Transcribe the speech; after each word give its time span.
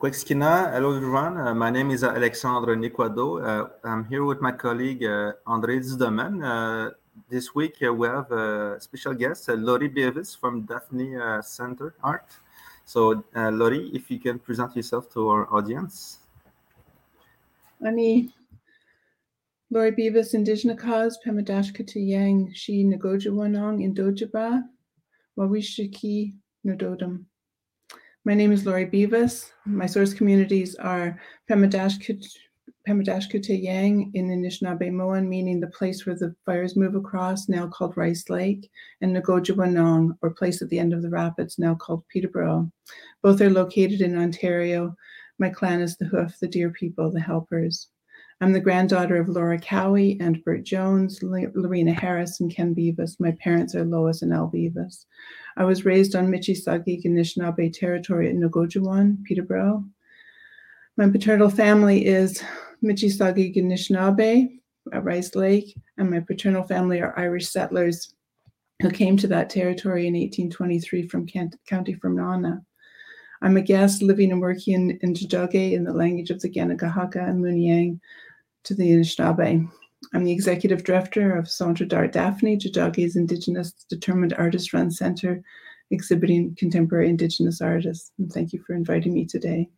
Kwekskina, 0.00 0.72
hello 0.72 0.96
everyone. 0.96 1.36
Uh, 1.36 1.54
my 1.54 1.68
name 1.68 1.90
is 1.90 2.02
Alexandre 2.02 2.74
Nequado. 2.74 3.44
Uh, 3.44 3.68
I'm 3.84 4.06
here 4.06 4.24
with 4.24 4.40
my 4.40 4.50
colleague 4.50 5.04
uh, 5.04 5.34
André 5.46 5.78
Dudemaine. 5.84 6.42
Uh, 6.42 6.92
this 7.28 7.54
week 7.54 7.76
uh, 7.82 7.92
we 7.92 8.08
have 8.08 8.32
a 8.32 8.80
special 8.80 9.12
guest, 9.12 9.50
uh, 9.50 9.52
Lori 9.52 9.90
Beavis 9.90 10.34
from 10.34 10.62
Daphne 10.62 11.18
Center 11.42 11.92
Art. 12.02 12.24
So, 12.86 13.22
Lori, 13.34 13.90
if 13.92 14.10
you 14.10 14.18
can 14.18 14.38
present 14.38 14.74
yourself 14.74 15.12
to 15.12 15.28
our 15.28 15.54
audience. 15.54 16.20
Ani 17.84 18.32
Lori 19.70 19.92
Beavis, 19.92 20.32
Indigenous 20.32 20.80
Cause, 20.80 21.18
Pemadashka 21.22 21.84
Yang, 21.94 22.54
Shi 22.54 22.86
Nogojiwanong, 22.86 23.84
Indojaba, 23.84 24.62
Wawishiki, 25.38 26.32
Nododam. 26.66 27.26
My 28.26 28.34
name 28.34 28.52
is 28.52 28.66
Lori 28.66 28.84
Beavis. 28.84 29.50
My 29.64 29.86
source 29.86 30.12
communities 30.12 30.74
are 30.74 31.18
Pemadashkut 31.48 32.22
Yang 32.86 34.10
in 34.12 34.28
Anishinaabe 34.28 34.92
Moan, 34.92 35.26
meaning 35.26 35.58
the 35.58 35.68
place 35.68 36.04
where 36.04 36.14
the 36.14 36.34
fires 36.44 36.76
move 36.76 36.94
across, 36.94 37.48
now 37.48 37.66
called 37.66 37.96
Rice 37.96 38.28
Lake, 38.28 38.70
and 39.00 39.16
Nogojiwanong, 39.16 40.18
or 40.20 40.34
place 40.34 40.60
at 40.60 40.68
the 40.68 40.78
end 40.78 40.92
of 40.92 41.00
the 41.00 41.08
rapids, 41.08 41.58
now 41.58 41.74
called 41.74 42.06
Peterborough. 42.08 42.70
Both 43.22 43.40
are 43.40 43.48
located 43.48 44.02
in 44.02 44.18
Ontario. 44.18 44.94
My 45.38 45.48
clan 45.48 45.80
is 45.80 45.96
the 45.96 46.04
Hoof, 46.04 46.38
the 46.40 46.48
Deer 46.48 46.68
People, 46.68 47.10
the 47.10 47.20
Helpers. 47.20 47.88
I'm 48.42 48.54
the 48.54 48.60
granddaughter 48.60 49.20
of 49.20 49.28
Laura 49.28 49.58
Cowie 49.58 50.16
and 50.18 50.42
Bert 50.42 50.62
Jones, 50.62 51.22
Lorena 51.22 51.92
Harris, 51.92 52.40
and 52.40 52.50
Ken 52.50 52.74
Beavis. 52.74 53.20
My 53.20 53.32
parents 53.32 53.74
are 53.74 53.84
Lois 53.84 54.22
and 54.22 54.32
Al 54.32 54.50
Beavis. 54.50 55.04
I 55.58 55.64
was 55.64 55.84
raised 55.84 56.16
on 56.16 56.28
Michi-Saagiig 56.28 57.04
Anishinaabe 57.04 57.70
territory 57.70 58.30
in 58.30 58.40
Nogojawan, 58.40 59.22
Peterborough. 59.24 59.84
My 60.96 61.10
paternal 61.10 61.50
family 61.50 62.06
is 62.06 62.42
Michi-Saagiig 62.82 63.56
Anishinaabe 63.56 64.58
at 64.90 65.04
Rice 65.04 65.34
Lake, 65.34 65.76
and 65.98 66.10
my 66.10 66.20
paternal 66.20 66.62
family 66.62 67.02
are 67.02 67.18
Irish 67.18 67.50
settlers 67.50 68.14
who 68.80 68.90
came 68.90 69.18
to 69.18 69.26
that 69.26 69.50
territory 69.50 70.06
in 70.06 70.14
1823 70.14 71.08
from 71.08 71.26
Kent, 71.26 71.56
County 71.66 71.92
Fermanagh. 71.92 72.60
I'm 73.42 73.58
a 73.58 73.62
guest 73.62 74.00
living 74.00 74.32
and 74.32 74.40
working 74.40 74.74
in, 74.74 74.98
in 75.02 75.12
Tiohtià:ke 75.12 75.72
in 75.72 75.84
the 75.84 75.92
language 75.92 76.30
of 76.30 76.40
the 76.40 76.48
Kanien'kehá:ka 76.48 77.22
and 77.22 77.44
Muiniang 77.44 78.00
to 78.64 78.74
the 78.74 78.90
Anishinaabe. 78.90 79.70
I'm 80.14 80.24
the 80.24 80.32
executive 80.32 80.84
director 80.84 81.36
of 81.36 81.48
Centre 81.48 81.84
d'Art 81.84 82.12
Daphne, 82.12 82.56
Tiohtià:ke's 82.56 83.16
Indigenous 83.16 83.72
Determined 83.88 84.34
Artist 84.34 84.72
Run 84.72 84.90
Center, 84.90 85.42
exhibiting 85.90 86.54
contemporary 86.56 87.08
Indigenous 87.08 87.60
artists. 87.60 88.12
And 88.18 88.32
thank 88.32 88.52
you 88.52 88.62
for 88.66 88.74
inviting 88.74 89.14
me 89.14 89.24
today. 89.26 89.68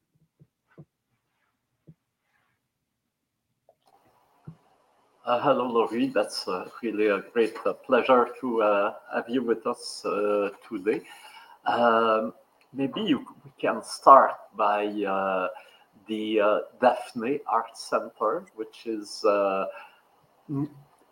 Uh, 5.24 5.40
hello, 5.40 5.68
Lori. 5.68 6.08
That's 6.08 6.48
uh, 6.48 6.68
really 6.82 7.06
a 7.06 7.22
great 7.32 7.54
uh, 7.64 7.74
pleasure 7.74 8.28
to 8.40 8.62
uh, 8.62 8.94
have 9.14 9.28
you 9.28 9.42
with 9.42 9.66
us 9.66 10.04
uh, 10.04 10.50
today. 10.68 11.02
Um, 11.64 12.34
maybe 12.72 13.02
you, 13.02 13.24
we 13.44 13.52
can 13.60 13.84
start 13.84 14.32
by 14.56 14.86
uh, 14.86 15.48
the 16.06 16.40
uh, 16.40 16.58
Daphne 16.80 17.40
Art 17.46 17.76
Center, 17.76 18.46
which 18.54 18.86
is, 18.86 19.24
uh, 19.24 19.66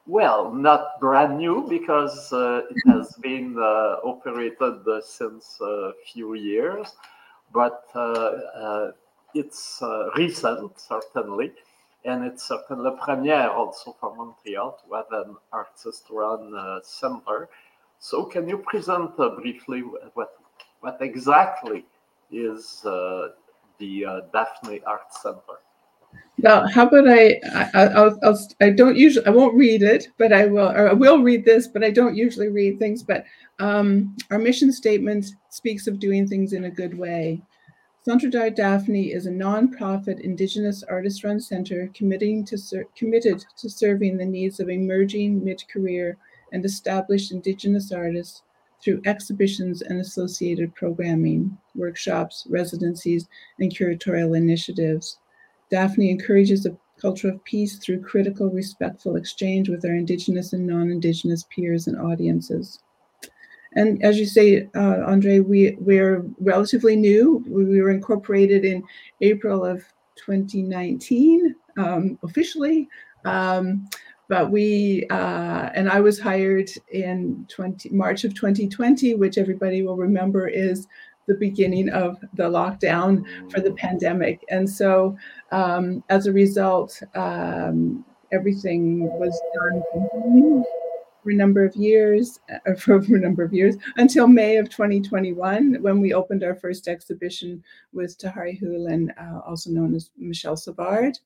well, 0.07 0.53
not 0.53 1.01
brand 1.01 1.39
new 1.39 1.67
because 1.69 2.33
uh, 2.33 2.63
it 2.71 2.91
has 2.93 3.15
been 3.23 3.57
uh, 3.59 3.97
operated 4.05 4.87
uh, 4.87 5.01
since 5.01 5.59
a 5.61 5.93
few 6.13 6.35
years, 6.35 6.95
but 7.53 7.85
it's 9.35 9.83
recent, 10.17 10.79
certainly. 10.81 11.53
And 12.07 12.25
it's 12.25 12.49
certainly 12.49 12.91
premiere 13.05 13.51
also 13.51 13.95
for 14.01 14.17
Montreal 14.17 14.79
to 14.83 14.95
have 14.95 15.27
an 15.27 15.37
artist 15.53 16.07
run 16.11 16.81
center. 16.83 17.49
So, 17.99 18.25
can 18.25 18.49
you 18.49 18.57
present 18.57 19.15
briefly 19.17 19.83
what, 20.15 20.33
what 20.81 20.97
exactly 21.03 21.85
is 22.31 22.83
the 23.81 24.07
uh, 24.07 24.21
Daphne 24.33 24.81
Art 24.87 25.13
Center. 25.21 25.59
Now, 26.39 26.67
how 26.69 26.87
about 26.87 27.09
I, 27.09 27.41
I 27.55 27.87
I'll, 27.89 28.19
I'll 28.23 28.39
I 28.61 28.71
don't 28.71 28.97
usually 28.97 29.27
I 29.27 29.31
won't 29.31 29.55
read 29.55 29.83
it, 29.83 30.09
but 30.19 30.33
I 30.33 30.47
will 30.47 30.69
I 30.69 30.93
will 30.93 31.23
read 31.23 31.45
this, 31.45 31.67
but 31.67 31.85
I 31.85 31.91
don't 31.91 32.17
usually 32.17 32.49
read 32.49 32.79
things. 32.79 33.03
But 33.03 33.25
um, 33.59 34.17
our 34.31 34.39
mission 34.39 34.73
statement 34.73 35.27
speaks 35.51 35.87
of 35.87 35.99
doing 35.99 36.27
things 36.27 36.53
in 36.53 36.65
a 36.65 36.71
good 36.71 36.97
way. 36.97 37.43
Centre 38.03 38.31
d'Art 38.31 38.57
Daphne 38.57 39.13
is 39.13 39.27
a 39.27 39.31
nonprofit 39.31 40.21
Indigenous 40.21 40.83
artist-run 40.85 41.39
center 41.39 41.91
committing 41.93 42.47
to 42.47 42.57
ser- 42.57 42.87
committed 42.97 43.45
to 43.59 43.69
serving 43.69 44.17
the 44.17 44.25
needs 44.25 44.59
of 44.59 44.71
emerging 44.71 45.45
mid-career 45.45 46.17
and 46.53 46.65
established 46.65 47.31
Indigenous 47.31 47.93
artists 47.93 48.43
through 48.83 49.03
exhibitions 49.05 49.83
and 49.83 50.01
associated 50.01 50.75
programming, 50.75 51.59
workshops, 51.75 52.47
residencies, 52.49 53.29
and 53.59 53.75
curatorial 53.75 54.37
initiatives. 54.37 55.19
Daphne 55.71 56.11
encourages 56.11 56.67
a 56.67 56.77
culture 57.01 57.29
of 57.29 57.43
peace 57.45 57.79
through 57.79 58.03
critical, 58.03 58.51
respectful 58.51 59.17
exchange 59.17 59.69
with 59.69 59.85
our 59.85 59.95
Indigenous 59.95 60.53
and 60.53 60.67
non 60.67 60.91
Indigenous 60.91 61.45
peers 61.55 61.87
and 61.87 61.99
audiences. 61.99 62.81
And 63.75 64.03
as 64.03 64.19
you 64.19 64.27
say, 64.27 64.69
uh, 64.75 65.03
Andre, 65.07 65.39
we, 65.39 65.77
we're 65.79 66.27
relatively 66.41 66.97
new. 66.97 67.45
We 67.47 67.81
were 67.81 67.91
incorporated 67.91 68.65
in 68.65 68.83
April 69.21 69.65
of 69.65 69.85
2019 70.17 71.55
um, 71.79 72.19
officially. 72.23 72.89
Um, 73.25 73.89
but 74.31 74.53
we 74.53 75.07
uh, 75.11 75.71
and 75.75 75.91
I 75.91 76.01
was 76.01 76.21
hired 76.21 76.71
in 76.93 77.47
20 77.49 77.91
March 77.91 78.23
of 78.23 78.33
2020, 78.33 79.17
which 79.17 79.39
everybody 79.39 79.83
will 79.83 79.97
remember 79.97 80.47
is 80.47 80.87
the 81.27 81.35
beginning 81.35 81.89
of 81.91 82.19
the 82.35 82.45
lockdown 82.45 83.25
for 83.51 83.61
the 83.61 83.73
pandemic. 83.73 84.45
And 84.51 84.69
so, 84.69 85.17
um, 85.53 86.03
as 86.09 86.27
a 86.27 86.33
result, 86.33 87.01
um, 87.15 88.05
everything 88.33 89.03
was 89.19 89.41
done 89.55 90.65
for 91.23 91.31
a 91.31 91.35
number 91.35 91.65
of 91.65 91.77
years, 91.77 92.41
uh, 92.51 92.75
for 92.79 92.97
a 92.97 93.09
number 93.09 93.43
of 93.43 93.53
years, 93.53 93.77
until 93.97 94.27
May 94.27 94.57
of 94.57 94.71
2021, 94.71 95.83
when 95.83 96.01
we 96.01 96.15
opened 96.15 96.43
our 96.43 96.55
first 96.55 96.89
exhibition 96.89 97.63
with 97.93 98.19
Tahari 98.19 98.59
Houlihan, 98.59 99.13
uh, 99.21 99.41
also 99.47 99.71
known 99.71 99.95
as 99.95 100.11
Michel 100.17 100.57
Savard 100.57 101.19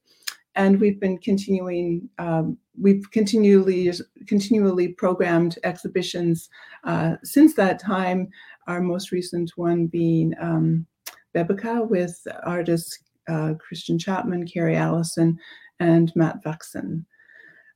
and 0.57 0.81
we've 0.81 1.01
been 1.01 1.19
continuing 1.19 2.09
um, 2.19 2.57
we've 2.81 3.11
continually 3.11 3.93
continually 4.27 4.89
programmed 4.89 5.59
exhibitions 5.65 6.49
uh, 6.85 7.17
since 7.23 7.55
that 7.55 7.79
time 7.79 8.29
our 8.67 8.81
most 8.81 9.13
recent 9.13 9.53
one 9.57 9.87
being 9.87 10.35
um, 10.41 10.87
Bebica 11.35 11.89
with 11.89 12.19
artists 12.45 12.99
uh, 13.29 13.55
Christian 13.59 13.99
Chapman, 13.99 14.47
Carrie 14.47 14.77
Allison, 14.77 15.39
and 15.81 16.13
Matt 16.15 16.45
Vuxen. 16.45 17.05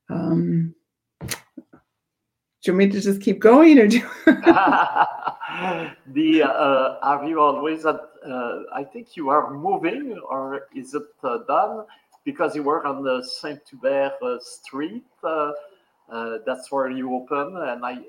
Um, 0.09 0.73
do 1.21 1.27
you 2.65 2.73
want 2.73 2.77
me 2.77 2.89
to 2.89 3.01
just 3.01 3.21
keep 3.21 3.39
going, 3.39 3.79
or 3.79 3.87
do? 3.87 4.01
the 4.25 4.43
uh, 6.43 6.97
are 7.01 7.27
you 7.27 7.39
always 7.39 7.85
at? 7.85 7.99
Uh, 8.25 8.63
I 8.75 8.83
think 8.83 9.15
you 9.15 9.29
are 9.29 9.53
moving, 9.53 10.19
or 10.29 10.67
is 10.75 10.93
it 10.93 11.03
uh, 11.23 11.39
done? 11.47 11.85
because 12.25 12.55
you 12.55 12.63
work 12.63 12.85
on 12.85 13.03
the 13.03 13.23
Saint 13.23 13.61
Hubert 13.69 14.13
uh, 14.21 14.37
Street. 14.39 15.05
Uh, 16.11 16.15
uh, 16.15 16.37
that's 16.45 16.71
where 16.71 16.89
you 16.89 17.13
open, 17.13 17.55
and 17.57 17.85
I 17.85 17.99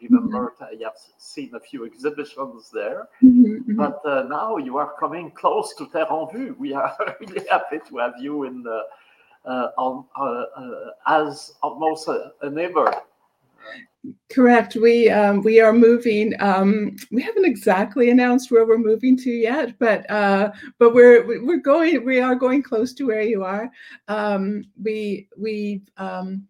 remember 0.00 0.54
mm-hmm. 0.60 0.64
I 0.64 0.84
have 0.84 0.94
seen 1.18 1.52
a 1.54 1.60
few 1.60 1.84
exhibitions 1.84 2.70
there. 2.72 3.08
Mm-hmm, 3.22 3.44
mm-hmm. 3.44 3.76
But 3.76 4.00
now 4.28 4.56
you 4.56 4.78
are 4.78 4.94
coming 4.98 5.30
close 5.30 5.74
to 5.76 5.86
Terres 5.86 6.10
en 6.10 6.34
Vue. 6.34 6.56
We 6.58 6.72
are 6.72 6.96
really 7.20 7.46
happy 7.48 7.80
to 7.88 7.98
have 7.98 8.14
you 8.18 8.44
in 8.44 8.62
the, 8.62 8.82
on, 9.76 10.04
as 11.06 11.54
almost 11.62 12.08
a, 12.08 12.32
a 12.42 12.50
neighbor. 12.50 12.92
Correct. 14.32 14.74
We 14.74 15.08
um, 15.10 15.42
we 15.42 15.60
are 15.60 15.72
moving. 15.72 16.34
Um, 16.40 16.96
we 17.12 17.22
haven't 17.22 17.44
exactly 17.44 18.10
announced 18.10 18.50
where 18.50 18.66
we're 18.66 18.78
moving 18.78 19.16
to 19.18 19.30
yet, 19.30 19.78
but 19.78 20.10
uh, 20.10 20.50
but 20.78 20.92
we're 20.92 21.44
we're 21.44 21.58
going. 21.58 22.04
We 22.04 22.18
are 22.18 22.34
going 22.34 22.62
close 22.62 22.92
to 22.94 23.06
where 23.06 23.22
you 23.22 23.44
are. 23.44 23.70
Um, 24.08 24.64
we 24.82 25.28
we 25.36 25.82
um, 25.98 26.48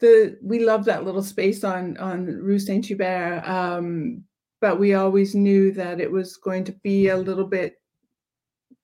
the 0.00 0.38
we 0.42 0.60
love 0.64 0.84
that 0.86 1.04
little 1.04 1.22
space 1.22 1.64
on 1.64 1.96
on 1.98 2.26
Rue 2.26 2.58
Saint 2.58 2.86
Hubert, 2.86 3.42
um, 3.46 4.24
but 4.60 4.78
we 4.78 4.94
always 4.94 5.34
knew 5.34 5.72
that 5.72 6.00
it 6.00 6.10
was 6.10 6.36
going 6.36 6.64
to 6.64 6.72
be 6.82 7.08
a 7.08 7.16
little 7.16 7.46
bit 7.46 7.74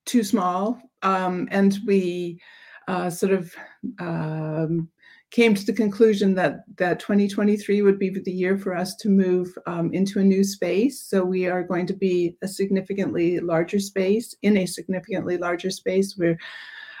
too 0.05 0.23
small, 0.23 0.79
um, 1.01 1.47
and 1.51 1.77
we 1.85 2.39
uh, 2.87 3.09
sort 3.09 3.33
of 3.33 3.55
came 5.29 5.53
to 5.53 5.65
the 5.65 5.73
conclusion 5.73 6.35
that 6.35 6.63
that 6.77 6.99
2023 6.99 7.81
would 7.81 7.99
be 7.99 8.09
the 8.09 8.31
year 8.31 8.57
for 8.57 8.75
us 8.75 8.95
to 8.95 9.09
move 9.09 9.57
um, 9.65 9.93
into 9.93 10.19
a 10.19 10.23
new 10.23 10.43
space. 10.43 11.01
So 11.01 11.23
we 11.23 11.47
are 11.47 11.63
going 11.63 11.85
to 11.87 11.93
be 11.93 12.37
a 12.41 12.47
significantly 12.47 13.39
larger 13.39 13.79
space 13.79 14.35
in 14.41 14.57
a 14.57 14.65
significantly 14.65 15.37
larger 15.37 15.69
space. 15.69 16.15
We're 16.17 16.37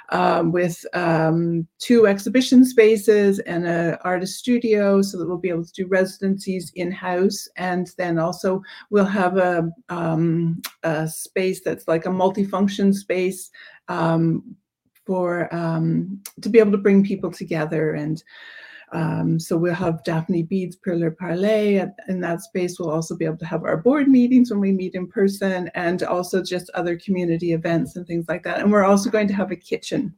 um, 0.09 0.51
with 0.51 0.85
um, 0.93 1.67
two 1.79 2.07
exhibition 2.07 2.63
spaces 2.63 3.39
and 3.39 3.67
an 3.67 3.97
artist 4.03 4.37
studio 4.37 5.01
so 5.01 5.17
that 5.17 5.27
we'll 5.27 5.37
be 5.37 5.49
able 5.49 5.65
to 5.65 5.73
do 5.73 5.87
residencies 5.87 6.71
in-house. 6.75 7.47
And 7.57 7.91
then 7.97 8.17
also 8.17 8.61
we'll 8.89 9.05
have 9.05 9.37
a, 9.37 9.69
um, 9.89 10.61
a 10.83 11.07
space 11.07 11.61
that's 11.63 11.87
like 11.87 12.05
a 12.05 12.09
multifunction 12.09 12.93
space 12.93 13.49
um, 13.87 14.55
for 15.05 15.53
um, 15.53 16.21
to 16.41 16.49
be 16.49 16.59
able 16.59 16.71
to 16.71 16.77
bring 16.77 17.03
people 17.03 17.31
together 17.31 17.93
and 17.93 18.23
um, 18.93 19.39
so 19.39 19.57
we'll 19.57 19.73
have 19.73 20.03
Daphne 20.03 20.43
Beads 20.43 20.77
Perler 20.77 21.15
Parler 21.15 21.91
in 22.07 22.21
that 22.21 22.41
space. 22.41 22.79
We'll 22.79 22.91
also 22.91 23.15
be 23.15 23.25
able 23.25 23.37
to 23.37 23.45
have 23.45 23.63
our 23.63 23.77
board 23.77 24.07
meetings 24.07 24.49
when 24.49 24.61
we 24.61 24.71
meet 24.71 24.95
in 24.95 25.07
person 25.07 25.69
and 25.75 26.03
also 26.03 26.41
just 26.41 26.69
other 26.73 26.97
community 26.97 27.51
events 27.51 27.95
and 27.95 28.07
things 28.07 28.25
like 28.29 28.43
that. 28.43 28.59
And 28.59 28.71
we're 28.71 28.85
also 28.85 29.09
going 29.09 29.27
to 29.27 29.33
have 29.33 29.51
a 29.51 29.57
kitchen 29.57 30.15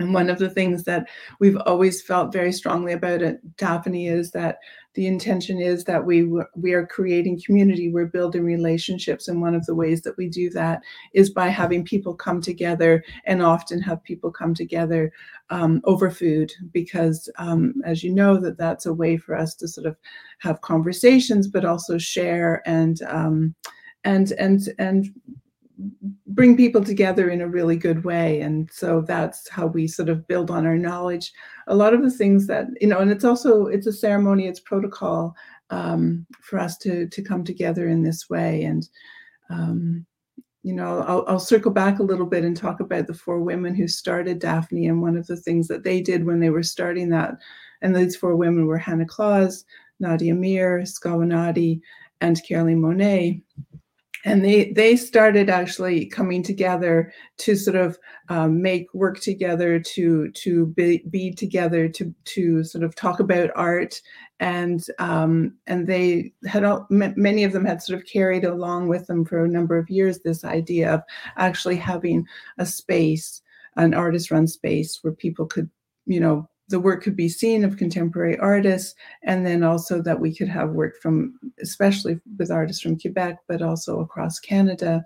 and 0.00 0.14
one 0.14 0.30
of 0.30 0.38
the 0.38 0.50
things 0.50 0.84
that 0.84 1.08
we've 1.38 1.58
always 1.66 2.00
felt 2.02 2.32
very 2.32 2.52
strongly 2.52 2.92
about 2.92 3.22
at 3.22 3.56
Daphne 3.56 4.08
is 4.08 4.30
that 4.32 4.58
the 4.94 5.06
intention 5.06 5.60
is 5.60 5.84
that 5.84 6.04
we 6.04 6.28
we 6.56 6.72
are 6.72 6.86
creating 6.86 7.40
community, 7.46 7.90
we're 7.90 8.06
building 8.06 8.44
relationships, 8.44 9.28
and 9.28 9.40
one 9.40 9.54
of 9.54 9.64
the 9.66 9.74
ways 9.74 10.02
that 10.02 10.16
we 10.16 10.28
do 10.28 10.50
that 10.50 10.82
is 11.14 11.30
by 11.30 11.48
having 11.48 11.84
people 11.84 12.14
come 12.14 12.40
together, 12.40 13.04
and 13.24 13.42
often 13.42 13.80
have 13.80 14.02
people 14.02 14.32
come 14.32 14.52
together 14.52 15.12
um, 15.50 15.80
over 15.84 16.10
food, 16.10 16.52
because 16.72 17.30
um, 17.38 17.74
as 17.84 18.02
you 18.02 18.12
know, 18.12 18.40
that 18.40 18.58
that's 18.58 18.86
a 18.86 18.94
way 18.94 19.16
for 19.16 19.36
us 19.36 19.54
to 19.56 19.68
sort 19.68 19.86
of 19.86 19.96
have 20.38 20.60
conversations, 20.60 21.46
but 21.46 21.64
also 21.64 21.96
share 21.96 22.62
and 22.66 23.02
um, 23.02 23.54
and 24.04 24.32
and 24.32 24.68
and 24.78 25.14
bring 26.26 26.56
people 26.56 26.84
together 26.84 27.30
in 27.30 27.40
a 27.40 27.48
really 27.48 27.76
good 27.76 28.04
way. 28.04 28.40
And 28.40 28.70
so 28.72 29.00
that's 29.00 29.48
how 29.48 29.66
we 29.66 29.86
sort 29.86 30.08
of 30.08 30.26
build 30.28 30.50
on 30.50 30.66
our 30.66 30.76
knowledge. 30.76 31.32
A 31.68 31.74
lot 31.74 31.94
of 31.94 32.02
the 32.02 32.10
things 32.10 32.46
that 32.46 32.66
you 32.80 32.86
know 32.86 32.98
and 32.98 33.10
it's 33.10 33.24
also 33.24 33.66
it's 33.66 33.86
a 33.86 33.92
ceremony 33.92 34.46
it's 34.46 34.60
protocol 34.60 35.34
um, 35.70 36.26
for 36.40 36.58
us 36.58 36.76
to 36.78 37.08
to 37.08 37.22
come 37.22 37.44
together 37.44 37.88
in 37.88 38.02
this 38.02 38.28
way. 38.28 38.64
And 38.64 38.88
um, 39.50 40.06
you 40.62 40.74
know 40.74 41.00
I'll, 41.06 41.24
I'll 41.26 41.40
circle 41.40 41.70
back 41.70 41.98
a 41.98 42.04
little 42.04 42.26
bit 42.26 42.44
and 42.44 42.56
talk 42.56 42.80
about 42.80 43.06
the 43.06 43.14
four 43.14 43.40
women 43.40 43.74
who 43.74 43.88
started 43.88 44.38
daphne 44.38 44.86
and 44.86 45.00
one 45.00 45.16
of 45.16 45.26
the 45.26 45.36
things 45.36 45.68
that 45.68 45.84
they 45.84 46.00
did 46.00 46.24
when 46.24 46.40
they 46.40 46.50
were 46.50 46.62
starting 46.62 47.08
that 47.10 47.36
and 47.82 47.94
these 47.96 48.16
four 48.16 48.36
women 48.36 48.66
were 48.66 48.78
hannah 48.78 49.06
claus 49.06 49.64
nadia 50.00 50.34
myre 50.34 50.82
skawennati 50.82 51.80
and 52.20 52.42
caroline 52.46 52.80
monnet 52.80 53.42
and 54.24 54.44
they 54.44 54.72
they 54.72 54.96
started 54.96 55.48
actually 55.48 56.06
coming 56.06 56.42
together 56.42 57.12
to 57.38 57.56
sort 57.56 57.76
of 57.76 57.98
um, 58.28 58.60
make 58.60 58.92
work 58.92 59.20
together 59.20 59.80
to 59.80 60.30
to 60.32 60.66
be, 60.66 61.02
be 61.10 61.32
together 61.32 61.88
to 61.88 62.14
to 62.24 62.64
sort 62.64 62.84
of 62.84 62.94
talk 62.94 63.20
about 63.20 63.50
art. 63.54 64.00
And 64.38 64.82
um, 64.98 65.56
and 65.66 65.86
they 65.86 66.32
had 66.46 66.64
all, 66.64 66.86
many 66.88 67.44
of 67.44 67.52
them 67.52 67.64
had 67.64 67.82
sort 67.82 67.98
of 67.98 68.06
carried 68.06 68.44
along 68.44 68.88
with 68.88 69.06
them 69.06 69.24
for 69.24 69.44
a 69.44 69.48
number 69.48 69.76
of 69.76 69.90
years 69.90 70.20
this 70.20 70.44
idea 70.44 70.94
of 70.94 71.02
actually 71.36 71.76
having 71.76 72.26
a 72.58 72.64
space 72.64 73.42
an 73.76 73.94
artist 73.94 74.30
run 74.30 74.46
space 74.46 74.98
where 75.02 75.12
people 75.12 75.46
could 75.46 75.68
you 76.06 76.20
know 76.20 76.48
the 76.70 76.80
work 76.80 77.02
could 77.02 77.16
be 77.16 77.28
seen 77.28 77.64
of 77.64 77.76
contemporary 77.76 78.38
artists, 78.38 78.94
and 79.22 79.44
then 79.44 79.62
also 79.62 80.00
that 80.02 80.20
we 80.20 80.34
could 80.34 80.48
have 80.48 80.70
work 80.70 80.96
from, 81.02 81.38
especially 81.60 82.20
with 82.38 82.50
artists 82.50 82.82
from 82.82 82.98
Quebec, 82.98 83.38
but 83.48 83.60
also 83.60 84.00
across 84.00 84.38
Canada. 84.38 85.04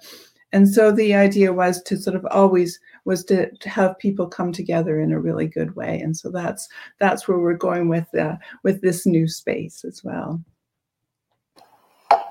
And 0.52 0.68
so 0.68 0.92
the 0.92 1.14
idea 1.14 1.52
was 1.52 1.82
to 1.82 1.96
sort 1.96 2.14
of 2.14 2.24
always 2.30 2.78
was 3.04 3.24
to, 3.24 3.50
to 3.50 3.68
have 3.68 3.98
people 3.98 4.28
come 4.28 4.52
together 4.52 5.00
in 5.00 5.10
a 5.10 5.18
really 5.18 5.48
good 5.48 5.74
way. 5.74 5.98
And 5.98 6.16
so 6.16 6.30
that's 6.30 6.68
that's 7.00 7.26
where 7.26 7.38
we're 7.38 7.54
going 7.54 7.88
with 7.88 8.14
uh, 8.14 8.36
with 8.62 8.80
this 8.80 9.04
new 9.04 9.26
space 9.26 9.84
as 9.84 10.04
well. 10.04 10.40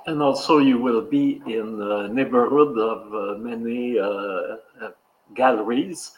And 0.05 0.21
also, 0.21 0.59
you 0.59 0.77
will 0.79 1.01
be 1.01 1.41
in 1.47 1.77
the 1.77 2.09
neighborhood 2.11 2.77
of 2.77 3.13
uh, 3.13 3.37
many 3.39 3.97
uh, 3.97 4.03
uh 4.05 4.91
galleries 5.33 6.11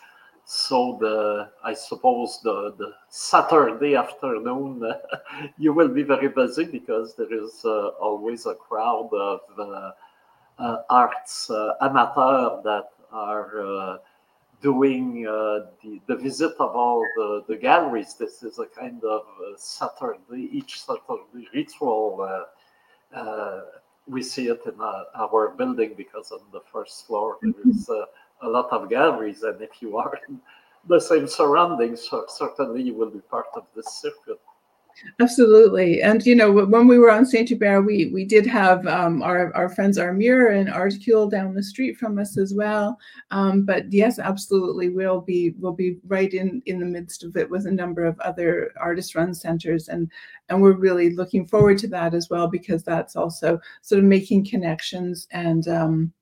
so 0.46 0.98
the 1.02 1.50
I 1.64 1.74
suppose 1.74 2.40
the, 2.44 2.76
the 2.78 2.94
Saturday 3.10 3.96
afternoon 3.96 4.84
uh, 4.84 5.18
you 5.58 5.74
will 5.74 5.88
be 5.88 6.04
very 6.04 6.28
busy 6.28 6.66
because 6.66 7.16
there 7.16 7.34
is 7.34 7.66
uh, 7.66 7.88
always 8.00 8.46
a 8.46 8.54
crowd 8.54 9.10
of 9.12 9.40
uh, 9.58 9.92
uh 10.60 10.84
arts 10.90 11.50
uh, 11.50 11.74
amateurs 11.82 12.64
that 12.64 12.90
are 13.12 13.62
uh, 13.66 13.98
doing 14.62 15.24
the, 15.24 16.00
the 16.08 16.16
visit 16.16 16.54
of 16.60 16.76
all 16.76 17.04
the, 17.18 17.44
the 17.48 17.56
galleries. 17.56 18.14
This 18.16 18.42
is 18.42 18.58
a 18.60 18.66
kind 18.66 19.04
of 19.04 19.24
Saturday, 19.58 20.50
each 20.52 20.82
Saturday 20.82 21.48
ritual. 21.54 22.46
we 24.08 24.22
see 24.22 24.48
it 24.48 24.62
in 24.66 24.80
our 24.80 25.54
building 25.58 25.94
because 25.98 26.32
on 26.32 26.42
the 26.52 26.62
first 26.72 27.08
floor 27.08 27.38
there 27.42 27.54
is 27.66 27.90
a 28.42 28.50
lot 28.50 28.72
of 28.72 28.90
galleries, 28.90 29.44
and 29.44 29.62
if 29.62 29.82
you 29.82 29.98
are 29.98 30.20
in 30.28 30.40
the 30.88 31.00
same 31.00 31.28
surroundings, 31.28 32.10
certainly 32.28 32.84
you 32.84 32.94
will 32.94 33.10
be 33.10 33.20
part 33.20 33.48
of 33.56 33.66
this 33.76 34.02
circuit. 34.02 34.40
Absolutely, 35.20 36.02
and 36.02 36.26
you 36.26 36.36
know 36.36 36.52
when 36.52 36.88
we 36.88 36.98
were 36.98 37.12
on 37.12 37.26
Saint 37.26 37.50
Hubert, 37.50 37.82
we 37.82 38.08
we 38.14 38.24
did 38.24 38.46
have 38.46 38.88
um, 38.88 39.22
our 39.22 39.54
our 39.54 39.68
friends 39.68 39.98
Art 39.98 40.18
Mûr 40.18 40.58
and 40.58 40.70
Articule 40.70 41.30
down 41.30 41.54
the 41.54 41.64
street 41.64 41.98
from 41.98 42.18
us 42.18 42.38
as 42.38 42.54
well. 42.54 42.98
Um, 43.30 43.66
but 43.66 43.92
yes, 43.92 44.20
absolutely, 44.20 44.88
we'll 44.90 45.20
be 45.20 45.54
we'll 45.60 45.74
be 45.74 45.98
right 46.08 46.34
in 46.34 46.62
in 46.66 46.80
the 46.80 46.86
midst 46.86 47.26
of 47.26 47.36
it 47.36 47.50
with 47.50 47.66
a 47.66 47.72
number 47.72 48.06
of 48.06 48.18
other 48.22 48.72
artist 48.80 49.16
run 49.16 49.34
centers, 49.34 49.90
and 49.90 50.10
and 50.48 50.62
we're 50.62 50.78
really 50.78 51.14
looking 51.14 51.46
forward 51.46 51.78
to 51.80 51.88
that 51.90 52.14
as 52.14 52.30
well 52.30 52.48
because 52.48 52.84
that's 52.84 53.18
also 53.18 53.60
sort 53.82 54.00
of 54.00 54.06
making 54.06 54.46
connections 54.46 55.28
and 55.32 55.68
um, 55.68 56.14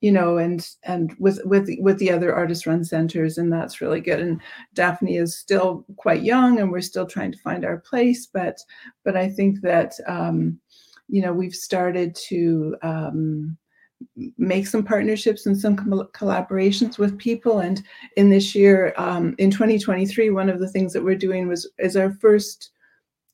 you 0.00 0.12
know, 0.12 0.38
and 0.38 0.68
and 0.84 1.14
with 1.18 1.40
with 1.44 1.68
with 1.80 1.98
the 1.98 2.10
other 2.10 2.34
artist 2.34 2.66
run 2.66 2.84
centers, 2.84 3.38
and 3.38 3.52
that's 3.52 3.80
really 3.80 4.00
good. 4.00 4.20
And 4.20 4.40
Daphne 4.74 5.16
is 5.16 5.36
still 5.36 5.84
quite 5.96 6.22
young, 6.22 6.60
and 6.60 6.70
we're 6.70 6.80
still 6.80 7.06
trying 7.06 7.32
to 7.32 7.38
find 7.38 7.64
our 7.64 7.78
place. 7.78 8.26
But 8.26 8.58
but 9.04 9.16
I 9.16 9.28
think 9.28 9.60
that 9.62 9.94
um, 10.06 10.58
you 11.08 11.22
know 11.22 11.32
we've 11.32 11.54
started 11.54 12.14
to 12.28 12.76
um, 12.82 13.56
make 14.36 14.66
some 14.66 14.84
partnerships 14.84 15.46
and 15.46 15.58
some 15.58 15.76
collaborations 15.76 16.98
with 16.98 17.18
people. 17.18 17.58
And 17.58 17.82
in 18.16 18.30
this 18.30 18.54
year, 18.54 18.94
um, 18.96 19.34
in 19.38 19.50
2023, 19.50 20.30
one 20.30 20.48
of 20.48 20.60
the 20.60 20.68
things 20.68 20.92
that 20.92 21.02
we're 21.02 21.16
doing 21.16 21.48
was 21.48 21.68
is 21.78 21.96
our 21.96 22.12
first 22.12 22.70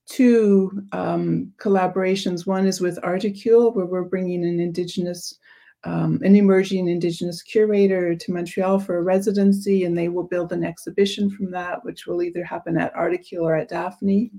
two 0.06 0.82
um, 0.92 1.52
collaborations. 1.58 2.46
One 2.46 2.66
is 2.66 2.80
with 2.80 3.00
Articule, 3.02 3.74
where 3.74 3.86
we're 3.86 4.04
bringing 4.04 4.44
an 4.44 4.60
Indigenous 4.60 5.38
um, 5.84 6.20
an 6.24 6.34
emerging 6.34 6.88
Indigenous 6.88 7.42
curator 7.42 8.14
to 8.14 8.32
Montreal 8.32 8.78
for 8.78 8.96
a 8.96 9.02
residency, 9.02 9.84
and 9.84 9.96
they 9.96 10.08
will 10.08 10.24
build 10.24 10.52
an 10.52 10.64
exhibition 10.64 11.30
from 11.30 11.50
that, 11.50 11.84
which 11.84 12.06
will 12.06 12.22
either 12.22 12.44
happen 12.44 12.78
at 12.78 12.94
Articule 12.94 13.42
or 13.42 13.54
at 13.54 13.68
Daphne. 13.68 14.30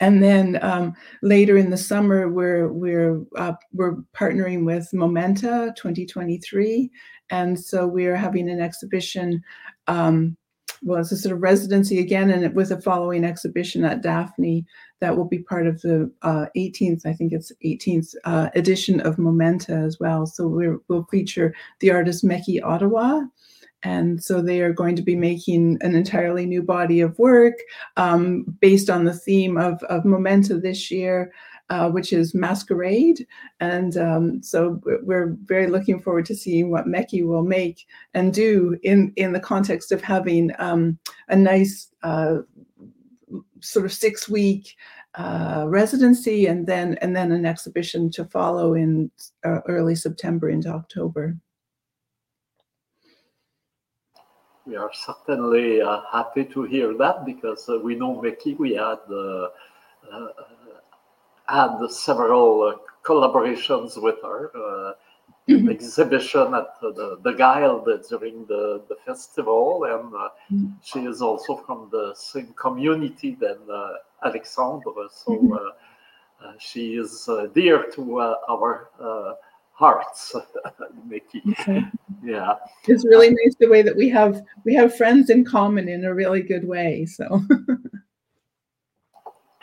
And 0.00 0.22
then 0.22 0.58
um, 0.62 0.94
later 1.22 1.56
in 1.56 1.70
the 1.70 1.76
summer, 1.76 2.28
we're 2.28 2.72
we're 2.72 3.22
uh, 3.36 3.54
we're 3.72 3.96
partnering 4.14 4.66
with 4.66 4.92
Momenta 4.92 5.72
2023, 5.76 6.90
and 7.30 7.58
so 7.58 7.86
we 7.86 8.06
are 8.06 8.16
having 8.16 8.50
an 8.50 8.60
exhibition 8.60 9.42
um, 9.86 10.36
well, 10.84 11.00
it's 11.00 11.12
a 11.12 11.16
sort 11.16 11.34
of 11.34 11.42
residency 11.42 11.98
again, 11.98 12.30
and 12.30 12.54
with 12.54 12.70
a 12.70 12.80
following 12.80 13.24
exhibition 13.24 13.84
at 13.84 14.02
Daphne 14.02 14.66
that 15.04 15.18
will 15.18 15.26
be 15.26 15.40
part 15.40 15.66
of 15.66 15.82
the 15.82 16.10
uh, 16.22 16.46
18th, 16.56 17.04
I 17.04 17.12
think 17.12 17.34
it's 17.34 17.52
18th 17.62 18.14
uh, 18.24 18.48
edition 18.54 19.00
of 19.00 19.18
Momenta 19.18 19.74
as 19.74 20.00
well. 20.00 20.24
So 20.24 20.48
we 20.48 20.68
will 20.88 21.04
feature 21.10 21.54
the 21.80 21.90
artist 21.90 22.24
Meky 22.24 22.62
Ottawa. 22.62 23.24
And 23.82 24.24
so 24.24 24.40
they 24.40 24.62
are 24.62 24.72
going 24.72 24.96
to 24.96 25.02
be 25.02 25.14
making 25.14 25.76
an 25.82 25.94
entirely 25.94 26.46
new 26.46 26.62
body 26.62 27.02
of 27.02 27.18
work 27.18 27.52
um, 27.98 28.46
based 28.62 28.88
on 28.88 29.04
the 29.04 29.12
theme 29.12 29.58
of, 29.58 29.82
of 29.84 30.06
Momenta 30.06 30.58
this 30.58 30.90
year 30.90 31.30
uh, 31.70 31.90
which 31.90 32.12
is 32.12 32.34
Masquerade. 32.34 33.26
And 33.60 33.96
um, 33.96 34.42
so 34.42 34.80
we're 35.02 35.36
very 35.44 35.66
looking 35.66 36.00
forward 36.00 36.26
to 36.26 36.34
seeing 36.34 36.70
what 36.70 36.86
Meky 36.86 37.22
will 37.22 37.42
make 37.42 37.86
and 38.12 38.34
do 38.34 38.78
in, 38.82 39.12
in 39.16 39.32
the 39.32 39.40
context 39.40 39.90
of 39.90 40.02
having 40.02 40.52
um, 40.58 40.98
a 41.28 41.36
nice 41.36 41.90
uh, 42.02 42.38
sort 43.64 43.84
of 43.84 43.92
six 43.92 44.28
week 44.28 44.76
uh, 45.14 45.64
residency 45.66 46.46
and 46.46 46.66
then 46.66 46.98
and 47.00 47.14
then 47.16 47.32
an 47.32 47.46
exhibition 47.46 48.10
to 48.10 48.24
follow 48.24 48.74
in 48.74 49.10
uh, 49.44 49.60
early 49.66 49.94
September 49.94 50.48
into 50.50 50.68
October. 50.68 51.36
we 54.66 54.76
are 54.76 54.90
certainly 54.94 55.82
uh, 55.82 56.00
happy 56.10 56.44
to 56.44 56.62
hear 56.62 56.94
that 56.96 57.26
because 57.26 57.68
uh, 57.68 57.78
we 57.78 57.94
know 57.94 58.20
Meky. 58.22 58.54
We 58.54 58.74
had 58.74 58.98
uh, 59.10 59.48
uh 60.12 60.28
had 61.46 61.86
several 61.90 62.80
collaborations 63.04 64.00
with 64.00 64.16
her. 64.22 64.94
Mm-hmm. 65.46 65.68
exhibition 65.68 66.54
at 66.54 66.80
the, 66.80 67.18
the 67.22 67.32
Guild 67.32 67.86
during 68.08 68.46
the, 68.46 68.82
the 68.88 68.96
festival, 69.04 69.84
and 69.84 70.14
uh, 70.14 70.28
mm-hmm. 70.50 70.72
she 70.82 71.00
is 71.00 71.20
also 71.20 71.56
from 71.56 71.90
the 71.92 72.14
same 72.16 72.54
community 72.58 73.36
than 73.38 73.58
uh, 73.70 73.88
Alexandre. 74.24 75.08
So 75.10 75.32
mm-hmm. 75.32 75.52
Uh, 75.52 76.52
she 76.58 76.96
is 76.96 77.28
dear 77.54 77.84
to 77.92 78.20
our 78.20 78.90
hearts, 79.72 80.34
Meky. 81.08 81.42
Okay. 81.50 81.84
Yeah, 82.22 82.54
it's 82.86 83.04
really 83.04 83.30
nice 83.30 83.54
the 83.58 83.68
way 83.68 83.82
that 83.82 83.96
we 83.96 84.08
have 84.10 84.42
we 84.64 84.74
have 84.74 84.96
friends 84.96 85.30
in 85.30 85.44
common 85.44 85.88
in 85.88 86.04
a 86.04 86.14
really 86.14 86.42
good 86.42 86.66
way. 86.66 87.06
So. 87.06 87.42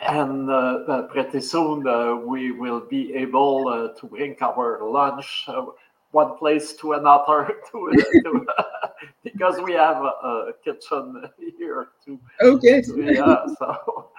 and 0.02 0.50
uh, 0.50 0.52
uh, 0.88 1.02
pretty 1.02 1.40
soon 1.40 1.86
uh, 1.86 2.14
we 2.14 2.50
will 2.50 2.80
be 2.80 3.14
able 3.14 3.68
uh, 3.68 3.98
to 3.98 4.06
bring 4.06 4.36
our 4.40 4.80
lunch 4.82 5.44
uh, 5.48 5.64
one 6.10 6.36
place 6.36 6.74
to 6.74 6.92
another 6.92 7.54
to, 7.70 7.90
to 8.24 8.46
because 9.24 9.60
we 9.60 9.72
have 9.72 9.96
a, 9.96 10.08
a, 10.08 10.52
kitchen 10.64 11.24
here 11.56 11.88
too. 12.04 12.18
Okay. 12.40 12.82
yeah. 12.96 13.46
So. 13.58 14.10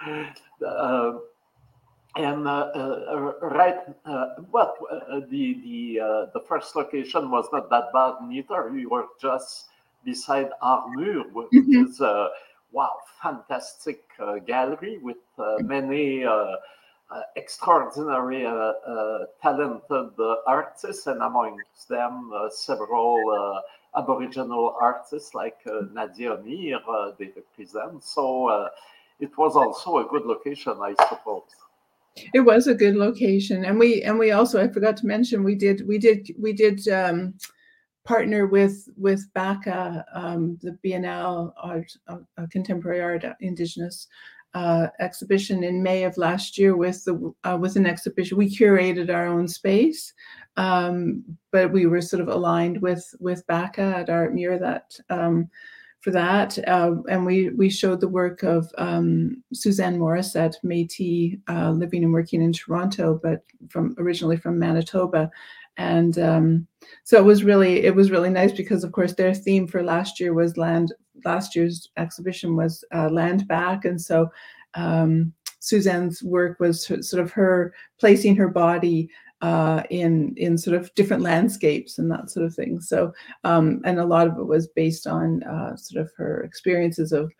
Um, 0.66 1.22
and 2.16 2.46
uh, 2.46 2.70
uh, 2.74 3.32
right, 3.42 3.78
uh, 4.06 4.26
well, 4.52 4.76
the 5.28 5.54
the 5.64 6.28
the 6.32 6.40
first 6.46 6.76
location 6.76 7.30
was 7.30 7.46
not 7.52 7.68
that 7.70 7.92
bad 7.92 8.14
neither. 8.22 8.70
We 8.70 8.86
were 8.86 9.06
just 9.20 9.66
beside 10.04 10.50
Art 10.62 10.90
Mûr, 10.96 11.32
which 11.32 11.50
mm-hmm. 11.50 11.86
is 11.86 12.00
a 12.00 12.28
wow, 12.74 12.96
fantastic 13.22 14.02
uh, 14.18 14.38
gallery 14.40 14.98
with 14.98 15.22
uh, 15.38 15.56
many. 15.60 16.24
Uh, 16.24 16.56
uh, 17.10 17.20
extraordinary, 17.36 18.46
uh, 18.46 18.50
uh, 18.50 19.26
talented 19.40 20.10
artists, 20.46 21.06
and 21.06 21.20
amongst 21.20 21.86
them 21.88 22.32
several 22.50 23.62
Aboriginal 23.94 24.74
artists 24.80 25.34
like 25.34 25.58
Nadia 25.92 26.38
Myre 26.38 27.12
they 27.18 27.26
represent. 27.36 28.02
So 28.02 28.68
it 29.20 29.36
was 29.36 29.54
also 29.54 29.98
a 29.98 30.08
good 30.08 30.24
location, 30.24 30.72
I 30.82 30.94
suppose. 31.08 31.42
It 32.32 32.40
was 32.40 32.66
a 32.66 32.74
good 32.74 32.96
location, 32.96 33.64
and 33.64 33.78
we 33.78 34.02
and 34.02 34.18
we 34.18 34.32
also 34.32 34.60
I 34.60 34.68
forgot 34.68 34.96
to 34.98 35.06
mention 35.06 35.44
we 35.44 35.54
did 35.54 35.86
we 35.86 35.98
did 35.98 36.34
we 36.40 36.52
did 36.52 36.88
um, 36.88 37.34
partner 38.04 38.46
with 38.46 38.88
with 38.96 39.26
BACA, 39.34 40.04
um, 40.14 40.58
the 40.62 40.78
Biennale 40.84 41.52
Art, 41.62 41.92
uh, 42.08 42.18
Contemporary 42.50 43.00
Art 43.00 43.24
Indigenous 43.40 44.08
uh, 44.54 44.86
exhibition 45.00 45.64
in 45.64 45.82
May 45.82 46.04
of 46.04 46.16
last 46.16 46.56
year 46.56 46.76
with 46.76 47.04
the 47.04 47.34
uh, 47.44 47.58
with 47.60 47.76
an 47.76 47.86
exhibition. 47.86 48.38
We 48.38 48.54
curated 48.54 49.12
our 49.12 49.26
own 49.26 49.48
space, 49.48 50.12
um, 50.56 51.24
but 51.50 51.72
we 51.72 51.86
were 51.86 52.00
sort 52.00 52.22
of 52.22 52.28
aligned 52.28 52.80
with 52.80 53.04
with 53.18 53.46
BACA 53.46 53.78
at 53.78 54.10
Art 54.10 54.34
Mûr 54.34 54.58
that 54.60 54.98
um, 55.10 55.50
for 56.00 56.12
that. 56.12 56.56
Uh, 56.68 56.96
and 57.08 57.26
we 57.26 57.50
we 57.50 57.68
showed 57.68 58.00
the 58.00 58.08
work 58.08 58.44
of 58.44 58.70
um, 58.78 59.42
Suzanne 59.52 59.98
Morissette, 59.98 60.54
Métis, 60.64 61.40
uh, 61.48 61.70
living 61.70 62.04
and 62.04 62.12
working 62.12 62.40
in 62.40 62.52
Toronto, 62.52 63.18
but 63.20 63.42
from 63.68 63.96
originally 63.98 64.36
from 64.36 64.58
Manitoba. 64.58 65.30
And 65.76 66.18
um, 66.18 66.66
so 67.02 67.18
it 67.18 67.24
was 67.24 67.44
really 67.44 67.84
it 67.84 67.94
was 67.94 68.10
really 68.10 68.30
nice 68.30 68.52
because 68.52 68.84
of 68.84 68.92
course 68.92 69.14
their 69.14 69.34
theme 69.34 69.66
for 69.66 69.82
last 69.82 70.20
year 70.20 70.32
was 70.32 70.56
land. 70.56 70.92
Last 71.24 71.56
year's 71.56 71.90
exhibition 71.96 72.56
was 72.56 72.84
uh, 72.94 73.08
land 73.08 73.48
back, 73.48 73.84
and 73.84 74.00
so 74.00 74.30
um, 74.74 75.32
Suzanne's 75.60 76.22
work 76.22 76.60
was 76.60 76.86
sort 76.86 77.22
of 77.22 77.30
her 77.32 77.72
placing 77.98 78.36
her 78.36 78.48
body 78.48 79.08
uh, 79.40 79.82
in 79.90 80.34
in 80.36 80.56
sort 80.56 80.76
of 80.76 80.94
different 80.94 81.22
landscapes 81.22 81.98
and 81.98 82.10
that 82.10 82.30
sort 82.30 82.46
of 82.46 82.54
thing. 82.54 82.80
So, 82.80 83.12
um, 83.44 83.80
and 83.84 83.98
a 83.98 84.06
lot 84.06 84.26
of 84.26 84.38
it 84.38 84.46
was 84.46 84.68
based 84.68 85.06
on 85.06 85.42
uh, 85.42 85.76
sort 85.76 86.02
of 86.02 86.12
her 86.16 86.42
experiences 86.42 87.12
of 87.12 87.32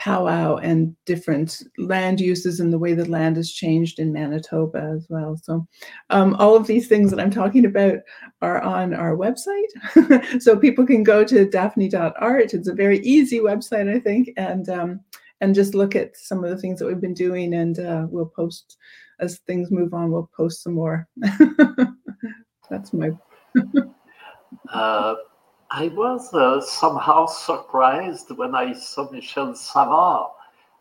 powwow 0.00 0.56
and 0.56 0.96
different 1.04 1.62
land 1.76 2.20
uses 2.20 2.58
and 2.58 2.72
the 2.72 2.78
way 2.78 2.94
the 2.94 3.04
land 3.04 3.36
has 3.36 3.52
changed 3.52 3.98
in 3.98 4.12
Manitoba 4.12 4.94
as 4.96 5.06
well. 5.10 5.36
So, 5.36 5.66
um, 6.08 6.34
all 6.38 6.56
of 6.56 6.66
these 6.66 6.88
things 6.88 7.10
that 7.10 7.20
I'm 7.20 7.30
talking 7.30 7.66
about 7.66 7.98
are 8.40 8.62
on 8.62 8.94
our 8.94 9.14
website, 9.14 10.40
so 10.40 10.56
people 10.56 10.86
can 10.86 11.02
go 11.02 11.22
to 11.24 11.48
daphne.art. 11.48 12.54
It's 12.54 12.68
a 12.68 12.74
very 12.74 13.00
easy 13.00 13.40
website, 13.40 13.94
I 13.94 14.00
think, 14.00 14.30
and 14.38 14.68
um, 14.70 15.00
and 15.42 15.54
just 15.54 15.74
look 15.74 15.94
at 15.94 16.16
some 16.16 16.42
of 16.42 16.50
the 16.50 16.56
things 16.56 16.78
that 16.78 16.86
we've 16.86 17.00
been 17.00 17.14
doing, 17.14 17.54
and 17.54 17.78
uh, 17.78 18.06
we'll 18.08 18.32
post 18.34 18.78
as 19.20 19.38
things 19.40 19.70
move 19.70 19.92
on, 19.92 20.10
we'll 20.10 20.30
post 20.34 20.62
some 20.62 20.72
more. 20.72 21.06
That's 22.70 22.94
my. 22.94 23.10
uh, 24.72 25.14
I 25.72 25.86
was 25.88 26.34
uh, 26.34 26.60
somehow 26.60 27.26
surprised 27.26 28.30
when 28.36 28.56
I 28.56 28.72
saw 28.72 29.08
Michel 29.10 29.54
Savard 29.54 30.32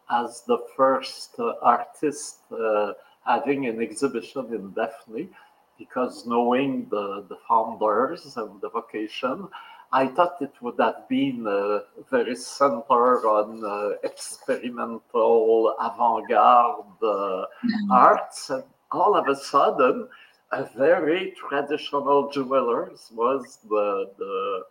as 0.09 0.41
the 0.47 0.57
first 0.75 1.35
uh, 1.37 1.53
artist 1.61 2.39
uh, 2.51 2.93
having 3.23 3.67
an 3.67 3.81
exhibition 3.83 4.51
in 4.51 4.73
Daphne, 4.73 5.29
because 5.77 6.25
knowing 6.25 6.87
the, 6.89 7.23
the 7.29 7.37
founders 7.47 8.35
and 8.35 8.59
the 8.61 8.69
vocation, 8.69 9.47
I 9.91 10.07
thought 10.07 10.41
it 10.41 10.53
would 10.59 10.79
have 10.79 11.07
been 11.07 11.45
uh, 11.45 11.81
very 12.09 12.35
centered 12.35 13.25
on 13.25 13.63
uh, 13.63 13.97
experimental 14.03 15.75
avant-garde 15.79 16.85
uh, 17.03 17.05
mm-hmm. 17.05 17.91
arts, 17.91 18.49
and 18.49 18.63
all 18.91 19.15
of 19.15 19.27
a 19.27 19.35
sudden, 19.35 20.07
a 20.51 20.67
very 20.75 21.33
traditional 21.37 22.29
jewelers 22.31 23.09
was 23.13 23.59
the 23.69 24.11
the, 24.17 24.63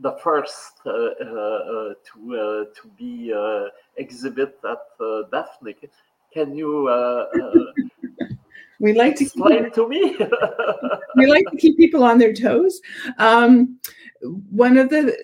the 0.00 0.12
first 0.22 0.80
uh, 0.86 0.90
uh, 0.90 1.94
to 2.04 2.36
uh, 2.36 2.64
to 2.74 2.88
be 2.96 3.32
exhibit 3.96 4.58
at 4.68 5.30
Daphne. 5.30 5.76
Can 6.32 6.56
you? 6.56 6.88
we 8.80 8.92
like 8.92 9.16
to 9.16 9.24
explain 9.24 9.64
keep, 9.64 9.74
to 9.74 9.88
me. 9.88 10.16
we 11.16 11.26
like 11.26 11.44
to 11.50 11.56
keep 11.56 11.76
people 11.76 12.02
on 12.02 12.18
their 12.18 12.32
toes. 12.32 12.80
Um, 13.18 13.78
one 14.50 14.76
of 14.78 14.88
the 14.88 15.16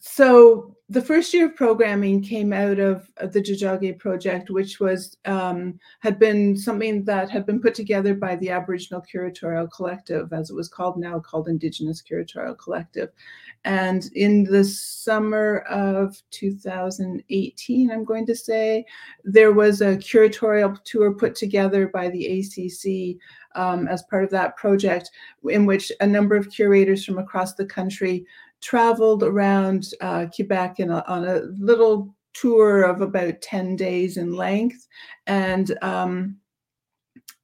so 0.00 0.76
the 0.92 1.00
first 1.00 1.32
year 1.32 1.46
of 1.46 1.56
programming 1.56 2.20
came 2.20 2.52
out 2.52 2.78
of 2.78 3.10
the 3.32 3.40
Tiohtià:ke 3.40 3.98
project, 3.98 4.50
which 4.50 4.78
was 4.78 5.16
um, 5.24 5.80
had 6.00 6.18
been 6.18 6.54
something 6.54 7.02
that 7.04 7.30
had 7.30 7.46
been 7.46 7.62
put 7.62 7.74
together 7.74 8.14
by 8.14 8.36
the 8.36 8.50
Aboriginal 8.50 9.02
Curatorial 9.02 9.72
Collective, 9.72 10.30
as 10.34 10.50
it 10.50 10.54
was 10.54 10.68
called 10.68 10.98
now, 10.98 11.18
called 11.18 11.48
Indigenous 11.48 12.02
Curatorial 12.02 12.58
Collective. 12.58 13.08
And 13.64 14.10
in 14.14 14.44
the 14.44 14.64
summer 14.64 15.60
of 15.70 16.22
2018, 16.30 17.90
I'm 17.90 18.04
going 18.04 18.26
to 18.26 18.36
say, 18.36 18.84
there 19.24 19.52
was 19.52 19.80
a 19.80 19.96
curatorial 19.96 20.76
tour 20.84 21.14
put 21.14 21.34
together 21.34 21.88
by 21.88 22.10
the 22.10 22.26
ACC 22.40 23.16
um, 23.54 23.88
as 23.88 24.02
part 24.10 24.24
of 24.24 24.30
that 24.30 24.56
project, 24.56 25.10
in 25.48 25.64
which 25.64 25.90
a 26.00 26.06
number 26.06 26.36
of 26.36 26.50
curators 26.50 27.02
from 27.02 27.18
across 27.18 27.54
the 27.54 27.66
country 27.66 28.26
traveled 28.62 29.22
around 29.22 29.88
uh, 30.00 30.26
Quebec 30.34 30.80
in 30.80 30.90
a, 30.90 31.04
on 31.06 31.24
a 31.24 31.40
little 31.58 32.14
tour 32.32 32.82
of 32.84 33.00
about 33.00 33.42
10 33.42 33.76
days 33.76 34.16
in 34.16 34.32
length. 34.32 34.86
And 35.26 35.76
um, 35.82 36.36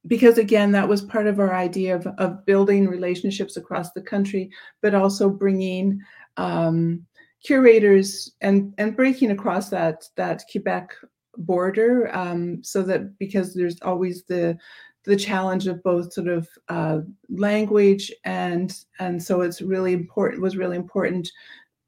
because 0.07 0.39
again, 0.39 0.73
that 0.73 0.89
was 0.89 1.03
part 1.03 1.27
of 1.27 1.39
our 1.39 1.55
idea 1.55 1.95
of, 1.95 2.07
of 2.19 2.47
building 2.47 2.87
relationships 2.87 3.57
across 3.57 3.93
the 3.93 4.01
country, 4.01 4.51
but 4.81 4.95
also 4.95 5.29
bringing 5.29 6.01
um, 6.37 7.05
curators 7.45 8.33
and, 8.41 8.73
and 8.79 8.97
breaking 8.97 9.31
across 9.31 9.69
that, 9.69 10.05
that 10.17 10.45
Quebec 10.51 10.95
border 11.39 12.15
um, 12.15 12.63
so 12.65 12.83
that 12.83 13.17
because 13.19 13.55
there's 13.55 13.81
always 13.83 14.25
the 14.25 14.59
the 15.05 15.17
challenge 15.17 15.67
of 15.67 15.83
both 15.83 16.13
sort 16.13 16.29
of 16.29 16.49
uh, 16.69 16.99
language 17.31 18.13
and 18.25 18.85
and 18.99 19.23
so 19.23 19.41
it's 19.41 19.63
really 19.63 19.93
important 19.93 20.43
was 20.43 20.57
really 20.57 20.77
important 20.77 21.31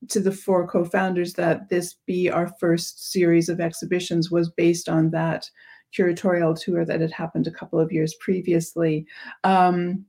to 0.08 0.20
the 0.20 0.32
four 0.32 0.66
co-founders 0.66 1.34
that 1.34 1.68
this 1.68 1.96
be 2.06 2.30
our 2.30 2.48
first 2.58 3.12
series 3.12 3.48
of 3.48 3.60
exhibitions 3.60 4.30
was 4.30 4.50
based 4.50 4.88
on 4.88 5.10
that 5.10 5.48
curatorial 5.96 6.58
tour 6.58 6.84
that 6.84 7.00
had 7.00 7.12
happened 7.12 7.46
a 7.46 7.52
couple 7.52 7.78
of 7.78 7.92
years 7.92 8.14
previously. 8.20 9.06
Um, 9.44 10.04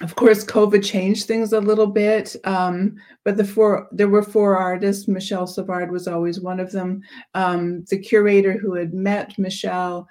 of 0.00 0.16
course, 0.16 0.44
COVID 0.44 0.84
changed 0.84 1.26
things 1.26 1.52
a 1.52 1.60
little 1.60 1.86
bit, 1.86 2.34
um, 2.44 2.96
but 3.24 3.36
the 3.36 3.44
four 3.44 3.88
there 3.92 4.08
were 4.08 4.22
four 4.22 4.56
artists. 4.56 5.06
Michel 5.06 5.46
Savard 5.46 5.92
was 5.92 6.08
always 6.08 6.40
one 6.40 6.58
of 6.58 6.72
them. 6.72 7.02
Um, 7.34 7.84
the 7.84 7.98
curator 7.98 8.54
who 8.54 8.74
had 8.74 8.94
met 8.94 9.38
Michel 9.38 10.08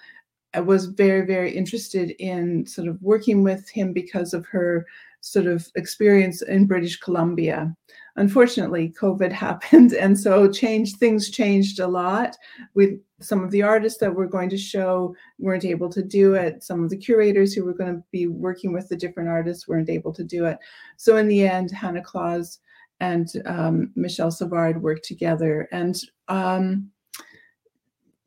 I 0.53 0.59
was 0.59 0.87
very, 0.87 1.25
very 1.25 1.51
interested 1.51 2.11
in 2.19 2.65
sort 2.65 2.87
of 2.87 3.01
working 3.01 3.43
with 3.43 3.69
him 3.69 3.93
because 3.93 4.33
of 4.33 4.45
her 4.47 4.85
sort 5.21 5.45
of 5.45 5.67
experience 5.75 6.41
in 6.41 6.65
British 6.65 6.99
Columbia. 6.99 7.73
Unfortunately, 8.17 8.93
COVID 8.99 9.31
happened, 9.47 9.93
and 9.93 10.19
so 10.19 10.51
change 10.51 10.95
things 10.95 11.29
changed 11.29 11.79
a 11.79 11.87
lot. 11.87 12.35
With 12.73 12.99
some 13.21 13.43
of 13.43 13.51
the 13.51 13.61
artists 13.61 13.99
that 13.99 14.13
we're 14.13 14.25
going 14.25 14.49
to 14.49 14.57
show 14.57 15.15
weren't 15.39 15.63
able 15.63 15.89
to 15.89 16.03
do 16.03 16.33
it. 16.33 16.63
Some 16.63 16.83
of 16.83 16.89
the 16.89 16.97
curators 16.97 17.53
who 17.53 17.63
were 17.63 17.73
going 17.73 17.95
to 17.95 18.03
be 18.11 18.27
working 18.27 18.73
with 18.73 18.89
the 18.89 18.97
different 18.97 19.29
artists 19.29 19.67
weren't 19.67 19.89
able 19.89 20.11
to 20.13 20.23
do 20.23 20.45
it. 20.45 20.57
So 20.97 21.17
in 21.17 21.27
the 21.27 21.47
end, 21.47 21.71
Hannah 21.71 22.01
Claus 22.01 22.59
and 22.99 23.29
um, 23.45 23.91
Michel 23.95 24.31
Savard 24.31 24.81
worked 24.81 25.05
together, 25.05 25.67
and 25.71 25.95
um, 26.27 26.91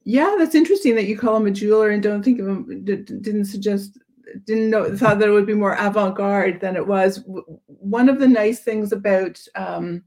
yeah, 0.05 0.37
that's 0.39 0.55
interesting 0.55 0.95
that 0.95 1.07
you 1.07 1.19
call 1.19 1.37
him 1.37 1.47
a 1.47 1.51
jeweler 1.51 1.91
and 1.91 2.03
don't 2.03 2.23
think 2.23 2.41
of 2.41 2.47
him. 2.47 2.85
Didn't 2.85 3.47
suggest 3.47 3.99
didn't 4.45 4.71
know 4.71 4.97
thought 4.97 5.19
that 5.19 5.29
it 5.29 5.33
would 5.33 5.47
be 5.47 5.55
more 5.55 5.77
avant-garde 5.79 6.61
than 6.61 6.77
it 6.77 6.87
was 6.87 7.23
one 7.67 8.09
of 8.09 8.19
the 8.19 8.29
nice 8.29 8.61
things 8.61 8.93
about 8.93 9.41
um, 9.55 10.03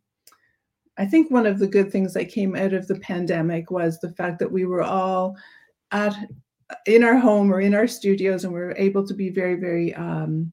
i 0.97 1.05
think 1.05 1.31
one 1.31 1.45
of 1.45 1.59
the 1.59 1.67
good 1.67 1.91
things 1.91 2.13
that 2.13 2.29
came 2.29 2.55
out 2.55 2.73
of 2.73 2.87
the 2.87 2.99
pandemic 2.99 3.71
was 3.71 3.99
the 3.99 4.11
fact 4.13 4.39
that 4.39 4.51
we 4.51 4.65
were 4.65 4.83
all 4.83 5.35
at 5.91 6.15
in 6.85 7.03
our 7.03 7.17
home 7.17 7.51
or 7.53 7.61
in 7.61 7.73
our 7.73 7.87
studios 7.87 8.43
and 8.43 8.53
we 8.53 8.59
were 8.59 8.75
able 8.77 9.05
to 9.05 9.13
be 9.13 9.29
very 9.29 9.55
very 9.55 9.93
um, 9.95 10.51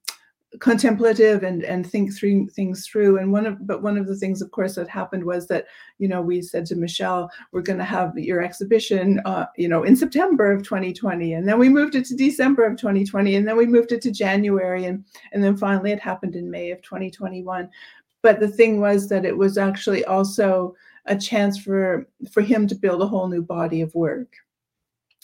contemplative 0.59 1.43
and 1.43 1.63
and 1.63 1.89
think 1.89 2.15
through 2.15 2.47
things 2.49 2.87
through. 2.87 3.17
And 3.17 3.31
one 3.31 3.45
of 3.45 3.65
but 3.65 3.81
one 3.81 3.97
of 3.97 4.07
the 4.07 4.15
things 4.15 4.41
of 4.41 4.51
course 4.51 4.75
that 4.75 4.87
happened 4.87 5.23
was 5.23 5.47
that 5.47 5.65
you 5.97 6.07
know 6.07 6.21
we 6.21 6.41
said 6.41 6.65
to 6.65 6.75
michel 6.75 7.29
we're 7.51 7.61
going 7.61 7.79
to 7.79 7.85
have 7.85 8.17
your 8.17 8.41
exhibition 8.41 9.21
uh, 9.25 9.45
you 9.57 9.67
know 9.67 9.83
in 9.83 9.95
september 9.95 10.51
of 10.51 10.63
2020 10.63 11.33
and 11.33 11.47
then 11.47 11.57
we 11.57 11.69
moved 11.69 11.95
it 11.95 12.05
to 12.05 12.15
december 12.15 12.65
of 12.65 12.77
2020 12.77 13.35
and 13.35 13.47
then 13.47 13.57
we 13.57 13.65
moved 13.65 13.91
it 13.91 14.01
to 14.01 14.11
january 14.11 14.85
and 14.85 15.03
and 15.31 15.43
then 15.43 15.55
finally 15.55 15.91
it 15.91 15.99
happened 15.99 16.35
in 16.35 16.51
may 16.51 16.71
of 16.71 16.81
2021 16.81 17.69
but 18.21 18.39
the 18.39 18.47
thing 18.47 18.79
was 18.79 19.07
that 19.07 19.25
it 19.25 19.37
was 19.37 19.57
actually 19.57 20.03
also 20.05 20.75
a 21.05 21.15
chance 21.15 21.57
for 21.57 22.07
for 22.31 22.41
him 22.41 22.67
to 22.67 22.75
build 22.75 23.01
a 23.01 23.07
whole 23.07 23.27
new 23.27 23.41
body 23.41 23.81
of 23.81 23.93
work 23.95 24.35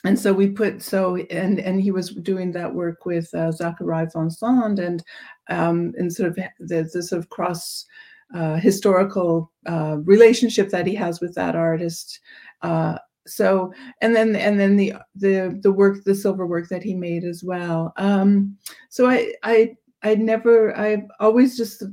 and 0.04 0.20
so 0.20 0.34
we 0.34 0.50
put 0.50 0.82
so 0.82 1.18
and 1.30 1.60
and 1.60 1.82
he 1.82 1.92
was 1.92 2.10
doing 2.10 2.52
that 2.52 2.74
work 2.74 3.06
with 3.06 3.34
uh, 3.34 3.52
Zachary 3.52 4.08
Vincent 4.14 4.80
and 4.80 5.04
um, 5.50 5.94
and 5.98 6.12
sort 6.12 6.30
of 6.30 6.36
the, 6.60 6.90
the 6.94 7.04
sort 7.04 7.20
of 7.20 7.30
cross 7.30 7.86
uh, 8.34 8.56
historical 8.56 9.52
uh, 9.68 9.98
relationship 10.04 10.70
that 10.70 10.88
he 10.88 10.96
has 10.96 11.20
with 11.22 11.36
that 11.36 11.56
artist. 11.56 12.20
Uh, 12.62 12.98
so 13.28 13.72
and 14.02 14.16
then 14.16 14.36
and 14.36 14.60
then 14.60 14.76
the 14.76 14.94
the 15.16 15.60
the 15.62 15.72
work 15.72 16.04
the 16.04 16.16
silver 16.16 16.48
work 16.48 16.68
that 16.70 16.84
he 16.84 16.96
made 16.96 17.24
as 17.24 17.44
well. 17.44 17.94
Um, 17.98 18.58
so 18.90 19.08
I 19.08 19.34
I 19.44 19.76
I 20.04 20.16
never, 20.16 20.76
I've 20.78 21.06
always 21.20 21.56
just 21.56 21.84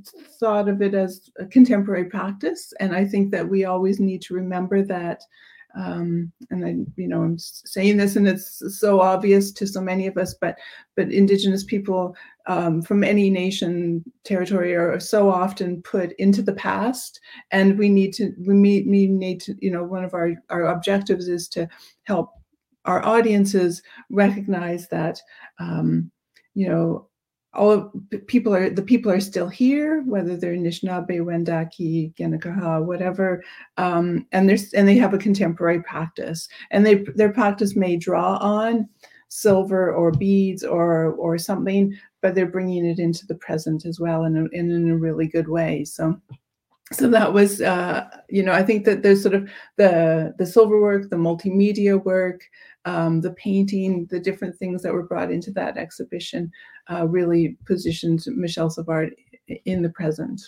thought 0.41 0.69
of 0.69 0.81
it 0.81 0.95
as 0.95 1.31
a 1.39 1.45
contemporary 1.45 2.07
practice. 2.07 2.73
And 2.81 2.95
I 2.95 3.05
think 3.05 3.31
that 3.33 3.47
we 3.47 3.65
always 3.65 4.01
need 4.01 4.23
to 4.23 4.35
remember 4.35 4.83
that 4.85 5.21
um, 5.79 6.33
and 6.51 6.67
I, 6.67 6.75
you 7.01 7.07
know, 7.07 7.23
I'm 7.23 7.39
saying 7.39 7.99
this, 7.99 8.17
and 8.17 8.27
it's 8.27 8.63
so 8.81 9.01
obvious 9.01 9.53
to 9.53 9.67
so 9.67 9.81
many 9.81 10.09
of 10.09 10.17
us, 10.17 10.35
but 10.35 10.59
but 10.97 11.13
Indigenous 11.13 11.63
people 11.63 12.17
um, 12.49 12.83
from 12.83 13.05
any 13.05 13.31
nation 13.31 14.03
territory 14.25 14.75
are 14.75 14.99
so 14.99 15.31
often 15.31 15.81
put 15.83 16.13
into 16.19 16.43
the 16.43 16.55
past, 16.55 17.21
and 17.53 17.79
we 17.79 17.89
need 17.89 18.13
to 18.15 18.35
we 18.45 18.55
need, 18.55 18.89
we 18.89 19.07
need 19.07 19.41
to 19.43 19.55
you 19.61 19.71
know 19.71 19.85
one 19.85 20.03
of 20.03 20.15
our 20.15 20.35
our 20.51 20.67
objectives 20.67 21.29
is 21.29 21.49
to 21.51 21.69
help 22.05 22.33
our 22.85 23.05
audiences 23.07 23.81
recognize 24.11 24.89
that 24.89 25.21
um, 25.61 26.11
you 26.55 26.69
know 26.69 27.07
all 27.55 27.93
people 28.27 28.55
are 28.55 28.71
the 28.71 28.83
people 28.83 29.11
are 29.11 29.21
still 29.21 29.49
here, 29.49 30.03
whether 30.07 30.37
they're 30.37 30.55
Anishinaabe, 30.55 31.21
Wendake, 31.21 32.15
Kanien'kehá:ka, 32.15 32.85
whatever, 32.85 33.43
um, 33.77 34.27
and 34.33 34.49
there's 34.49 34.73
and 34.75 34.87
they 34.87 34.97
have 34.97 35.15
a 35.15 35.19
contemporary 35.19 35.83
practice, 35.83 36.49
and 36.71 36.85
they 36.85 37.05
their 37.17 37.33
practice 37.33 37.75
may 37.75 37.97
draw 37.97 38.37
on 38.37 38.89
silver 39.29 39.93
or 39.93 40.11
beads 40.13 40.63
or 40.65 41.13
or 41.13 41.39
something, 41.39 41.95
but 42.21 42.35
they're 42.35 42.47
bringing 42.47 42.85
it 42.85 42.99
into 42.99 43.27
the 43.27 43.37
present 43.37 43.87
as 43.87 43.99
well, 43.99 44.25
and 44.25 44.37
in, 44.53 44.71
in 44.71 44.91
a 44.91 44.97
really 44.97 45.27
good 45.27 45.49
way. 45.49 45.85
So 45.85 46.21
so 46.93 47.09
that 47.09 47.33
was 47.33 47.61
uh, 47.61 48.09
you 48.29 48.43
know 48.43 48.53
i 48.53 48.63
think 48.63 48.85
that 48.85 49.03
there's 49.03 49.23
sort 49.23 49.35
of 49.35 49.49
the 49.77 50.35
the 50.39 50.47
silver 50.47 50.81
work 50.81 51.11
the 51.11 51.17
multimedia 51.17 52.03
work 52.03 52.43
um, 52.85 53.21
the 53.21 53.33
painting 53.33 54.07
the 54.11 54.21
different 54.21 54.57
things 54.57 54.83
that 54.83 54.93
were 54.93 55.03
brought 55.03 55.31
into 55.31 55.51
that 55.51 55.77
exhibition 55.77 56.51
uh, 56.91 57.07
really 57.07 57.57
positioned 57.67 58.25
Michel 58.29 58.71
savard 58.71 59.15
in 59.65 59.83
the 59.83 59.89
present 59.91 60.41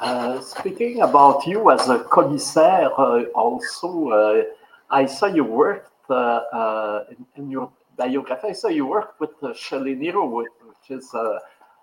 uh, 0.00 0.40
speaking 0.40 1.02
about 1.02 1.46
you 1.46 1.70
as 1.70 1.88
a 1.88 1.98
commissaire 2.04 2.88
uh, 2.98 3.24
also 3.34 4.08
uh, 4.10 4.42
i 4.90 5.04
saw 5.04 5.26
you 5.26 5.44
worked 5.44 6.10
uh, 6.10 7.04
in, 7.10 7.26
in, 7.36 7.50
your 7.50 7.70
biography 7.96 8.48
i 8.48 8.52
saw 8.52 8.68
you 8.68 8.86
worked 8.86 9.20
with 9.20 9.34
shelley 9.56 9.94
niro 9.94 10.30
which 10.30 10.90
is 10.90 11.14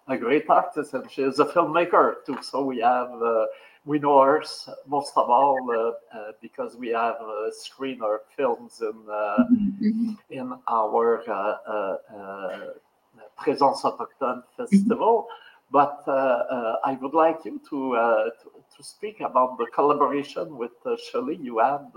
a 0.07 0.17
great 0.17 0.49
artist, 0.49 0.93
and 0.93 1.09
she 1.09 1.21
is 1.21 1.39
a 1.39 1.45
filmmaker 1.45 2.15
too. 2.25 2.37
So 2.41 2.63
we 2.65 2.79
have 2.79 3.09
uh, 3.21 3.45
we 3.85 3.99
know 3.99 4.21
her 4.21 4.43
most 4.87 5.13
of 5.15 5.29
all 5.29 5.59
uh, 5.69 6.17
uh, 6.17 6.31
because 6.41 6.75
we 6.75 6.89
have 6.89 7.15
uh, 7.15 7.51
screen 7.51 7.99
her 7.99 8.21
films 8.35 8.81
in 8.81 8.93
uh, 9.11 9.43
mm-hmm. 9.51 10.13
in 10.29 10.53
our 10.67 11.23
uh, 11.29 11.97
Présence 13.37 13.83
Autochtone 13.83 14.43
Festival. 14.55 15.27
But 15.71 16.03
I 16.07 16.97
would 17.01 17.13
like 17.13 17.45
you 17.45 17.59
to, 17.69 17.95
to, 18.43 18.49
to 18.77 18.83
speak 18.83 19.21
about 19.21 19.57
the 19.57 19.65
collaboration 19.73 20.55
with 20.55 20.71
Shelley 21.11 21.39
you 21.41 21.59
had 21.59 21.87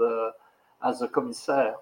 as 0.82 1.02
a 1.02 1.08
commissaire. 1.08 1.74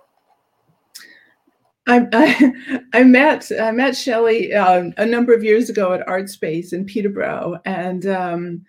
I, 1.87 2.07
I, 2.13 2.53
I 2.95 3.05
met 3.05 3.51
I 3.61 3.71
met 3.71 3.97
Shelley 3.97 4.55
um, 4.55 4.93
a 4.97 5.07
number 5.07 5.35
of 5.35 5.45
years 5.45 5.71
ago 5.71 5.93
at 5.93 6.07
Art 6.09 6.29
Space 6.31 6.73
in 6.73 6.85
Peterborough, 6.85 7.61
and 7.65 8.07
um, 8.07 8.65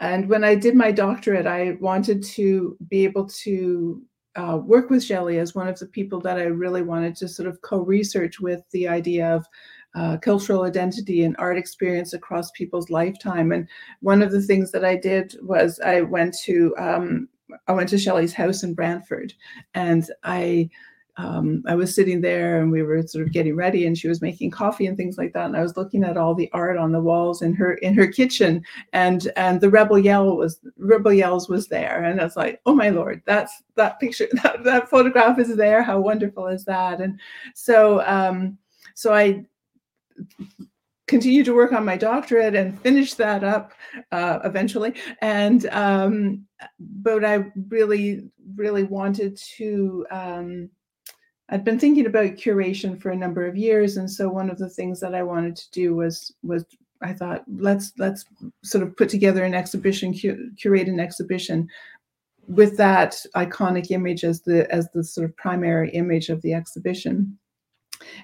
and 0.00 0.28
when 0.28 0.44
I 0.44 0.54
did 0.54 0.74
my 0.74 0.90
doctorate, 0.90 1.46
I 1.46 1.76
wanted 1.80 2.22
to 2.24 2.76
be 2.88 3.04
able 3.04 3.26
to 3.26 4.02
uh, 4.36 4.58
work 4.64 4.88
with 4.90 5.04
Shelley 5.04 5.38
as 5.38 5.54
one 5.54 5.68
of 5.68 5.78
the 5.78 5.86
people 5.86 6.20
that 6.20 6.38
I 6.38 6.44
really 6.44 6.82
wanted 6.82 7.16
to 7.16 7.28
sort 7.28 7.48
of 7.48 7.60
co-research 7.62 8.40
with 8.40 8.62
the 8.72 8.88
idea 8.88 9.34
of 9.34 9.44
uh, 9.94 10.16
cultural 10.18 10.62
identity 10.62 11.24
and 11.24 11.36
art 11.38 11.58
experience 11.58 12.14
across 12.14 12.50
people's 12.52 12.90
lifetime. 12.90 13.52
And 13.52 13.68
one 14.00 14.22
of 14.22 14.30
the 14.30 14.40
things 14.42 14.72
that 14.72 14.84
I 14.84 14.96
did 14.96 15.36
was 15.42 15.80
I 15.84 16.02
went 16.02 16.34
to 16.44 16.74
um, 16.78 17.28
I 17.66 17.72
went 17.72 17.88
to 17.88 17.98
Shelley's 17.98 18.32
house 18.32 18.62
in 18.62 18.74
Brantford, 18.74 19.34
and 19.74 20.06
I 20.22 20.70
um, 21.20 21.62
I 21.66 21.74
was 21.74 21.94
sitting 21.94 22.22
there 22.22 22.60
and 22.60 22.72
we 22.72 22.82
were 22.82 23.06
sort 23.06 23.26
of 23.26 23.32
getting 23.32 23.54
ready 23.54 23.86
and 23.86 23.96
she 23.96 24.08
was 24.08 24.22
making 24.22 24.50
coffee 24.50 24.86
and 24.86 24.96
things 24.96 25.18
like 25.18 25.34
that. 25.34 25.46
And 25.46 25.56
I 25.56 25.62
was 25.62 25.76
looking 25.76 26.02
at 26.02 26.16
all 26.16 26.34
the 26.34 26.50
art 26.52 26.78
on 26.78 26.92
the 26.92 27.00
walls 27.00 27.42
in 27.42 27.52
her 27.54 27.74
in 27.74 27.94
her 27.94 28.06
kitchen 28.06 28.64
and 28.94 29.30
and 29.36 29.60
the 29.60 29.68
rebel 29.68 29.98
yell 29.98 30.36
was 30.36 30.60
rebel 30.78 31.12
yells 31.12 31.48
was 31.48 31.68
there. 31.68 32.04
And 32.04 32.20
I 32.20 32.24
was 32.24 32.36
like, 32.36 32.60
oh 32.64 32.74
my 32.74 32.88
lord, 32.88 33.22
that's 33.26 33.62
that 33.74 34.00
picture, 34.00 34.28
that, 34.42 34.64
that 34.64 34.88
photograph 34.88 35.38
is 35.38 35.54
there. 35.56 35.82
How 35.82 36.00
wonderful 36.00 36.46
is 36.46 36.64
that? 36.64 37.00
And 37.00 37.20
so 37.54 38.02
um, 38.06 38.56
so 38.94 39.12
I 39.12 39.44
continued 41.06 41.44
to 41.44 41.54
work 41.54 41.72
on 41.72 41.84
my 41.84 41.96
doctorate 41.96 42.54
and 42.54 42.80
finished 42.80 43.18
that 43.18 43.44
up 43.44 43.72
uh, 44.12 44.38
eventually. 44.44 44.94
And 45.20 45.66
um, 45.66 46.46
but 46.78 47.24
I 47.24 47.46
really, 47.68 48.30
really 48.54 48.84
wanted 48.84 49.36
to 49.56 50.06
um, 50.10 50.70
I'd 51.50 51.64
been 51.64 51.80
thinking 51.80 52.06
about 52.06 52.36
curation 52.36 53.00
for 53.00 53.10
a 53.10 53.16
number 53.16 53.46
of 53.46 53.56
years, 53.56 53.96
and 53.96 54.08
so 54.08 54.28
one 54.28 54.50
of 54.50 54.58
the 54.58 54.68
things 54.68 55.00
that 55.00 55.14
I 55.14 55.22
wanted 55.24 55.56
to 55.56 55.70
do 55.72 55.94
was 55.96 56.32
was 56.42 56.64
I 57.02 57.12
thought 57.12 57.44
let's 57.48 57.92
let's 57.98 58.24
sort 58.62 58.84
of 58.84 58.96
put 58.96 59.08
together 59.08 59.44
an 59.44 59.54
exhibition, 59.54 60.16
cu- 60.16 60.50
curate 60.56 60.88
an 60.88 61.00
exhibition 61.00 61.68
with 62.46 62.76
that 62.76 63.16
iconic 63.34 63.90
image 63.90 64.22
as 64.24 64.42
the 64.42 64.72
as 64.72 64.88
the 64.94 65.02
sort 65.02 65.24
of 65.24 65.36
primary 65.36 65.90
image 65.90 66.28
of 66.28 66.40
the 66.42 66.54
exhibition. 66.54 67.38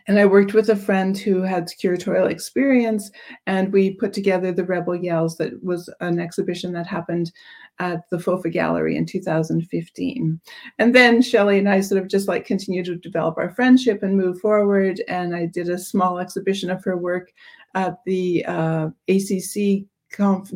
And 0.07 0.19
I 0.19 0.27
worked 0.27 0.55
with 0.55 0.69
a 0.71 0.77
friend 0.77 1.17
who 1.17 1.43
had 1.43 1.69
curatorial 1.69 2.31
experience, 2.31 3.11
and 3.47 3.73
we 3.73 3.95
put 3.95 4.13
together 4.13 4.53
the 4.53 4.65
Rebel 4.65 4.95
Yells, 4.95 5.37
that 5.37 5.63
was 5.63 5.93
an 6.01 6.19
exhibition 6.19 6.73
that 6.73 6.87
happened 6.87 7.33
at 7.79 8.09
the 8.11 8.17
FOFA 8.17 8.51
Gallery 8.53 8.97
in 8.97 9.05
2015. 9.05 10.41
And 10.79 10.95
then 10.95 11.21
Shelley 11.23 11.59
and 11.59 11.69
I 11.69 11.81
sort 11.81 12.01
of 12.01 12.09
just 12.09 12.29
like 12.29 12.47
continued 12.47 12.87
to 12.87 12.97
develop 12.97 13.37
our 13.39 13.51
friendship 13.51 14.03
and 14.03 14.17
move 14.17 14.41
forward. 14.41 15.03
And 15.09 15.35
I 15.35 15.47
did 15.47 15.69
a 15.69 15.79
small 15.79 16.19
exhibition 16.19 16.71
of 16.71 16.83
her 16.85 16.97
work 16.97 17.33
at 17.75 17.99
the 18.07 18.45
uh, 18.47 18.89
ACC 19.09 19.87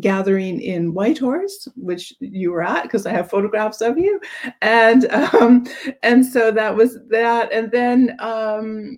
gathering 0.01 0.61
in 0.61 0.95
Whitehorse, 0.95 1.69
which 1.77 2.15
you 2.21 2.53
were 2.53 2.63
at 2.63 2.85
because 2.85 3.05
I 3.07 3.13
have 3.13 3.31
photographs 3.31 3.81
of 3.81 3.99
you, 3.99 4.21
and 4.63 5.05
um, 5.11 5.67
and 6.03 6.25
so 6.25 6.51
that 6.51 6.75
was 6.75 6.99
that. 7.09 7.53
And 7.53 7.71
then 7.71 8.17
um, 8.21 8.97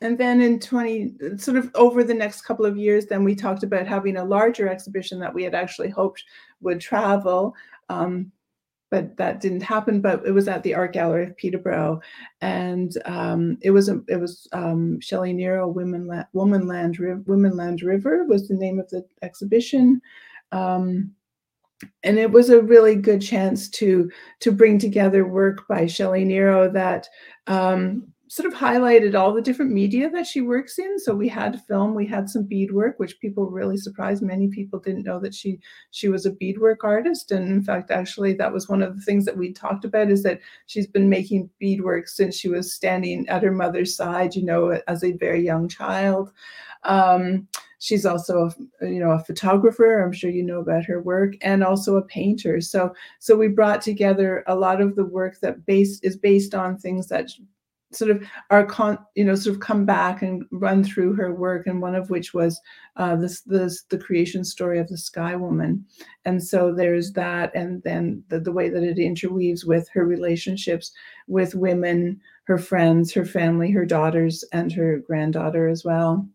and 0.00 0.16
then 0.18 0.40
in 0.40 0.60
20 0.60 1.14
sort 1.38 1.56
of 1.56 1.70
over 1.74 2.04
the 2.04 2.14
next 2.14 2.42
couple 2.42 2.64
of 2.64 2.76
years 2.76 3.06
then 3.06 3.24
we 3.24 3.34
talked 3.34 3.62
about 3.62 3.86
having 3.86 4.16
a 4.16 4.24
larger 4.24 4.68
exhibition 4.68 5.18
that 5.20 5.34
we 5.34 5.42
had 5.42 5.54
actually 5.54 5.90
hoped 5.90 6.24
would 6.60 6.80
travel. 6.80 7.54
Um, 7.88 8.32
but 8.90 9.18
that 9.18 9.40
didn't 9.40 9.60
happen 9.60 10.00
but 10.00 10.26
it 10.26 10.32
was 10.32 10.48
at 10.48 10.62
the 10.62 10.74
art 10.74 10.92
gallery 10.92 11.26
of 11.26 11.36
peterborough. 11.36 12.00
And 12.40 12.96
um, 13.04 13.58
it 13.60 13.70
was 13.70 13.88
a, 13.88 14.00
it 14.08 14.16
was 14.16 14.48
um, 14.52 15.00
shelley 15.00 15.34
niro 15.34 15.72
women 15.72 16.06
La- 16.06 16.24
woman 16.32 16.66
land 16.66 16.98
women 17.26 17.56
land 17.56 17.82
river 17.82 18.24
was 18.24 18.48
the 18.48 18.54
name 18.54 18.78
of 18.78 18.88
the 18.88 19.04
exhibition. 19.22 20.00
Um, 20.52 21.12
and 22.02 22.18
it 22.18 22.30
was 22.30 22.50
a 22.50 22.62
really 22.62 22.96
good 22.96 23.20
chance 23.20 23.68
to 23.68 24.10
to 24.40 24.50
bring 24.50 24.78
together 24.78 25.26
work 25.26 25.66
by 25.68 25.86
Shelley 25.86 26.24
Niro 26.24 26.72
that 26.72 27.08
um, 27.46 28.12
sort 28.28 28.46
of 28.46 28.58
highlighted 28.58 29.18
all 29.18 29.32
the 29.32 29.40
different 29.40 29.72
media 29.72 30.10
that 30.10 30.26
she 30.26 30.42
works 30.42 30.78
in. 30.78 30.98
So 30.98 31.14
we 31.14 31.28
had 31.28 31.62
film, 31.64 31.94
we 31.94 32.06
had 32.06 32.28
some 32.28 32.44
beadwork, 32.44 32.98
which 32.98 33.18
people 33.20 33.50
really 33.50 33.78
surprised. 33.78 34.22
Many 34.22 34.48
people 34.48 34.78
didn't 34.78 35.04
know 35.04 35.18
that 35.20 35.34
she 35.34 35.58
she 35.90 36.08
was 36.08 36.26
a 36.26 36.32
beadwork 36.32 36.84
artist, 36.84 37.32
and 37.32 37.50
in 37.50 37.62
fact, 37.62 37.90
actually, 37.90 38.34
that 38.34 38.52
was 38.52 38.68
one 38.68 38.82
of 38.82 38.96
the 38.96 39.02
things 39.02 39.24
that 39.24 39.36
we 39.36 39.52
talked 39.52 39.84
about 39.84 40.10
is 40.10 40.22
that 40.22 40.40
she's 40.66 40.86
been 40.86 41.08
making 41.08 41.50
beadwork 41.58 42.08
since 42.08 42.36
she 42.36 42.48
was 42.48 42.72
standing 42.72 43.28
at 43.28 43.42
her 43.42 43.52
mother's 43.52 43.96
side, 43.96 44.36
you 44.36 44.44
know, 44.44 44.80
as 44.86 45.02
a 45.02 45.12
very 45.12 45.42
young 45.44 45.68
child. 45.68 46.30
Um, 46.84 47.48
she's 47.80 48.04
also 48.04 48.50
a, 48.80 48.88
you 48.88 48.98
know 48.98 49.12
a 49.12 49.22
photographer 49.24 50.00
i'm 50.00 50.12
sure 50.12 50.30
you 50.30 50.42
know 50.42 50.58
about 50.58 50.84
her 50.84 51.00
work 51.00 51.34
and 51.42 51.62
also 51.62 51.96
a 51.96 52.02
painter 52.02 52.60
so 52.60 52.92
so 53.20 53.36
we 53.36 53.46
brought 53.46 53.80
together 53.80 54.42
a 54.48 54.54
lot 54.54 54.80
of 54.80 54.96
the 54.96 55.04
work 55.04 55.38
that 55.40 55.64
base 55.64 56.00
is 56.00 56.16
based 56.16 56.54
on 56.54 56.76
things 56.76 57.06
that 57.06 57.30
sort 57.90 58.10
of 58.10 58.22
are 58.50 58.66
con 58.66 58.98
you 59.14 59.24
know 59.24 59.34
sort 59.34 59.54
of 59.54 59.60
come 59.60 59.84
back 59.86 60.22
and 60.22 60.44
run 60.50 60.84
through 60.84 61.14
her 61.14 61.34
work 61.34 61.66
and 61.66 61.80
one 61.80 61.94
of 61.94 62.10
which 62.10 62.34
was 62.34 62.60
uh, 62.96 63.16
this 63.16 63.40
this 63.42 63.82
the 63.84 63.98
creation 63.98 64.44
story 64.44 64.78
of 64.78 64.88
the 64.88 64.98
sky 64.98 65.34
woman. 65.34 65.84
And 66.24 66.42
so 66.42 66.74
there's 66.74 67.12
that 67.12 67.54
and 67.54 67.82
then 67.82 68.22
the, 68.28 68.40
the 68.40 68.52
way 68.52 68.68
that 68.68 68.82
it 68.82 68.98
interweaves 68.98 69.64
with 69.64 69.88
her 69.90 70.04
relationships 70.04 70.92
with 71.26 71.54
women 71.54 72.20
her 72.44 72.58
friends 72.58 73.12
her 73.12 73.24
family 73.24 73.70
her 73.70 73.84
daughters 73.84 74.44
and 74.52 74.72
her 74.72 74.98
granddaughter 74.98 75.68
as 75.68 75.84
well 75.84 76.28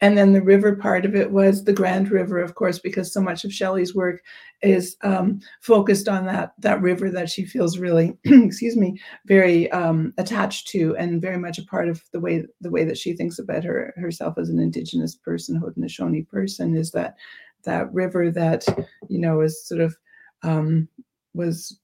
and 0.00 0.16
then 0.16 0.32
the 0.32 0.42
river 0.42 0.76
part 0.76 1.04
of 1.04 1.14
it 1.14 1.30
was 1.30 1.64
the 1.64 1.72
Grand 1.72 2.10
River, 2.10 2.38
of 2.38 2.54
course, 2.54 2.78
because 2.78 3.12
so 3.12 3.20
much 3.20 3.44
of 3.44 3.52
Shelley's 3.52 3.94
work 3.94 4.22
is 4.62 4.96
um, 5.02 5.40
focused 5.60 6.08
on 6.08 6.26
that 6.26 6.52
that 6.58 6.80
river 6.80 7.10
that 7.10 7.30
she 7.30 7.44
feels 7.44 7.78
really, 7.78 8.16
excuse 8.24 8.76
me, 8.76 9.00
very 9.26 9.70
um, 9.70 10.12
attached 10.18 10.68
to, 10.68 10.96
and 10.96 11.20
very 11.20 11.38
much 11.38 11.58
a 11.58 11.64
part 11.64 11.88
of 11.88 12.02
the 12.12 12.20
way 12.20 12.44
the 12.60 12.70
way 12.70 12.84
that 12.84 12.98
she 12.98 13.14
thinks 13.14 13.38
about 13.38 13.64
her 13.64 13.92
herself 13.96 14.38
as 14.38 14.48
an 14.48 14.58
Indigenous 14.58 15.14
person, 15.14 15.60
Haudenosaunee 15.60 16.28
person, 16.28 16.76
is 16.76 16.90
that 16.92 17.16
that 17.64 17.92
river 17.92 18.30
that 18.30 18.64
you 19.08 19.18
know 19.18 19.40
is 19.40 19.66
sort 19.66 19.80
of 19.80 19.96
um, 20.42 20.88
was 21.34 21.78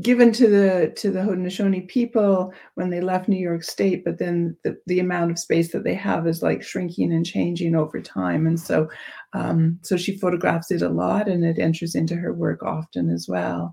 given 0.00 0.32
to 0.32 0.48
the 0.48 0.92
to 0.96 1.10
the 1.10 1.20
Haudenosaunee 1.20 1.86
people 1.88 2.52
when 2.74 2.90
they 2.90 3.00
left 3.00 3.28
New 3.28 3.38
York 3.38 3.62
State, 3.62 4.04
but 4.04 4.18
then 4.18 4.56
the, 4.64 4.76
the 4.86 4.98
amount 4.98 5.30
of 5.30 5.38
space 5.38 5.70
that 5.72 5.84
they 5.84 5.94
have 5.94 6.26
is 6.26 6.42
like 6.42 6.62
shrinking 6.62 7.12
and 7.12 7.24
changing 7.24 7.74
over 7.74 8.00
time. 8.00 8.46
And 8.46 8.58
so 8.58 8.88
um, 9.32 9.78
so 9.82 9.96
she 9.96 10.18
photographs 10.18 10.70
it 10.70 10.82
a 10.82 10.88
lot 10.88 11.28
and 11.28 11.44
it 11.44 11.58
enters 11.58 11.94
into 11.94 12.16
her 12.16 12.32
work 12.32 12.62
often 12.62 13.10
as 13.10 13.28
well. 13.28 13.72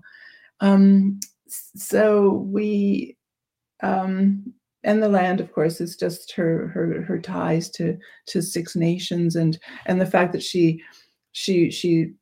Um, 0.60 1.18
so 1.48 2.30
we 2.30 3.16
um, 3.82 4.52
and 4.84 5.02
the 5.02 5.08
land, 5.08 5.40
of 5.40 5.52
course, 5.52 5.80
is 5.80 5.96
just 5.96 6.32
her 6.32 6.68
her 6.68 7.02
her 7.02 7.18
ties 7.18 7.68
to 7.70 7.98
to 8.26 8.40
Six 8.40 8.76
Nations 8.76 9.34
and 9.34 9.58
and 9.86 10.00
the 10.00 10.06
fact 10.06 10.32
that 10.32 10.42
she 10.42 10.80
she 11.32 11.70
she 11.70 12.12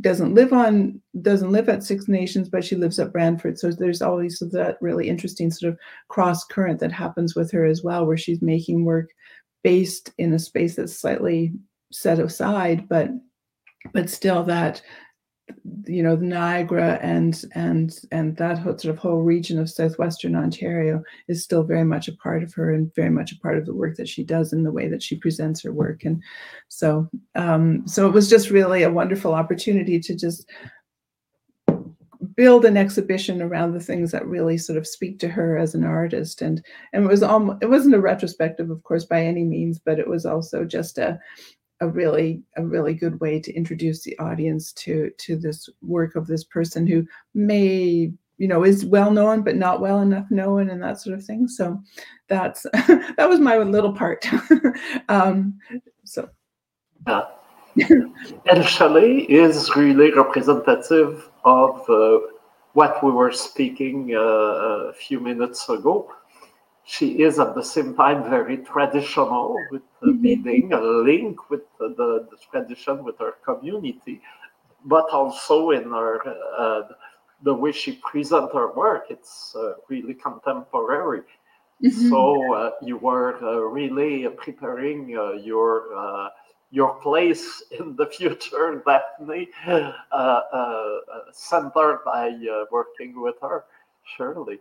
doesn't 0.00 0.34
live 0.34 0.52
on 0.52 1.00
doesn't 1.22 1.50
live 1.50 1.68
at 1.68 1.82
Six 1.82 2.08
Nations, 2.08 2.48
but 2.48 2.64
she 2.64 2.76
lives 2.76 2.98
at 2.98 3.12
Brantford. 3.12 3.58
So 3.58 3.70
there's 3.70 4.02
always 4.02 4.38
that 4.52 4.78
really 4.80 5.08
interesting 5.08 5.50
sort 5.50 5.72
of 5.72 5.78
cross 6.08 6.44
current 6.44 6.80
that 6.80 6.92
happens 6.92 7.34
with 7.34 7.50
her 7.52 7.64
as 7.64 7.82
well, 7.82 8.06
where 8.06 8.16
she's 8.16 8.42
making 8.42 8.84
work 8.84 9.10
based 9.64 10.12
in 10.18 10.32
a 10.32 10.38
space 10.38 10.76
that's 10.76 10.98
slightly 10.98 11.52
set 11.92 12.18
aside, 12.18 12.88
but 12.88 13.10
but 13.92 14.10
still 14.10 14.42
that 14.44 14.82
you 15.86 16.02
know 16.02 16.16
Niagara 16.16 16.98
and 17.02 17.44
and 17.54 17.98
and 18.12 18.36
that 18.36 18.62
sort 18.62 18.84
of 18.84 18.98
whole 18.98 19.22
region 19.22 19.58
of 19.58 19.70
southwestern 19.70 20.36
Ontario 20.36 21.02
is 21.28 21.42
still 21.42 21.62
very 21.62 21.84
much 21.84 22.08
a 22.08 22.16
part 22.16 22.42
of 22.42 22.52
her 22.54 22.72
and 22.72 22.94
very 22.94 23.10
much 23.10 23.32
a 23.32 23.38
part 23.38 23.58
of 23.58 23.66
the 23.66 23.74
work 23.74 23.96
that 23.96 24.08
she 24.08 24.22
does 24.22 24.52
in 24.52 24.62
the 24.62 24.72
way 24.72 24.88
that 24.88 25.02
she 25.02 25.16
presents 25.16 25.62
her 25.62 25.72
work. 25.72 26.04
And 26.04 26.22
so 26.68 27.08
um, 27.34 27.86
so 27.86 28.06
it 28.06 28.12
was 28.12 28.28
just 28.28 28.50
really 28.50 28.82
a 28.82 28.90
wonderful 28.90 29.34
opportunity 29.34 29.98
to 30.00 30.14
just 30.14 30.48
build 32.34 32.64
an 32.64 32.76
exhibition 32.76 33.42
around 33.42 33.72
the 33.72 33.80
things 33.80 34.12
that 34.12 34.26
really 34.26 34.56
sort 34.56 34.78
of 34.78 34.86
speak 34.86 35.18
to 35.18 35.28
her 35.28 35.58
as 35.58 35.74
an 35.74 35.84
artist. 35.84 36.42
And 36.42 36.64
and 36.92 37.04
it 37.04 37.08
was 37.08 37.22
almost 37.22 37.62
it 37.62 37.70
wasn't 37.70 37.94
a 37.94 38.00
retrospective 38.00 38.70
of 38.70 38.82
course 38.84 39.04
by 39.04 39.24
any 39.24 39.44
means 39.44 39.78
but 39.78 39.98
it 39.98 40.08
was 40.08 40.26
also 40.26 40.64
just 40.64 40.98
a 40.98 41.18
a 41.80 41.88
really 41.88 42.42
a 42.56 42.64
really 42.64 42.94
good 42.94 43.20
way 43.20 43.38
to 43.40 43.52
introduce 43.54 44.02
the 44.02 44.18
audience 44.18 44.72
to 44.72 45.10
to 45.18 45.36
this 45.36 45.68
work 45.82 46.16
of 46.16 46.26
this 46.26 46.44
person 46.44 46.86
who 46.86 47.06
may 47.34 48.12
you 48.38 48.48
know 48.48 48.64
is 48.64 48.84
well 48.84 49.10
known 49.10 49.42
but 49.42 49.56
not 49.56 49.80
well 49.80 50.00
enough 50.00 50.30
known 50.30 50.70
and 50.70 50.82
that 50.82 51.00
sort 51.00 51.16
of 51.18 51.24
thing. 51.24 51.46
So 51.48 51.80
that's 52.28 52.62
that 52.72 53.28
was 53.28 53.40
my 53.40 53.58
little 53.58 53.92
part. 53.92 54.26
Um 55.08 55.58
so. 56.04 56.28
Yeah. 57.06 57.22
and 58.50 58.64
Shelley 58.64 59.22
is 59.30 59.76
really 59.76 60.12
representative 60.12 61.30
of 61.44 61.88
uh, 61.88 62.18
what 62.72 63.02
we 63.04 63.12
were 63.12 63.30
speaking 63.30 64.14
uh, 64.14 64.88
a 64.88 64.92
few 64.92 65.20
minutes 65.20 65.68
ago 65.68 66.10
she 66.88 67.22
is 67.22 67.38
at 67.38 67.54
the 67.54 67.62
same 67.62 67.94
time 67.94 68.30
very 68.30 68.56
traditional 68.56 69.54
with 69.70 69.82
mm-hmm. 70.02 70.42
being 70.42 70.72
a 70.72 70.80
link 70.80 71.50
with 71.50 71.60
the, 71.78 71.88
the, 71.88 72.26
the, 72.30 72.36
tradition 72.50 73.04
with 73.04 73.18
her 73.18 73.34
community, 73.44 74.22
but 74.86 75.04
also 75.12 75.72
in 75.72 75.84
her 75.90 76.18
uh, 76.56 76.82
the 77.42 77.52
way 77.52 77.72
she 77.72 78.00
presents 78.02 78.54
her 78.54 78.72
work, 78.72 79.04
it's 79.10 79.54
uh, 79.54 79.74
really 79.90 80.14
contemporary. 80.14 81.20
Mm-hmm. 81.84 82.08
So 82.08 82.54
uh, 82.54 82.70
you 82.80 82.96
were 82.96 83.36
uh, 83.44 83.60
really 83.60 84.26
preparing 84.30 85.14
uh, 85.14 85.32
your 85.32 85.94
uh, 85.94 86.28
your 86.70 86.94
place 87.00 87.62
in 87.78 87.96
the 87.96 88.06
future, 88.06 88.82
Daphne, 88.86 89.48
centered 91.32 92.00
by 92.06 92.32
working 92.72 93.20
with 93.20 93.36
her, 93.42 93.66
surely 94.16 94.58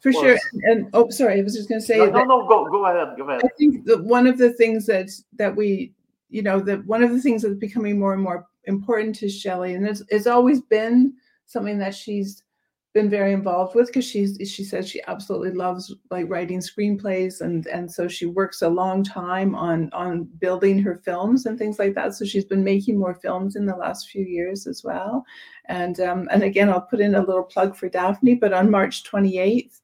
for 0.00 0.12
sure. 0.12 0.38
And, 0.52 0.62
and, 0.64 0.90
oh 0.92 1.10
sorry 1.10 1.38
i 1.38 1.42
was 1.42 1.54
just 1.54 1.68
going 1.68 1.80
to 1.80 1.86
say 1.86 1.98
no, 1.98 2.06
no 2.06 2.24
no 2.24 2.46
go 2.46 2.68
go 2.70 2.86
ahead 2.86 3.16
go 3.16 3.28
ahead. 3.28 3.42
I 3.44 3.48
think 3.58 3.84
that 3.86 4.02
one 4.02 4.26
of 4.26 4.38
the 4.38 4.52
things 4.54 4.86
that 4.86 5.10
that 5.36 5.54
we 5.54 5.92
you 6.28 6.42
know 6.42 6.60
that 6.60 6.84
one 6.86 7.02
of 7.02 7.10
the 7.10 7.20
things 7.20 7.42
that's 7.42 7.54
becoming 7.54 7.98
more 7.98 8.14
and 8.14 8.22
more 8.22 8.46
important 8.64 9.16
to 9.16 9.28
shelley 9.28 9.74
and 9.74 9.86
it's, 9.86 10.02
it's 10.08 10.26
always 10.26 10.60
been 10.60 11.14
something 11.46 11.78
that 11.78 11.94
she's 11.94 12.44
been 12.92 13.08
very 13.08 13.32
involved 13.32 13.76
with 13.76 13.86
because 13.86 14.04
she's 14.04 14.36
she 14.50 14.64
says 14.64 14.88
she 14.88 15.00
absolutely 15.06 15.52
loves 15.52 15.94
like 16.10 16.28
writing 16.28 16.58
screenplays 16.58 17.40
and 17.40 17.66
and 17.68 17.90
so 17.90 18.08
she 18.08 18.26
works 18.26 18.62
a 18.62 18.68
long 18.68 19.04
time 19.04 19.54
on 19.54 19.88
on 19.92 20.24
building 20.40 20.76
her 20.82 20.96
films 21.04 21.46
and 21.46 21.56
things 21.56 21.78
like 21.78 21.94
that. 21.94 22.14
So 22.14 22.24
she's 22.24 22.44
been 22.44 22.64
making 22.64 22.98
more 22.98 23.14
films 23.14 23.54
in 23.54 23.64
the 23.64 23.76
last 23.76 24.08
few 24.08 24.24
years 24.24 24.66
as 24.66 24.82
well. 24.82 25.24
And 25.66 26.00
um 26.00 26.28
and 26.32 26.42
again 26.42 26.68
i'll 26.68 26.80
put 26.80 27.00
in 27.00 27.14
a 27.14 27.24
little 27.24 27.44
plug 27.44 27.76
for 27.76 27.88
daphne 27.88 28.34
but 28.34 28.52
on 28.52 28.70
march 28.70 29.04
28th 29.04 29.79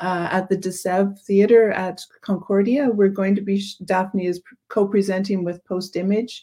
uh, 0.00 0.28
at 0.30 0.48
the 0.48 0.56
De 0.56 0.70
Sève 0.70 1.18
Theater 1.20 1.70
at 1.72 2.00
Concordia. 2.22 2.88
We're 2.88 3.08
going 3.08 3.34
to 3.34 3.42
be, 3.42 3.62
Daphne 3.84 4.26
is 4.26 4.42
co-presenting 4.68 5.44
with 5.44 5.64
Post 5.64 5.96
Image, 5.96 6.42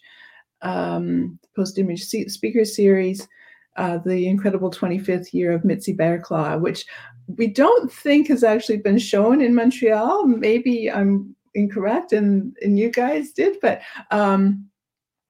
um, 0.61 1.39
Post 1.55 1.79
Image 1.79 2.03
Speaker 2.05 2.65
Series, 2.65 3.27
uh, 3.75 3.97
the 3.99 4.27
incredible 4.27 4.71
25th 4.71 5.33
year 5.33 5.51
of 5.51 5.65
Mitzi 5.65 5.95
Bearclaw, 5.95 6.59
which 6.59 6.85
we 7.27 7.47
don't 7.47 7.91
think 7.91 8.27
has 8.27 8.43
actually 8.43 8.77
been 8.77 8.99
shown 8.99 9.41
in 9.41 9.55
Montreal. 9.55 10.25
Maybe 10.27 10.89
I'm 10.89 11.35
incorrect 11.55 12.13
and, 12.13 12.55
and 12.61 12.77
you 12.77 12.91
guys 12.91 13.31
did, 13.31 13.57
but 13.61 13.81
um, 14.11 14.67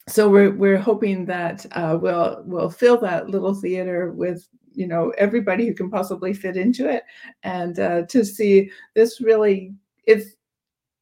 so 0.10 0.30
we're, 0.30 0.52
we're 0.52 0.78
hoping 0.78 1.26
that 1.26 1.66
uh, 1.72 1.98
we'll, 2.00 2.44
we'll 2.46 2.70
fill 2.70 2.98
that 3.00 3.30
little 3.30 3.54
theater 3.54 4.12
with 4.12 4.48
you 4.78 4.88
know 4.88 5.12
everybody 5.18 5.68
who 5.68 5.74
can 5.74 5.90
possibly 5.90 6.34
fit 6.34 6.56
into 6.56 6.88
it. 6.88 7.04
And 7.44 7.80
uh, 7.80 8.04
to 8.04 8.24
see 8.24 8.72
this 8.96 9.20
really 9.20 9.74
it's 10.06 10.38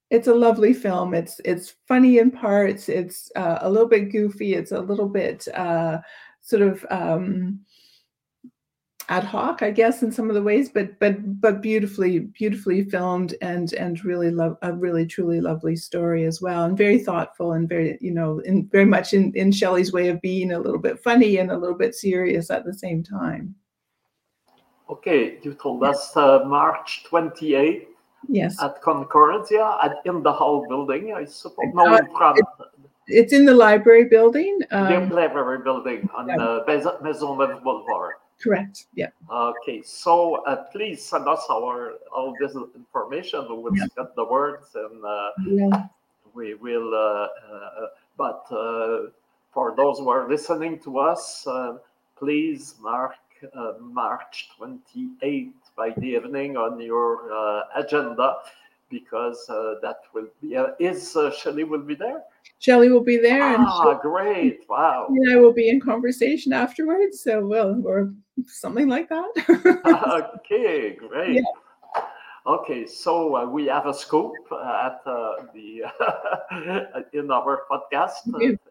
it's 0.10 0.28
a 0.28 0.34
lovely 0.34 0.74
film. 0.74 1.14
It's 1.14 1.40
it's 1.46 1.76
funny 1.88 2.20
in 2.20 2.32
parts. 2.32 2.90
It's 2.90 3.32
uh, 3.36 3.60
a 3.62 3.70
little 3.70 3.88
bit 3.88 4.12
goofy. 4.12 4.54
It's 4.54 4.72
a 4.72 4.80
little 4.80 5.10
bit 5.10 5.48
uh, 5.54 6.00
sort 6.42 6.62
of 6.62 6.86
um, 6.90 7.60
ad 9.10 9.24
hoc, 9.24 9.62
I 9.62 9.72
guess, 9.72 10.04
in 10.04 10.12
some 10.12 10.30
of 10.30 10.36
the 10.36 10.44
ways, 10.44 10.70
but 10.70 11.00
but 11.00 11.42
but 11.42 11.62
beautifully 11.62 12.20
beautifully 12.20 12.84
filmed 12.84 13.36
and 13.42 13.74
and 13.74 14.04
really 14.06 14.32
love 14.32 14.58
a 14.62 14.74
really 14.74 15.06
truly 15.06 15.42
lovely 15.42 15.76
story 15.76 16.26
as 16.26 16.42
well, 16.42 16.66
and 16.66 16.78
very 16.78 17.00
thoughtful 17.00 17.54
and 17.54 17.68
very 17.68 17.98
you 18.02 18.14
know 18.14 18.40
in 18.40 18.68
very 18.72 18.86
much 18.86 19.14
in 19.14 19.34
in 19.36 19.52
Shelley's 19.52 19.92
way 19.92 20.10
of 20.10 20.22
being 20.22 20.52
a 20.52 20.60
little 20.60 20.80
bit 20.80 21.04
funny 21.04 21.38
and 21.38 21.52
a 21.52 21.58
little 21.58 21.78
bit 21.78 21.96
serious 21.96 22.50
at 22.50 22.66
the 22.66 22.74
same 22.74 23.04
time. 23.04 23.56
Okay, 24.90 25.40
you 25.42 25.54
told 25.56 25.84
us 25.84 26.16
uh, 26.16 26.44
March 26.46 27.04
28th. 27.10 27.88
Yes. 28.28 28.62
At 28.62 28.82
Concordia, 28.82 29.78
at, 29.84 29.98
in 30.06 30.24
the 30.24 30.32
Hall 30.32 30.66
building, 30.68 31.14
I 31.14 31.26
suppose. 31.26 31.66
No, 31.74 31.94
Uh, 31.94 31.98
in 31.98 32.08
front. 32.12 32.40
it- 32.40 32.46
It's 33.08 33.34
in 33.34 33.46
the 33.46 33.54
library 33.54 34.06
building. 34.06 34.58
the 34.72 34.98
Um, 34.98 35.10
library 35.10 35.60
building 35.60 36.10
on 36.16 36.28
yeah. 36.28 36.62
Maison- 36.68 36.98
Maisonneuve 37.04 37.62
Boulevard. 37.64 38.16
correct. 38.42 38.88
Yeah. 38.96 39.10
Okay, 39.32 39.82
so 39.84 40.44
uh, 40.46 40.64
please 40.74 41.06
send 41.06 41.28
us 41.28 41.46
our 41.50 41.94
all 42.12 42.34
this 42.40 42.54
information. 42.76 43.46
We 43.50 43.58
will 43.64 43.78
Yeah. 43.78 43.86
spread 43.86 44.08
the 44.16 44.26
words 44.26 44.74
and 44.76 45.06
uh, 45.06 45.32
Yeah. 45.46 45.84
we 46.34 46.56
will. 46.56 46.90
Uh, 46.94 47.28
uh, 47.54 47.88
but 48.18 48.42
uh, 48.52 49.12
for 49.54 49.76
those 49.78 50.00
who 50.00 50.10
are 50.10 50.28
listening 50.28 50.80
to 50.80 50.98
us, 51.00 51.46
uh, 51.48 51.78
please 52.18 52.76
mark 52.82 53.14
uh, 53.56 53.74
March 53.80 54.50
28th 54.60 55.52
by 55.76 55.92
the 55.98 56.08
evening 56.08 56.58
on 56.58 56.80
your 56.80 57.32
uh, 57.34 57.64
agenda 57.76 58.38
because 58.90 59.50
uh, 59.50 59.76
that 59.82 60.02
will 60.14 60.28
be. 60.42 60.56
Uh, 60.56 60.68
is 60.80 61.16
uh, 61.16 61.32
Shelley 61.32 61.64
will 61.64 61.82
be 61.82 61.96
there? 61.96 62.24
Shelley 62.60 62.90
will 62.90 63.04
be 63.04 63.18
there, 63.18 63.44
and 63.56 63.66
Ah, 63.68 63.94
great! 63.96 64.62
Wow. 64.70 65.08
and 65.10 65.32
I 65.32 65.36
will 65.38 65.54
be 65.54 65.70
in 65.70 65.80
conversation 65.80 66.54
afterwards. 66.54 67.22
So, 67.22 67.46
well, 67.46 67.82
or 67.86 68.14
something 68.48 68.88
like 68.88 69.10
that. 69.10 69.30
okay, 70.36 70.94
great. 70.94 71.44
Okay, 72.48 72.86
so 72.86 73.36
uh, 73.36 73.46
we 73.46 73.66
have 73.66 73.88
a 73.88 73.94
scoop 73.94 74.36
uh, 74.52 74.86
at 74.86 75.02
uh, 75.10 75.48
the 75.54 75.82
in 77.14 77.32
our 77.32 77.64
podcast, 77.70 78.30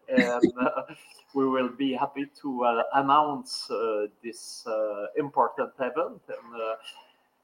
and 0.09 0.49
uh, 0.57 0.83
we 1.35 1.45
will 1.45 1.69
be 1.69 1.93
happy 1.93 2.25
to 2.41 2.63
uh, 2.63 2.83
announce 2.93 3.69
uh, 3.69 4.07
this 4.23 4.65
uh, 4.65 5.07
important 5.17 5.71
event. 5.79 6.21
And 6.29 6.61
uh, 6.61 6.75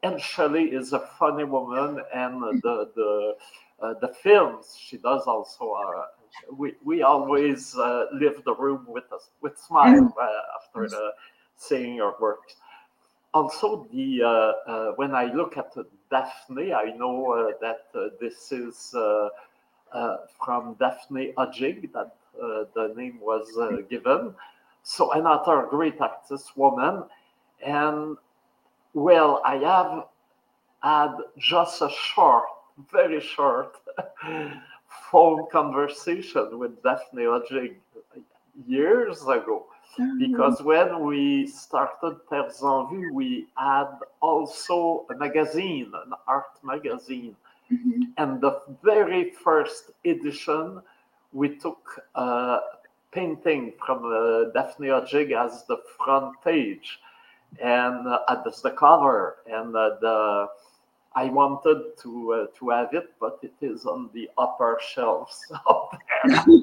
and 0.03 0.19
Shelley 0.19 0.63
is 0.63 0.93
a 0.93 0.99
funny 1.19 1.43
woman, 1.43 2.01
and 2.13 2.41
the 2.63 2.89
the 2.95 3.35
uh, 3.81 3.93
the 4.01 4.07
films 4.23 4.75
she 4.79 4.97
does 4.97 5.23
also 5.27 5.71
are. 5.73 6.07
We, 6.57 6.75
we 6.85 7.01
always 7.01 7.75
leave 8.13 8.41
the 8.45 8.55
room 8.57 8.85
with 8.87 9.11
us 9.11 9.29
with 9.41 9.59
smile 9.59 10.15
after 10.55 10.89
seeing 11.57 11.97
her 11.97 12.13
works 12.21 12.55
also 13.33 13.87
the 13.91 14.93
when 14.95 15.13
I 15.13 15.25
look 15.33 15.57
at 15.57 15.75
Daphne, 16.09 16.73
I 16.73 16.95
know 16.95 17.53
that 17.59 17.87
this 18.21 18.51
is 18.53 18.95
uh, 19.93 20.17
from 20.43 20.75
Daphne 20.79 21.33
Odjig 21.37 21.91
that 21.91 22.15
the 22.75 22.93
name 22.95 23.19
was 23.21 23.47
uh, 23.57 23.77
given. 23.89 24.33
So 24.83 25.11
another 25.13 25.67
great 25.69 25.99
actress 26.01 26.51
woman, 26.55 27.03
and 27.63 28.17
well, 28.93 29.41
I 29.45 29.57
have 29.57 30.05
had 30.81 31.15
just 31.37 31.81
a 31.81 31.89
short, 31.89 32.45
very 32.91 33.19
short 33.21 33.75
phone 35.11 35.47
conversation 35.51 36.57
with 36.57 36.81
Daphne 36.83 37.23
Odjig 37.23 37.75
years 38.67 39.21
ago 39.23 39.65
because 40.17 40.61
when 40.61 41.05
we 41.05 41.47
started 41.47 42.17
Terres 42.29 42.63
en 42.63 42.89
Vue, 42.89 43.13
we 43.13 43.47
had 43.55 43.89
also 44.21 45.05
a 45.09 45.15
magazine, 45.15 45.91
an 46.05 46.13
art 46.27 46.57
magazine. 46.63 47.35
Mhm. 47.71 48.13
And 48.17 48.41
the 48.41 48.61
very 48.83 49.31
first 49.31 49.91
edition, 50.05 50.81
we 51.33 51.57
took 51.57 52.01
a 52.15 52.59
painting 53.11 53.73
from 53.85 54.05
uh, 54.05 54.51
Daphne 54.51 54.87
Odjig 54.87 55.31
as 55.33 55.65
the 55.65 55.77
front 55.97 56.35
page 56.43 56.99
and 57.61 58.07
uh, 58.07 58.19
as 58.29 58.61
the 58.61 58.71
cover. 58.71 59.37
And 59.47 59.75
uh, 59.75 59.95
the 60.01 60.47
I 61.13 61.25
wanted 61.25 61.97
to 62.03 62.33
uh, 62.33 62.45
to 62.57 62.69
have 62.69 62.93
it, 62.93 63.13
but 63.19 63.39
it 63.43 63.53
is 63.61 63.85
on 63.85 64.09
the 64.13 64.29
upper 64.37 64.79
shelves 64.93 65.45
up 65.67 65.97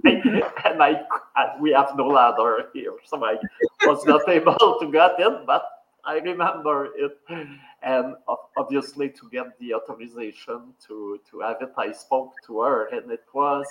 there, 0.03 0.53
and 0.65 0.83
I 0.83 1.03
and 1.37 1.61
we 1.61 1.73
have 1.73 1.95
no 1.97 2.07
ladder 2.07 2.71
here, 2.73 2.95
so 3.05 3.23
I 3.25 3.37
was 3.83 4.07
not 4.07 4.27
able 4.29 4.79
to 4.81 4.91
get 4.91 5.17
it. 5.19 5.47
But 5.47 5.65
I 6.05 6.19
remember 6.21 6.89
it, 6.97 7.19
and 7.83 8.15
obviously 8.57 9.11
to 9.11 9.29
get 9.31 9.59
the 9.59 9.75
authorization 9.75 10.73
to 10.87 11.21
to 11.31 11.41
have 11.41 11.61
it, 11.61 11.73
I 11.77 11.93
spoke 11.93 12.33
to 12.47 12.61
her, 12.61 12.87
and 12.87 13.11
it 13.11 13.25
was 13.35 13.67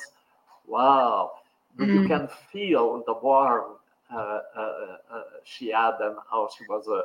wow. 0.68 1.32
You 1.78 1.86
Mm. 1.86 2.08
can 2.08 2.28
feel 2.52 3.04
the 3.06 3.14
warmth 3.14 3.80
uh, 4.12 4.18
uh, 4.18 4.98
uh, 5.12 5.24
she 5.44 5.70
had, 5.70 5.96
and 6.02 6.16
how 6.32 6.50
she 6.58 6.64
was 6.70 6.88
a 6.88 7.04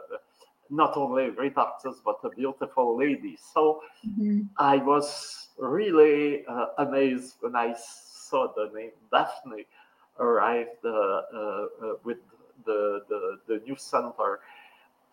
not 0.71 0.97
only 0.97 1.27
a 1.27 1.31
great 1.31 1.59
actress 1.59 2.01
but 2.05 2.19
a 2.25 2.31
beautiful 2.31 2.97
lady. 2.97 3.37
So 3.37 3.83
Mhm. 4.07 4.49
I 4.57 4.77
was 4.77 5.49
really 5.59 6.47
uh, 6.47 6.67
amazed 6.79 7.37
when 7.41 7.55
I 7.57 7.75
saw 7.75 8.53
the 8.55 8.71
name 8.75 8.93
Daphne 9.11 9.67
arrived 10.19 10.83
with 12.05 12.19
the, 12.65 13.03
the, 13.09 13.39
the 13.49 13.61
new 13.67 13.77
center. 13.77 14.41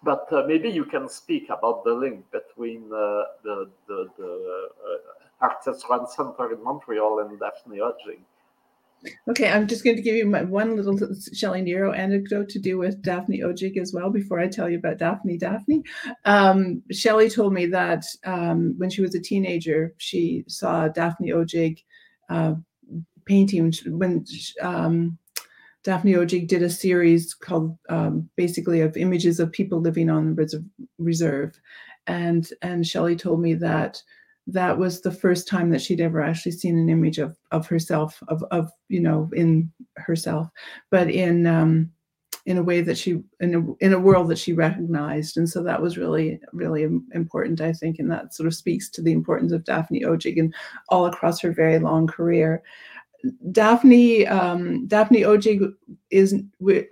But 0.04 0.32
uh, 0.32 0.44
maybe 0.48 0.70
you 0.70 0.86
can 0.86 1.10
speak 1.10 1.50
about 1.50 1.84
the 1.84 1.94
link 1.94 2.24
between 2.32 2.84
uh, 2.86 3.24
the, 3.44 3.70
the, 3.88 4.10
the 4.18 4.70
uh, 4.88 5.46
Artist 5.46 5.90
One 5.90 6.08
Center 6.08 6.54
in 6.54 6.64
Montreal 6.64 7.20
and 7.20 7.40
Daphne 7.40 7.80
Odjig. 7.80 8.20
Okay, 9.30 9.50
I'm 9.50 9.68
just 9.68 9.84
going 9.84 9.96
to 9.96 10.02
give 10.02 10.16
you 10.16 10.26
my 10.26 10.44
one 10.44 10.76
little 10.76 10.98
Shelley 11.34 11.62
Niro 11.62 11.96
anecdote 11.96 12.50
to 12.50 12.60
do 12.60 12.78
with 12.78 13.02
Daphne 13.02 13.40
Odjig 13.40 13.78
as 13.78 13.94
well 13.94 14.10
before 14.10 14.40
I 14.40 14.48
tell 14.48 14.70
you 14.70 14.78
about 14.78 14.98
Daphne 14.98 15.38
Daphne. 15.38 15.84
Um, 16.26 16.84
Shelley 16.92 17.30
told 17.30 17.54
me 17.54 17.66
that 17.68 18.06
um, 18.26 18.76
when 18.78 18.90
she 18.90 19.02
was 19.02 19.16
a 19.16 19.22
teenager, 19.22 19.94
she 19.98 20.44
saw 20.48 20.88
Daphne 20.88 21.30
Odjig 21.30 21.84
uh, 22.30 22.56
painting 23.26 23.72
when 23.86 24.26
um, 24.62 25.18
Daphne 25.84 26.14
Odjig 26.14 26.48
did 26.48 26.64
a 26.64 26.70
series 26.70 27.34
called 27.34 27.78
um, 27.90 28.30
basically 28.36 28.82
of 28.82 28.98
images 28.98 29.40
of 29.40 29.52
people 29.52 29.80
living 29.80 30.10
on 30.10 30.28
the 30.28 30.34
reserve, 30.34 30.64
reserve. 30.98 31.60
and 32.08 32.50
and 32.62 32.86
Shelley 32.86 33.16
told 33.16 33.42
me 33.42 33.54
that 33.56 34.02
that 34.52 34.78
was 34.78 35.02
the 35.02 35.12
first 35.12 35.48
time 35.48 35.70
that 35.70 35.82
she'd 35.82 36.02
ever 36.02 36.22
actually 36.22 36.52
seen 36.52 36.78
an 36.78 36.90
image 36.90 37.18
of 37.18 37.38
of 37.52 37.68
herself 37.68 38.22
of 38.28 38.44
of 38.52 38.72
you 38.88 39.00
know 39.00 39.30
in 39.34 39.72
herself 39.98 40.50
but 40.90 41.10
in 41.10 41.46
um 41.48 41.92
in 42.46 42.58
a 42.58 42.64
way 42.64 42.82
that 42.82 42.98
she 42.98 43.22
in 43.40 43.56
a, 43.56 43.86
in 43.86 43.94
a 43.94 44.00
world 44.00 44.28
that 44.30 44.40
she 44.40 44.54
recognized. 44.54 45.38
And 45.38 45.48
so 45.48 45.62
that 45.64 45.82
was 45.82 45.98
really 45.98 46.40
really 46.54 46.84
important 47.14 47.62
i 47.62 47.72
think 47.74 48.00
and 48.00 48.10
that 48.10 48.34
sort 48.34 48.48
of 48.48 48.56
speaks 48.56 48.90
to 48.90 49.02
the 49.02 49.12
importance 49.12 49.52
of 49.52 49.64
daphne 49.64 50.02
odjig 50.02 50.40
and 50.40 50.54
all 50.90 51.06
across 51.06 51.40
her 51.42 51.52
very 51.52 51.80
long 51.80 52.08
career. 52.08 52.64
Daphne 53.52 54.26
um 54.28 54.88
daphne 54.88 55.22
odjig 55.22 55.74
is 56.10 56.42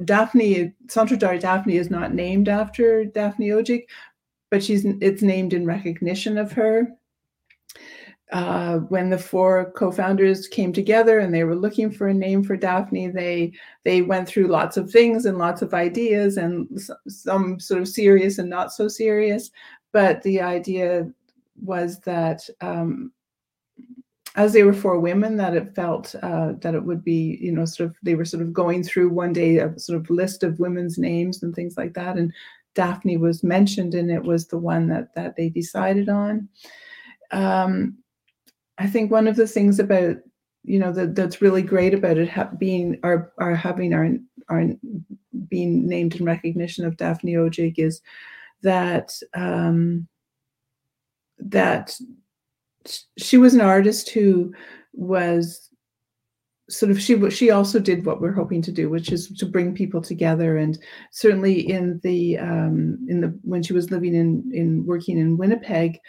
daphne 0.05 0.73
centre 0.89 1.15
d'art 1.15 1.41
daphne 1.41 1.77
is 1.77 1.89
not 1.89 2.13
named 2.13 2.49
after 2.49 3.05
daphne 3.05 3.49
odjig 3.49 3.83
but 4.51 4.63
she's 4.63 4.85
it's 5.01 5.21
named 5.21 5.53
in 5.53 5.65
recognition 5.65 6.37
of 6.37 6.51
her 6.51 6.87
uh, 8.31 8.79
when 8.79 9.09
the 9.09 9.17
four 9.17 9.71
co-founders 9.71 10.47
came 10.47 10.73
together 10.73 11.19
and 11.19 11.33
they 11.33 11.45
were 11.45 11.55
looking 11.55 11.89
for 11.89 12.07
a 12.07 12.13
name 12.13 12.43
for 12.43 12.57
Daphne, 12.57 13.07
they 13.07 13.53
they 13.85 14.01
went 14.01 14.27
through 14.27 14.47
lots 14.47 14.75
of 14.75 14.91
things 14.91 15.25
and 15.25 15.37
lots 15.37 15.61
of 15.61 15.73
ideas 15.73 16.35
and 16.37 16.67
s- 16.75 16.91
some 17.07 17.59
sort 17.59 17.81
of 17.81 17.87
serious 17.87 18.37
and 18.37 18.49
not 18.49 18.73
so 18.73 18.87
serious. 18.89 19.49
But 19.93 20.21
the 20.23 20.41
idea 20.41 21.09
was 21.63 21.99
that 22.01 22.47
um, 22.59 23.13
as 24.35 24.51
they 24.53 24.63
were 24.63 24.73
four 24.73 24.99
women, 24.99 25.37
that 25.37 25.55
it 25.55 25.73
felt 25.73 26.13
uh, 26.21 26.53
that 26.59 26.75
it 26.75 26.83
would 26.83 27.03
be, 27.03 27.37
you 27.41 27.51
know, 27.51 27.63
sort 27.65 27.89
of 27.89 27.95
they 28.03 28.15
were 28.15 28.25
sort 28.25 28.43
of 28.43 28.51
going 28.51 28.83
through 28.83 29.09
one 29.09 29.31
day 29.31 29.57
a 29.57 29.77
sort 29.79 29.99
of 29.99 30.09
list 30.09 30.43
of 30.43 30.59
women's 30.59 30.97
names 30.97 31.41
and 31.43 31.55
things 31.55 31.77
like 31.77 31.93
that, 31.93 32.17
and 32.17 32.33
Daphne 32.75 33.15
was 33.15 33.41
mentioned, 33.41 33.95
and 33.95 34.11
it 34.11 34.21
was 34.21 34.47
the 34.47 34.57
one 34.57 34.87
that 34.89 35.15
that 35.15 35.37
they 35.37 35.47
decided 35.47 36.09
on. 36.09 36.49
Um, 37.31 37.97
I 38.77 38.87
think 38.87 39.11
one 39.11 39.27
of 39.27 39.35
the 39.35 39.47
things 39.47 39.79
about 39.79 40.17
you 40.63 40.79
know 40.79 40.91
that 40.91 41.15
that's 41.15 41.41
really 41.41 41.61
great 41.61 41.93
about 41.93 42.17
it 42.17 42.29
ha- 42.29 42.51
being 42.57 42.99
our 43.03 43.31
our 43.39 43.55
having 43.55 43.93
our 43.93 44.09
our 44.49 44.65
being 45.47 45.87
named 45.87 46.15
in 46.15 46.25
recognition 46.25 46.85
of 46.85 46.97
Daphne 46.97 47.33
Odjig 47.33 47.75
is 47.77 48.01
that 48.63 49.13
um, 49.33 50.07
that 51.39 51.95
she 53.17 53.37
was 53.37 53.53
an 53.53 53.61
artist 53.61 54.09
who 54.09 54.53
was 54.93 55.66
sort 56.69 56.91
of 56.91 57.01
she 57.01 57.29
she 57.29 57.49
also 57.49 57.79
did 57.79 58.05
what 58.05 58.19
we're 58.19 58.33
hoping 58.33 58.61
to 58.61 58.71
do 58.71 58.89
which 58.89 59.11
is 59.11 59.27
to 59.29 59.45
bring 59.45 59.73
people 59.73 60.01
together. 60.01 60.57
And 60.57 60.77
certainly 61.11 61.59
in 61.59 61.99
the 62.03 62.37
um, 62.37 62.97
in 63.07 63.21
the 63.21 63.37
when 63.43 63.63
she 63.63 63.73
was 63.73 63.91
living 63.91 64.15
in 64.15 64.49
in 64.53 64.85
working 64.85 65.17
in 65.17 65.37
winnipeg 65.37 65.99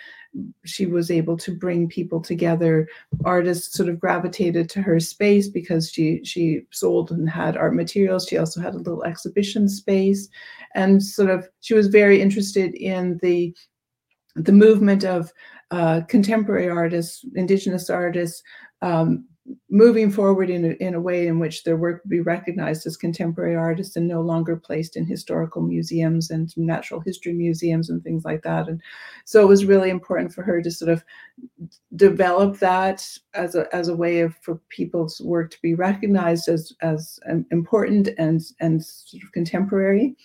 she 0.64 0.86
was 0.86 1.10
able 1.10 1.36
to 1.38 1.54
bring 1.54 1.88
people 1.88 2.20
together. 2.20 2.88
Artists 3.24 3.76
sort 3.76 3.88
of 3.88 3.98
gravitated 3.98 4.68
to 4.70 4.82
her 4.82 5.00
space 5.00 5.48
because 5.48 5.90
she 5.90 6.20
she 6.24 6.62
sold 6.70 7.10
and 7.10 7.28
had 7.28 7.56
art 7.56 7.74
materials. 7.74 8.26
She 8.26 8.38
also 8.38 8.60
had 8.60 8.74
a 8.74 8.78
little 8.78 9.04
exhibition 9.04 9.68
space. 9.68 10.28
And 10.74 11.02
sort 11.02 11.30
of 11.30 11.48
she 11.60 11.74
was 11.74 11.88
very 11.88 12.20
interested 12.20 12.74
in 12.74 13.18
the 13.22 13.54
the 14.36 14.52
movement 14.52 15.04
of 15.04 15.32
uh, 15.70 16.02
contemporary 16.08 16.68
artists 16.68 17.24
indigenous 17.34 17.90
artists 17.90 18.42
um, 18.82 19.24
moving 19.70 20.10
forward 20.10 20.48
in 20.48 20.64
a, 20.64 20.68
in 20.82 20.94
a 20.94 21.00
way 21.00 21.26
in 21.26 21.38
which 21.38 21.64
their 21.64 21.76
work 21.76 22.02
would 22.02 22.10
be 22.10 22.20
recognized 22.20 22.86
as 22.86 22.96
contemporary 22.96 23.54
artists 23.54 23.96
and 23.96 24.08
no 24.08 24.22
longer 24.22 24.56
placed 24.56 24.96
in 24.96 25.04
historical 25.04 25.60
museums 25.60 26.30
and 26.30 26.56
natural 26.56 27.00
history 27.00 27.34
museums 27.34 27.90
and 27.90 28.02
things 28.02 28.24
like 28.24 28.42
that. 28.42 28.66
And 28.68 28.80
so 29.24 29.42
it 29.42 29.48
was 29.48 29.66
really 29.66 29.90
important 29.90 30.32
for 30.32 30.42
her 30.42 30.62
to 30.62 30.70
sort 30.70 30.90
of 30.90 31.04
develop 31.96 32.58
that 32.58 33.06
as 33.34 33.54
a, 33.54 33.66
as 33.74 33.88
a 33.88 33.96
way 33.96 34.20
of 34.20 34.34
for 34.40 34.56
people's 34.70 35.20
work 35.20 35.50
to 35.50 35.60
be 35.60 35.74
recognized 35.74 36.48
as, 36.48 36.72
as 36.80 37.20
important 37.50 38.08
and, 38.16 38.40
and 38.60 38.84
sort 38.84 39.22
of 39.22 39.32
contemporary. 39.32 40.16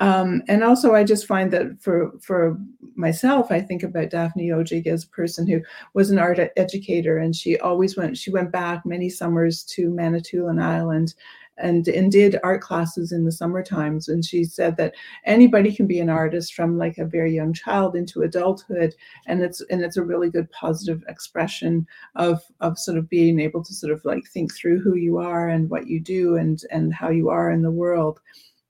Um, 0.00 0.42
and 0.48 0.64
also, 0.64 0.94
I 0.96 1.04
just 1.04 1.28
find 1.28 1.52
that 1.52 1.80
for 1.80 2.10
for 2.20 2.58
myself, 2.96 3.52
I 3.52 3.60
think 3.60 3.84
about 3.84 4.10
Daphne 4.10 4.48
Odjig 4.48 4.88
as 4.88 5.04
a 5.04 5.08
person 5.08 5.46
who 5.46 5.60
was 5.94 6.10
an 6.10 6.18
art 6.18 6.40
educator, 6.56 7.18
and 7.18 7.36
she 7.36 7.56
always 7.58 7.96
went. 7.96 8.18
She 8.18 8.32
went 8.32 8.50
back 8.50 8.81
many 8.84 9.08
summers 9.08 9.62
to 9.64 9.90
Manitoulin 9.90 10.58
Island, 10.58 11.14
and 11.58 11.86
and 11.88 12.10
did 12.10 12.38
art 12.42 12.62
classes 12.62 13.12
in 13.12 13.24
the 13.24 13.32
summer 13.32 13.62
times. 13.62 14.08
And 14.08 14.24
she 14.24 14.44
said 14.44 14.76
that 14.76 14.94
anybody 15.24 15.74
can 15.74 15.86
be 15.86 16.00
an 16.00 16.08
artist 16.08 16.54
from 16.54 16.78
like 16.78 16.98
a 16.98 17.04
very 17.04 17.34
young 17.34 17.52
child 17.52 17.94
into 17.94 18.22
adulthood, 18.22 18.94
and 19.26 19.42
it's 19.42 19.60
and 19.70 19.82
it's 19.82 19.96
a 19.96 20.04
really 20.04 20.30
good 20.30 20.50
positive 20.50 21.02
expression 21.08 21.86
of 22.16 22.42
of 22.60 22.78
sort 22.78 22.98
of 22.98 23.08
being 23.08 23.40
able 23.40 23.62
to 23.64 23.74
sort 23.74 23.92
of 23.92 24.04
like 24.04 24.24
think 24.28 24.54
through 24.54 24.80
who 24.80 24.96
you 24.96 25.18
are 25.18 25.48
and 25.48 25.70
what 25.70 25.86
you 25.86 26.00
do 26.00 26.36
and 26.36 26.62
and 26.70 26.94
how 26.94 27.10
you 27.10 27.28
are 27.28 27.50
in 27.50 27.62
the 27.62 27.70
world 27.70 28.20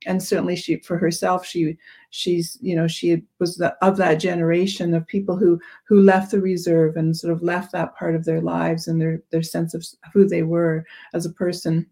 and 0.07 0.23
certainly 0.23 0.57
she 0.57 0.77
for 0.79 0.99
herself 0.99 1.47
she 1.47 1.77
she's 2.13 2.59
you 2.61 2.77
know 2.77 2.87
she 2.87 3.23
was 3.41 3.57
the, 3.57 3.75
of 3.83 3.97
that 3.97 4.17
generation 4.17 4.93
of 4.95 5.07
people 5.07 5.37
who 5.37 5.59
who 5.89 6.01
left 6.01 6.31
the 6.31 6.41
reserve 6.41 6.95
and 6.95 7.17
sort 7.17 7.33
of 7.33 7.43
left 7.43 7.73
that 7.73 7.97
part 7.97 8.15
of 8.15 8.25
their 8.25 8.43
lives 8.43 8.87
and 8.87 9.01
their 9.01 9.23
their 9.31 9.43
sense 9.43 9.73
of 9.73 9.85
who 10.13 10.29
they 10.29 10.43
were 10.43 10.85
as 11.15 11.25
a 11.25 11.33
person 11.33 11.87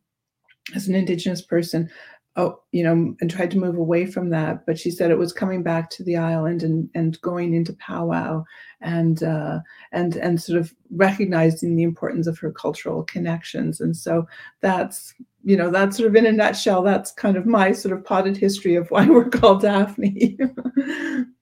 as 0.76 0.86
an 0.86 0.94
indigenous 0.94 1.40
person 1.40 1.90
oh 2.36 2.60
you 2.72 2.84
know 2.84 2.92
and 3.20 3.30
tried 3.30 3.50
to 3.50 3.58
move 3.58 3.76
away 3.76 4.06
from 4.06 4.30
that 4.30 4.64
but 4.66 4.78
she 4.78 4.90
said 4.90 5.10
it 5.10 5.18
was 5.18 5.32
coming 5.32 5.62
back 5.62 5.90
to 5.90 6.04
the 6.04 6.16
island 6.16 6.62
and 6.62 6.88
and 6.94 7.20
going 7.22 7.54
into 7.54 7.72
powwow 7.74 8.44
and 8.80 9.22
uh 9.24 9.58
and 9.92 10.16
and 10.16 10.40
sort 10.40 10.58
of 10.58 10.72
recognizing 10.92 11.74
the 11.74 11.82
importance 11.82 12.26
of 12.26 12.38
her 12.38 12.52
cultural 12.52 13.02
connections 13.02 13.80
and 13.80 13.96
so 13.96 14.26
that's 14.60 15.14
you 15.44 15.56
know, 15.56 15.70
that's 15.70 15.96
sort 15.96 16.08
of 16.08 16.16
in 16.16 16.26
a 16.26 16.32
nutshell, 16.32 16.82
that's 16.82 17.12
kind 17.12 17.36
of 17.36 17.46
my 17.46 17.72
sort 17.72 17.96
of 17.96 18.04
potted 18.04 18.36
history 18.36 18.74
of 18.74 18.90
why 18.90 19.06
we're 19.06 19.28
called 19.28 19.62
Daphne. 19.62 20.36
and 20.38 21.34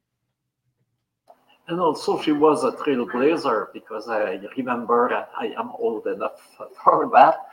also, 1.80 2.20
she 2.20 2.32
was 2.32 2.64
a 2.64 2.72
trailblazer 2.72 3.72
because 3.72 4.08
I 4.08 4.40
remember 4.56 5.26
I 5.36 5.52
am 5.58 5.70
old 5.78 6.06
enough 6.06 6.40
for 6.82 7.10
that. 7.12 7.48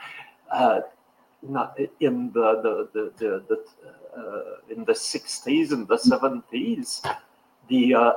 Uh, 0.51 0.81
not 1.49 1.77
in 1.99 2.31
the 2.34 2.62
the 2.62 2.89
the, 2.93 3.12
the, 3.17 3.43
the 3.49 3.63
uh, 4.17 4.73
in 4.73 4.86
the 4.86 4.93
60s 4.93 5.71
and 5.71 5.88
the 5.88 5.97
70s, 5.97 7.05
the 7.67 7.93
uh, 7.93 8.13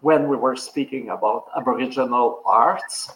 when 0.00 0.28
we 0.28 0.36
were 0.36 0.56
speaking 0.56 1.10
about 1.10 1.46
Aboriginal 1.56 2.42
arts, 2.46 3.12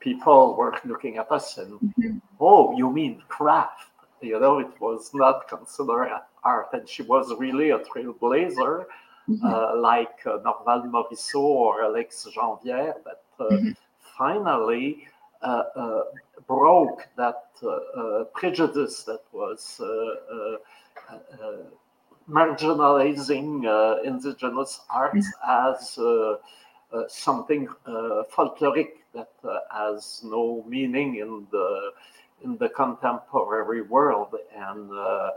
people 0.00 0.56
were 0.56 0.74
looking 0.84 1.18
at 1.18 1.30
us 1.30 1.58
and, 1.58 1.72
mm-hmm. 1.80 2.18
oh, 2.40 2.76
you 2.76 2.90
mean 2.90 3.22
craft? 3.28 3.90
You 4.20 4.40
know, 4.40 4.58
it 4.58 4.80
was 4.80 5.10
not 5.12 5.48
considered 5.48 6.10
art, 6.42 6.68
and 6.72 6.88
she 6.88 7.02
was 7.02 7.32
really 7.38 7.70
a 7.70 7.78
trailblazer, 7.80 8.86
mm-hmm. 9.28 9.46
uh, 9.46 9.76
like 9.76 10.18
uh, 10.24 10.38
Norval 10.44 10.82
Morisseau 10.90 11.42
or 11.42 11.84
Alex 11.84 12.26
Janvier, 12.34 12.94
that 13.04 13.22
uh, 13.38 13.44
mm-hmm. 13.44 13.70
finally 14.16 15.06
broke 16.46 17.08
that 17.16 17.44
uh, 17.62 18.24
prejudice 18.34 19.02
that 19.04 19.22
was 19.32 19.80
uh, 19.80 19.84
uh, 19.84 20.58
uh, 21.12 21.56
marginalizing 22.28 23.64
indigenous 24.04 24.80
arts 24.90 25.26
mm-hmm. 25.46 27.00
as 27.00 27.12
something 27.12 27.68
folkloric 28.34 28.90
that 29.14 29.32
has 29.70 30.20
no 30.24 30.64
meaning 30.68 31.16
in 31.16 31.46
the 31.50 31.92
in 32.42 32.56
the 32.58 32.68
contemporary 32.68 33.82
world, 33.82 34.34
and 34.54 34.90
uh, 34.92 35.30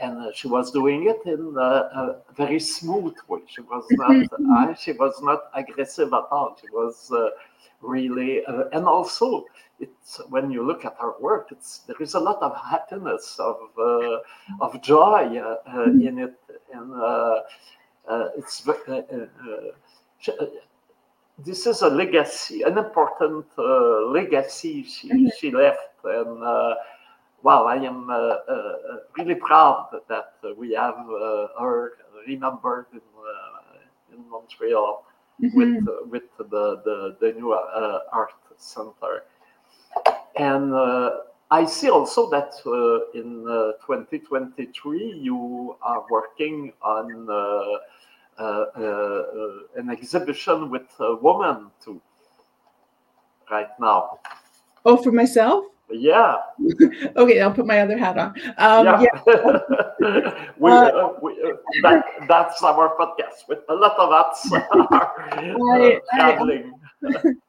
and 0.00 0.34
she 0.34 0.48
was 0.48 0.70
doing 0.70 1.08
it 1.08 1.20
in 1.26 1.54
a, 1.56 1.60
a 1.60 2.16
very 2.36 2.60
smooth 2.60 3.14
way. 3.28 3.40
She 3.46 3.60
was 3.62 3.84
not 3.90 4.68
uh, 4.68 4.74
she 4.74 4.92
was 4.92 5.20
not 5.22 5.44
aggressive 5.54 6.12
at 6.12 6.26
all. 6.30 6.56
She 6.60 6.68
was 6.70 7.10
uh, 7.12 7.30
really, 7.80 8.44
uh, 8.46 8.64
and 8.72 8.86
also 8.86 9.44
it's 9.80 10.20
when 10.28 10.50
you 10.50 10.64
look 10.66 10.84
at 10.84 10.96
her 11.00 11.14
work, 11.20 11.48
it's 11.50 11.80
there 11.80 12.00
is 12.00 12.14
a 12.14 12.20
lot 12.20 12.42
of 12.42 12.56
happiness, 12.56 13.36
of 13.38 13.56
uh, 13.78 14.18
of 14.60 14.80
joy 14.82 15.38
uh, 15.38 15.84
in 15.84 16.18
it, 16.18 16.34
and 16.72 16.92
it's. 18.36 18.68
She, 20.18 20.32
this 21.44 21.66
is 21.66 21.82
a 21.82 21.88
legacy, 21.88 22.62
an 22.62 22.78
important 22.78 23.44
legacy 23.58 24.84
she, 24.84 25.08
mm-hmm. 25.08 25.26
she 25.36 25.50
left 25.50 25.94
and 26.04 26.42
uh, 26.42 26.74
wow, 27.44 27.66
I 27.66 27.76
am 27.76 28.08
uh, 28.08 28.14
uh, 28.14 28.72
really 29.16 29.34
proud 29.36 29.90
that 30.08 30.32
we 30.56 30.72
have 30.72 30.96
her 31.60 31.92
remembered 32.26 32.86
in, 32.92 33.00
in 34.12 34.30
Montreal 34.30 35.04
mm-hmm. 35.40 35.56
with 35.56 35.84
with 36.10 36.22
the 36.38 36.82
the, 36.84 37.16
the 37.20 37.32
new 37.38 37.52
art 37.52 38.32
center, 38.56 39.24
and. 40.36 40.74
I 41.50 41.66
see 41.66 41.88
also 41.88 42.28
that 42.30 42.54
uh, 42.66 43.12
in 43.16 43.46
uh, 43.46 43.72
2023 43.86 45.20
you 45.22 45.76
are 45.82 46.04
working 46.10 46.72
on 46.82 47.28
uh, 47.30 48.64
an 49.76 49.90
exhibition 49.90 50.70
with 50.70 50.88
a 50.98 51.14
woman 51.14 51.70
too, 51.84 52.00
right 53.50 53.68
now. 53.78 54.18
Oh, 54.84 54.96
for 54.96 55.12
myself? 55.12 55.66
Yeah. 55.90 56.36
okay, 57.16 57.40
I'll 57.40 57.52
put 57.52 57.66
my 57.66 57.80
other 57.80 57.96
hat 57.96 58.18
on. 58.18 58.34
Um, 58.58 58.86
yeah. 58.86 59.08
yeah. 59.26 60.44
we, 60.58 60.70
uh, 60.70 60.74
uh, 60.74 61.12
we, 61.22 61.32
uh, 61.32 61.56
that, 61.82 62.04
that's 62.28 62.62
our 62.62 62.96
podcast 62.96 63.48
with 63.48 63.60
a 63.68 63.74
lot 63.74 63.96
of 63.98 64.10
us 64.10 64.48
I, 64.52 66.00
traveling. 66.14 66.72
I, 67.04 67.08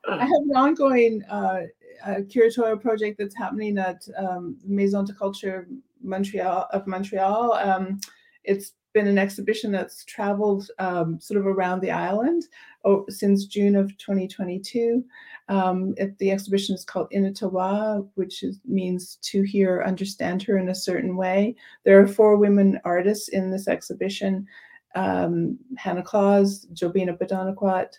I, 0.10 0.18
have 0.20 0.44
an 0.50 0.56
ongoing 0.56 1.24
uh, 1.24 1.62
curatorial 2.06 2.82
project 2.82 3.18
that's 3.18 3.36
happening 3.36 3.78
at 3.78 4.06
um, 4.18 4.58
Maison 4.64 5.06
de 5.06 5.14
Culture 5.14 5.68
Montreal 6.02 6.68
of 6.72 6.88
Montreal. 6.88 7.54
Um, 7.54 8.00
it's 8.44 8.74
been 8.94 9.08
an 9.08 9.18
exhibition 9.18 9.72
that's 9.72 10.06
traveled 10.06 10.70
um, 10.80 11.20
sort 11.20 11.40
of 11.40 11.46
around 11.46 11.82
the 11.82 11.92
island 11.92 12.44
oh, 12.86 13.06
since 13.10 13.46
June 13.46 13.76
of 13.76 13.96
2022. 13.98 15.04
Um, 15.48 15.94
it, 15.98 16.18
the 16.18 16.32
exhibition 16.32 16.74
is 16.74 16.84
called 16.84 17.12
Initawà, 17.12 18.08
which 18.16 18.42
is, 18.42 18.60
means 18.66 19.18
to 19.24 19.44
hear, 19.44 19.84
understand 19.84 20.42
her 20.44 20.58
in 20.58 20.70
a 20.70 20.76
certain 20.76 21.16
way. 21.16 21.56
There 21.84 22.00
are 22.02 22.08
four 22.08 22.38
women 22.38 22.80
artists 22.84 23.28
in 23.30 23.52
this 23.52 23.68
exhibition 23.68 24.48
um, 24.96 25.60
Hannah 25.78 26.02
Claus, 26.02 26.66
Jobena 26.74 27.18
Petonoquot, 27.18 27.90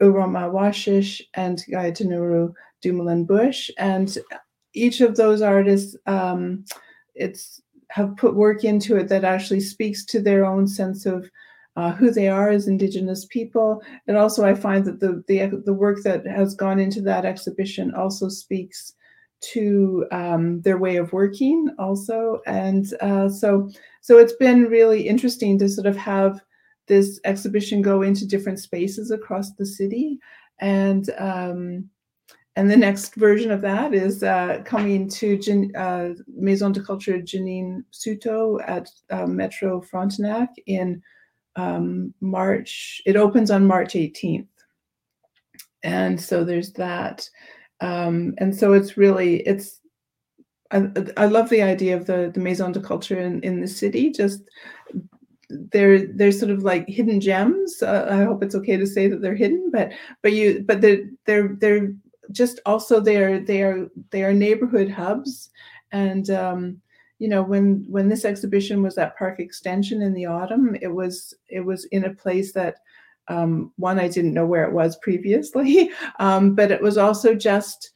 Eruoma 0.00 0.50
Awashish, 0.50 1.22
and 1.34 1.64
Gayatanuru 1.68 2.52
Dumoulin 2.82 3.24
Bush. 3.24 3.70
And 3.78 4.16
each 4.74 5.00
of 5.00 5.16
those 5.16 5.42
artists, 5.42 5.96
um, 6.06 6.64
it's 7.14 7.62
have 7.90 8.16
put 8.18 8.34
work 8.34 8.64
into 8.64 8.96
it 8.96 9.08
that 9.08 9.24
actually 9.24 9.60
speaks 9.60 10.04
to 10.04 10.20
their 10.20 10.44
own 10.44 10.66
sense 10.66 11.06
of 11.06 11.30
uh, 11.78 11.92
who 11.92 12.10
they 12.10 12.28
are 12.28 12.50
as 12.50 12.66
Indigenous 12.66 13.24
people. 13.26 13.80
And 14.08 14.16
also, 14.16 14.44
I 14.44 14.54
find 14.54 14.84
that 14.84 14.98
the, 14.98 15.22
the, 15.28 15.62
the 15.64 15.72
work 15.72 15.98
that 16.02 16.26
has 16.26 16.56
gone 16.56 16.80
into 16.80 17.00
that 17.02 17.24
exhibition 17.24 17.94
also 17.94 18.28
speaks 18.28 18.94
to 19.52 20.04
um, 20.10 20.60
their 20.62 20.78
way 20.78 20.96
of 20.96 21.12
working 21.12 21.68
also. 21.78 22.40
And 22.46 22.92
uh, 23.00 23.28
so, 23.28 23.70
so 24.00 24.18
it's 24.18 24.32
been 24.32 24.64
really 24.64 25.06
interesting 25.06 25.56
to 25.60 25.68
sort 25.68 25.86
of 25.86 25.96
have 25.96 26.40
this 26.88 27.20
exhibition 27.24 27.80
go 27.80 28.02
into 28.02 28.26
different 28.26 28.58
spaces 28.58 29.12
across 29.12 29.52
the 29.52 29.66
city. 29.66 30.18
And 30.58 31.08
um, 31.18 31.88
and 32.56 32.68
the 32.68 32.76
next 32.76 33.14
version 33.14 33.52
of 33.52 33.60
that 33.60 33.94
is 33.94 34.24
uh, 34.24 34.62
coming 34.64 35.08
to 35.10 35.38
Gen- 35.38 35.70
uh, 35.76 36.14
Maison 36.26 36.72
de 36.72 36.82
Culture 36.82 37.18
Janine 37.18 37.84
Sutto 37.92 38.58
at 38.66 38.90
uh, 39.10 39.26
Metro 39.26 39.80
Frontenac 39.80 40.48
in 40.66 41.00
um, 41.58 42.14
March. 42.20 43.02
It 43.04 43.16
opens 43.16 43.50
on 43.50 43.66
March 43.66 43.94
18th. 43.94 44.46
And 45.82 46.20
so 46.20 46.44
there's 46.44 46.72
that. 46.74 47.28
Um, 47.80 48.34
and 48.38 48.54
so 48.54 48.72
it's 48.72 48.96
really, 48.96 49.40
it's, 49.40 49.80
I, 50.70 50.88
I 51.16 51.26
love 51.26 51.50
the 51.50 51.62
idea 51.62 51.96
of 51.96 52.06
the, 52.06 52.30
the 52.32 52.40
Maison 52.40 52.72
de 52.72 52.80
Culture 52.80 53.18
in, 53.18 53.40
in 53.42 53.60
the 53.60 53.68
city, 53.68 54.10
just 54.10 54.42
they're 55.72 56.06
they're 56.12 56.30
sort 56.30 56.50
of 56.50 56.62
like 56.62 56.86
hidden 56.88 57.20
gems. 57.20 57.82
Uh, 57.82 58.06
I 58.10 58.24
hope 58.24 58.42
it's 58.42 58.54
okay 58.54 58.76
to 58.76 58.86
say 58.86 59.08
that 59.08 59.22
they're 59.22 59.34
hidden, 59.34 59.70
but 59.72 59.92
but 60.22 60.34
you 60.34 60.62
but 60.66 60.82
they're 60.82 61.04
they're 61.24 61.56
they're 61.58 61.94
just 62.32 62.60
also 62.66 63.00
they 63.00 63.16
are 63.16 63.40
they 63.40 63.62
are 63.62 63.88
they 64.10 64.24
are 64.24 64.34
neighborhood 64.34 64.90
hubs, 64.90 65.48
and 65.90 66.28
um, 66.28 66.82
you 67.18 67.28
know 67.28 67.42
when 67.42 67.84
when 67.88 68.08
this 68.08 68.24
exhibition 68.24 68.82
was 68.82 68.98
at 68.98 69.16
Park 69.16 69.40
Extension 69.40 70.02
in 70.02 70.14
the 70.14 70.26
autumn, 70.26 70.76
it 70.80 70.88
was 70.88 71.34
it 71.48 71.60
was 71.60 71.84
in 71.86 72.04
a 72.04 72.14
place 72.14 72.52
that 72.52 72.76
um, 73.28 73.72
one 73.76 73.98
I 73.98 74.08
didn't 74.08 74.34
know 74.34 74.46
where 74.46 74.64
it 74.64 74.72
was 74.72 74.96
previously, 74.98 75.90
um, 76.18 76.54
but 76.54 76.70
it 76.70 76.82
was 76.82 76.96
also 76.96 77.34
just 77.34 77.90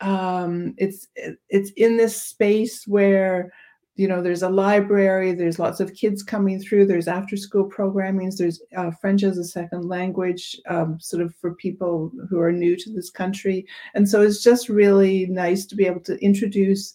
um, 0.00 0.74
it's 0.78 1.08
it's 1.48 1.70
in 1.76 1.96
this 1.96 2.20
space 2.20 2.86
where 2.86 3.52
you 3.96 4.08
know 4.08 4.22
there's 4.22 4.42
a 4.42 4.48
library 4.48 5.34
there's 5.34 5.58
lots 5.58 5.78
of 5.78 5.92
kids 5.92 6.22
coming 6.22 6.58
through 6.58 6.86
there's 6.86 7.08
after 7.08 7.36
school 7.36 7.64
programming 7.64 8.32
there's 8.38 8.62
uh, 8.74 8.90
french 8.92 9.22
as 9.24 9.36
a 9.36 9.44
second 9.44 9.88
language 9.88 10.58
um, 10.68 10.98
sort 10.98 11.22
of 11.22 11.34
for 11.34 11.54
people 11.56 12.10
who 12.30 12.40
are 12.40 12.52
new 12.52 12.76
to 12.76 12.90
this 12.90 13.10
country. 13.10 13.66
And 13.94 14.08
so 14.08 14.22
it's 14.22 14.42
just 14.42 14.70
really 14.70 15.26
nice 15.26 15.66
to 15.66 15.76
be 15.76 15.86
able 15.86 16.00
to 16.00 16.16
introduce 16.24 16.94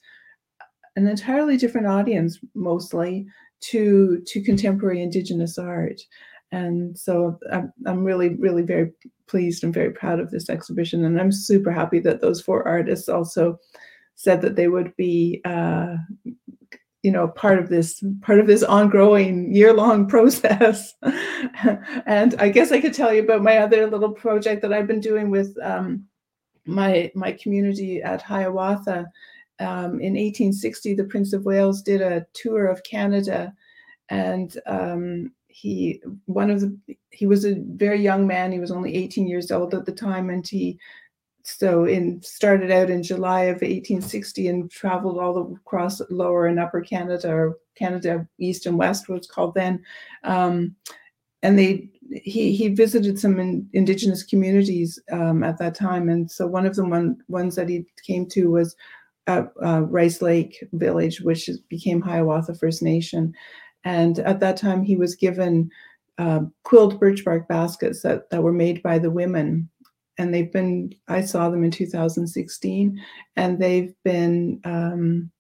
an 0.96 1.08
entirely 1.08 1.58
different 1.58 1.88
audience 1.88 2.40
mostly 2.54 3.28
to 3.62 4.22
to 4.28 4.42
contemporary 4.42 5.02
indigenous 5.02 5.58
art. 5.58 6.02
And 6.52 6.98
so 6.98 7.40
I'm, 7.52 7.74
I'm 7.86 8.04
really 8.04 8.36
really 8.36 8.62
very 8.62 8.92
pleased 9.28 9.64
and 9.64 9.74
very 9.74 9.92
proud 9.92 10.20
of 10.20 10.32
this 10.32 10.50
exhibition. 10.50 11.04
And 11.06 11.20
i'm 11.20 11.32
super 11.32 11.72
happy 11.72 12.00
that 12.00 12.22
those 12.22 12.42
four 12.42 12.68
artists 12.68 13.10
also 13.10 13.58
said 14.16 14.42
that 14.42 14.56
they 14.56 14.68
would 14.68 14.96
be 14.96 15.42
uh, 15.46 15.96
you 17.04 17.12
know 17.12 17.28
part 17.28 17.60
of 17.60 17.70
this 17.70 18.04
part 18.22 18.40
of 18.40 18.48
this 18.48 18.64
ongoing 18.64 19.54
year-long 19.54 20.08
process. 20.16 20.94
And 22.06 22.36
i 22.40 22.50
guess 22.50 22.72
i 22.72 22.82
could 22.82 22.94
tell 22.94 23.14
you 23.14 23.24
about 23.24 23.44
my 23.44 23.58
other 23.58 23.88
little 23.88 24.12
project 24.12 24.62
that 24.62 24.74
i've 24.74 24.88
been 24.88 25.02
doing 25.02 25.30
with 25.30 25.56
um, 25.62 26.06
my 26.66 27.12
my 27.16 27.32
community 27.32 28.02
at 28.02 28.22
hiawatha 28.22 29.06
um, 29.60 30.00
in 30.02 30.14
1860 30.14 30.94
the 30.94 31.04
prince 31.04 31.34
of 31.34 31.46
wales 31.46 31.82
did 31.82 32.02
a 32.02 32.26
tour 32.34 32.68
of 32.68 32.84
canada 32.84 33.54
and 34.10 34.58
um, 34.68 35.32
he 35.48 36.02
one 36.26 36.52
of 36.52 36.62
the 36.62 36.78
he 37.12 37.26
was 37.26 37.46
a 37.46 37.56
very 37.56 38.02
young 38.02 38.28
man 38.28 38.52
he 38.52 38.60
was 38.60 38.72
only 38.72 38.96
18 38.96 39.28
years 39.28 39.52
old 39.52 39.74
at 39.74 39.86
the 39.86 39.92
time 39.92 40.30
and 40.30 40.48
he 40.48 40.78
so 41.46 41.86
in 41.86 42.22
started 42.24 42.72
out 42.72 42.90
in 42.90 43.04
July 43.04 43.44
of 43.44 43.62
1860 43.62 44.48
and 44.48 44.72
traveled 44.72 45.20
all 45.20 45.54
across 45.54 46.02
lower 46.10 46.48
and 46.48 46.60
upper 46.60 46.82
Canada 46.82 47.30
or 47.32 47.58
Canada 47.76 48.28
East 48.40 48.66
and 48.66 48.80
West 48.80 49.08
was 49.08 49.28
called 49.28 49.54
then. 49.54 49.84
Um, 50.24 50.76
and 51.44 51.58
they 51.58 51.88
he 52.12 52.52
he 52.56 52.70
visited 52.70 53.20
some 53.20 53.40
in, 53.40 53.70
indigenous 53.74 54.24
communities 54.24 55.00
um, 55.12 55.44
at 55.44 55.60
that 55.60 55.76
time 55.76 56.10
and 56.10 56.30
so 56.30 56.48
one 56.48 56.66
of 56.66 56.76
the 56.76 56.84
one 56.84 57.18
ones 57.28 57.56
that 57.56 57.70
he 57.70 57.86
came 58.04 58.26
to 58.28 58.50
was 58.50 58.76
at 59.28 59.52
uh, 59.64 59.82
Rice 59.82 60.22
Lake 60.22 60.64
village 60.74 61.22
which 61.22 61.50
became 61.70 62.02
Hiawatha 62.02 62.56
First 62.56 62.82
Nation. 62.82 63.34
And 63.84 64.20
at 64.20 64.40
that 64.40 64.58
time 64.58 64.84
he 64.84 64.96
was 64.96 65.16
given 65.16 65.70
uh, 66.18 66.42
quilled 66.64 67.00
birch 67.00 67.26
bark 67.26 67.48
baskets 67.48 68.02
that, 68.02 68.30
that 68.30 68.44
were 68.44 68.54
made 68.54 68.82
by 68.84 69.00
the 69.00 69.12
women. 69.12 69.70
And 70.18 70.34
they've 70.34 70.52
been 70.52 70.94
i 71.08 71.22
saw 71.22 71.50
them 71.50 71.64
in 71.64 71.72
2016 71.72 73.04
and 73.36 73.60
they've 73.60 73.94
been 74.04 74.62
um, 74.64 75.32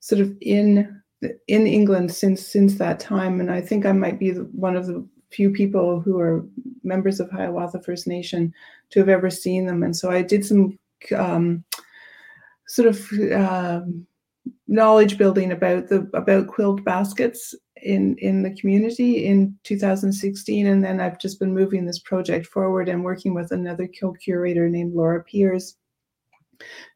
sort 0.00 0.22
of 0.22 0.34
in 0.40 1.02
in 1.48 1.66
england 1.66 2.12
since 2.12 2.46
since 2.46 2.76
that 2.76 2.98
time. 2.98 3.40
And 3.40 3.50
i 3.50 3.60
think 3.60 3.84
i 3.84 3.92
might 3.92 4.18
be 4.18 4.30
one 4.30 4.76
of 4.76 4.86
the 4.86 5.06
few 5.30 5.50
people 5.50 6.00
who 6.00 6.18
are 6.18 6.46
members 6.82 7.20
of 7.20 7.30
hiawatha 7.30 7.82
first 7.82 8.06
nation 8.06 8.54
to 8.88 9.00
have 9.00 9.10
ever 9.10 9.28
seen 9.28 9.66
them. 9.66 9.82
And 9.82 9.94
so 9.94 10.10
i 10.10 10.22
did 10.22 10.46
some 10.46 10.78
um, 11.14 11.64
sort 12.68 12.88
of 12.88 13.32
uh, 13.32 13.80
knowledge 14.66 15.18
building 15.18 15.52
about 15.52 15.88
the 15.88 16.08
about 16.14 16.46
quilled 16.46 16.84
baskets 16.84 17.54
in 17.82 18.16
in 18.18 18.42
the 18.42 18.54
community 18.54 19.24
in 19.26 19.56
2016 19.64 20.66
and 20.66 20.84
then 20.84 21.00
i've 21.00 21.18
just 21.18 21.38
been 21.38 21.54
moving 21.54 21.86
this 21.86 22.00
project 22.00 22.46
forward 22.46 22.88
and 22.88 23.04
working 23.04 23.34
with 23.34 23.52
another 23.52 23.88
quilt 23.98 24.18
curator 24.18 24.68
named 24.68 24.94
Laura 24.94 25.22
Peers 25.22 25.76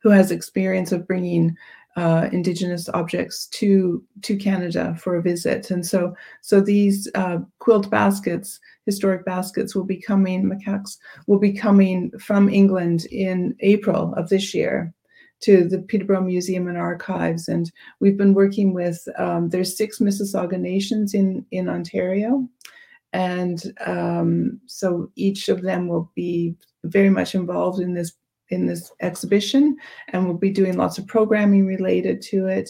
who 0.02 0.10
has 0.10 0.30
experience 0.30 0.92
of 0.92 1.06
bringing 1.06 1.56
uh, 1.96 2.28
indigenous 2.32 2.88
objects 2.90 3.46
to 3.48 4.02
to 4.22 4.36
canada 4.36 4.96
for 4.98 5.16
a 5.16 5.22
visit. 5.22 5.70
And 5.70 5.86
so 5.86 6.14
so 6.40 6.60
these 6.60 7.08
uh, 7.14 7.38
quilt 7.58 7.90
baskets 7.90 8.58
historic 8.86 9.24
baskets 9.24 9.74
will 9.74 9.84
be 9.84 10.00
coming 10.00 10.42
makaks 10.44 10.96
will 11.26 11.38
be 11.38 11.52
coming 11.52 12.10
from 12.18 12.48
england 12.48 13.04
in 13.10 13.54
april 13.60 14.14
of 14.14 14.28
this 14.30 14.54
year 14.54 14.92
to 15.42 15.64
the 15.64 15.78
Peterborough 15.78 16.22
Museum 16.22 16.68
and 16.68 16.78
Archives. 16.78 17.48
And 17.48 17.70
we've 18.00 18.16
been 18.16 18.34
working 18.34 18.74
with, 18.74 19.06
um, 19.18 19.48
there's 19.48 19.76
six 19.76 19.98
Mississauga 19.98 20.58
nations 20.58 21.14
in, 21.14 21.44
in 21.50 21.68
Ontario. 21.68 22.48
And 23.12 23.62
um, 23.84 24.60
so 24.66 25.10
each 25.16 25.48
of 25.48 25.62
them 25.62 25.88
will 25.88 26.10
be 26.14 26.54
very 26.84 27.10
much 27.10 27.34
involved 27.34 27.80
in 27.80 27.94
this 27.94 28.12
in 28.48 28.66
this 28.66 28.92
exhibition 29.00 29.74
and 30.08 30.26
we'll 30.26 30.36
be 30.36 30.50
doing 30.50 30.76
lots 30.76 30.98
of 30.98 31.06
programming 31.06 31.64
related 31.64 32.20
to 32.20 32.48
it 32.48 32.68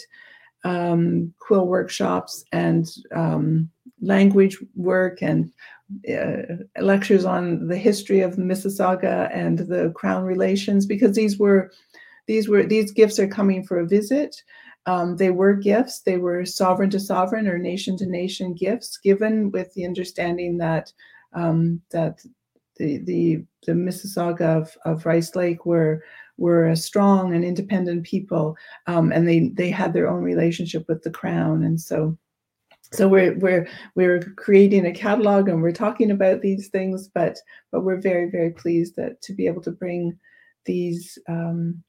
um, 0.65 1.35
quill 1.41 1.67
workshops 1.67 2.45
and 2.53 2.89
um, 3.13 3.69
language 4.01 4.59
work 4.77 5.23
and 5.23 5.51
uh, 6.09 6.43
lectures 6.81 7.25
on 7.25 7.67
the 7.67 7.77
history 7.77 8.21
of 8.21 8.37
Mississauga 8.37 9.29
and 9.33 9.59
the 9.59 9.93
Crown 9.95 10.25
relations 10.25 10.87
because 10.87 11.15
these 11.15 11.39
were 11.39 11.71
these 12.27 12.49
were 12.49 12.65
these 12.65 12.93
gifts 12.93 13.19
are 13.19 13.29
coming 13.29 13.65
for 13.65 13.81
a 13.81 13.87
visit. 13.87 14.37
Um, 14.87 15.17
they 15.17 15.31
were 15.31 15.55
gifts. 15.55 16.01
They 16.01 16.19
were 16.19 16.45
sovereign 16.45 16.91
to 16.91 17.01
sovereign 17.01 17.47
or 17.47 17.59
nation 17.59 17.97
to 17.99 18.07
nation 18.07 18.55
gifts 18.55 18.99
given 18.99 19.51
with 19.51 19.73
the 19.75 19.87
understanding 19.87 20.59
that 20.59 20.93
um, 21.35 21.81
that 21.91 22.21
the 22.77 22.99
the 22.99 23.45
the 23.67 23.73
Mississauga 23.73 24.43
of, 24.43 24.77
of 24.85 25.07
Rice 25.07 25.35
Lake 25.37 25.65
were 25.67 26.03
were 26.39 26.67
a 26.67 26.77
strong 26.77 27.35
and 27.35 27.45
independent 27.45 28.05
people, 28.05 28.57
um, 28.87 29.13
and 29.13 29.29
they 29.29 29.51
they 29.55 29.71
had 29.71 29.93
their 29.93 30.09
own 30.09 30.23
relationship 30.23 30.85
with 30.89 31.03
the 31.03 31.11
crown, 31.11 31.63
and 31.63 31.81
so 31.81 32.17
so 32.93 33.09
we're 33.09 33.39
we're 33.39 33.69
we're 33.95 34.21
creating 34.37 34.87
a 34.87 34.93
catalog 34.93 35.49
and 35.49 35.63
we're 35.63 35.73
talking 35.73 36.11
about 36.11 36.43
these 36.43 36.69
things, 36.69 37.09
but 37.09 37.39
but 37.71 37.83
we're 37.83 38.01
very 38.01 38.31
very 38.31 38.51
pleased 38.51 38.97
that 38.97 39.23
to 39.23 39.33
be 39.33 39.47
able 39.47 39.63
to 39.63 39.71
bring 39.71 40.19
these 40.65 41.19
um, 41.29 41.83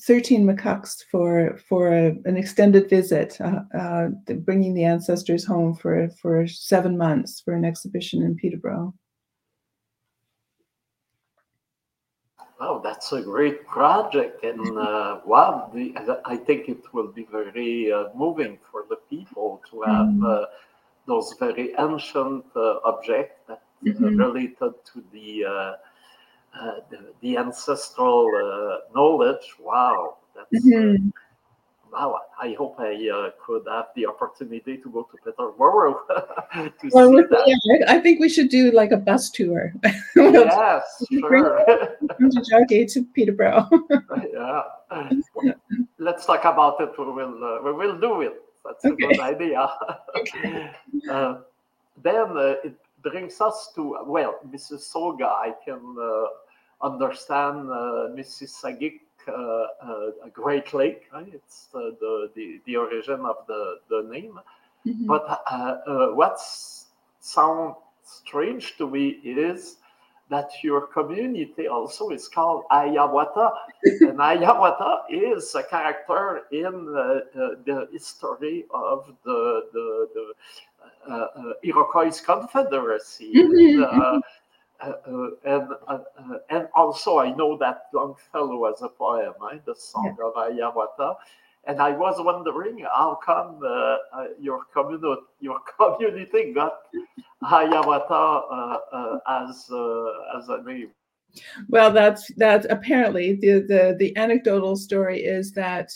13 0.00 0.44
makaks 0.44 1.04
for 1.10 1.58
for 1.68 1.92
a, 1.92 2.06
an 2.24 2.36
extended 2.36 2.88
visit, 2.88 3.40
uh, 3.40 3.60
uh, 3.76 4.08
bringing 4.40 4.74
the 4.74 4.84
ancestors 4.84 5.44
home 5.44 5.74
for 5.74 6.08
for 6.20 6.46
seven 6.46 6.96
months 6.96 7.40
for 7.40 7.54
an 7.54 7.64
exhibition 7.64 8.22
in 8.22 8.36
Peterborough. 8.36 8.94
Wow, 12.60 12.80
that's 12.82 13.12
a 13.12 13.22
great 13.22 13.66
project, 13.68 14.42
and 14.42 14.78
uh, 14.78 15.20
wow, 15.24 15.70
the, 15.72 15.94
I 16.24 16.36
think 16.36 16.68
it 16.68 16.82
will 16.92 17.06
be 17.06 17.24
very 17.30 17.92
uh, 17.92 18.06
moving 18.16 18.58
for 18.70 18.84
the 18.88 18.96
people 19.08 19.62
to 19.70 19.82
have 19.82 20.06
mm-hmm. 20.06 20.44
those 21.06 21.34
very 21.38 21.72
ancient 21.78 22.44
uh, 22.56 22.78
objects 22.84 23.36
that 23.46 23.62
mm-hmm. 23.84 24.16
related 24.16 24.72
to 24.92 25.04
the 25.12 25.76
uh, 26.54 26.80
the, 26.90 27.12
the, 27.20 27.36
ancestral 27.36 28.28
uh, 28.34 28.92
knowledge. 28.94 29.54
Wow, 29.60 30.16
that's 30.34 30.64
uh, 30.64 30.68
mm-hmm. 30.68 31.08
wow. 31.92 32.20
I 32.40 32.54
hope 32.56 32.76
I 32.78 33.08
uh, 33.08 33.30
could 33.44 33.64
have 33.68 33.86
the 33.94 34.06
opportunity 34.06 34.78
to 34.78 34.90
go 34.90 35.02
to 35.02 35.16
Peterborough 35.24 36.00
to 36.54 36.72
well, 36.92 37.10
see 37.10 37.22
that. 37.30 37.58
Yeah, 37.64 37.84
I 37.92 37.98
think 38.00 38.20
we 38.20 38.28
should 38.28 38.48
do 38.48 38.70
like 38.72 38.92
a 38.92 38.96
bus 38.96 39.30
tour. 39.30 39.72
yes, 40.16 41.04
sure. 41.10 41.64
From 42.16 42.30
Tiohtià:ke 42.30 42.92
to 42.92 43.04
Peterborough. 43.14 43.68
yeah. 44.32 44.62
let's 45.98 46.26
talk 46.26 46.44
about 46.44 46.80
it. 46.80 46.90
We 46.98 47.04
will. 47.04 47.44
Uh, 47.44 47.62
we 47.62 47.72
will 47.72 47.98
do 47.98 48.22
it. 48.22 48.34
That's 48.64 48.84
okay. 48.84 49.04
a 49.04 49.08
good 49.08 49.20
idea. 49.20 49.68
okay. 50.16 50.70
then 52.02 52.26
it 52.64 52.76
brings 53.02 53.40
us 53.40 53.70
to 53.74 53.98
well, 54.06 54.36
Mississauga. 54.50 55.26
I 55.26 55.54
can 55.64 55.96
understand 56.82 57.70
uh, 57.70 58.08
Saagiig 58.16 59.00
uh, 59.28 60.28
Great 60.32 60.72
Lake. 60.74 61.08
Right? 61.12 61.28
It's 61.32 61.66
the, 61.72 61.96
the, 62.00 62.30
the, 62.34 62.60
the, 62.66 62.76
origin 62.76 63.20
of 63.26 63.36
the, 63.46 63.76
the 63.88 64.08
name. 64.10 64.38
Mm-hmm. 64.86 65.06
But 65.06 66.16
what 66.16 66.38
sounds 67.20 67.76
strange 68.04 68.76
to 68.78 68.88
me 68.88 69.20
is 69.24 69.76
that 70.30 70.50
your 70.62 70.86
community 70.88 71.68
also 71.68 72.10
is 72.10 72.28
called 72.28 72.64
Hiawatha. 72.70 73.50
and 74.00 74.18
Hiawatha 74.18 75.04
is 75.10 75.54
a 75.54 75.62
character 75.62 76.42
in 76.52 76.66
uh, 76.66 77.40
uh, 77.40 77.48
the 77.64 77.88
history 77.92 78.66
of 78.72 79.06
the, 79.24 79.62
the, 79.72 80.08
the 80.14 80.32
uh, 80.77 80.77
uh 80.77 80.77
Iroquois 81.62 82.20
Confederacy. 82.20 83.32
Mm-hmm. 83.34 83.82
Uh, 83.82 84.20
uh, 84.80 85.30
and 85.44 85.68
and 86.50 86.68
also 86.74 87.18
I 87.18 87.34
know 87.34 87.56
that 87.58 87.86
Longfellow 87.92 88.70
has 88.70 88.80
a 88.82 88.88
poem, 88.88 89.32
right? 89.40 89.64
the 89.64 89.74
Song 89.74 90.16
yeah. 90.18 90.26
of 90.26 90.34
Hiawatha. 90.36 91.16
And 91.64 91.82
I 91.82 91.90
was 91.90 92.14
wondering 92.18 92.78
how 92.80 93.18
come 93.22 93.60
your 94.40 94.64
community 94.72 95.22
your 95.40 95.58
community 95.76 96.52
got 96.52 96.74
Hiawatha 97.42 98.14
uh, 98.14 99.18
as 99.26 99.68
uh, 99.70 100.38
as 100.38 100.48
a 100.48 100.62
name. 100.62 100.90
Well, 101.68 101.92
that's 101.92 102.32
that's 102.36 102.66
apparently 102.70 103.34
the, 103.34 103.60
the 103.60 103.96
the 103.98 104.16
anecdotal 104.16 104.76
story 104.76 105.20
is 105.20 105.52
that 105.52 105.92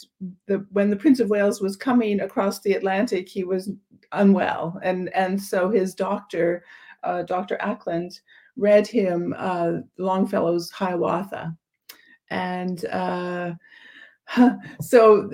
the 0.46 0.66
when 0.72 0.90
the 0.90 0.96
Prince 0.96 1.20
of 1.20 1.30
Wales 1.30 1.60
was 1.60 1.76
coming 1.76 2.20
across 2.20 2.60
the 2.60 2.74
Atlantic, 2.74 3.28
he 3.28 3.44
was 3.44 3.70
unwell, 4.12 4.78
and 4.82 5.08
and 5.14 5.40
so 5.40 5.70
his 5.70 5.94
doctor, 5.94 6.64
uh, 7.02 7.22
Doctor 7.22 7.56
Acland, 7.60 8.20
read 8.56 8.86
him 8.86 9.34
uh, 9.36 9.78
Longfellow's 9.98 10.70
Hiawatha, 10.70 11.56
and 12.30 12.84
uh, 12.86 13.52
so 14.80 15.30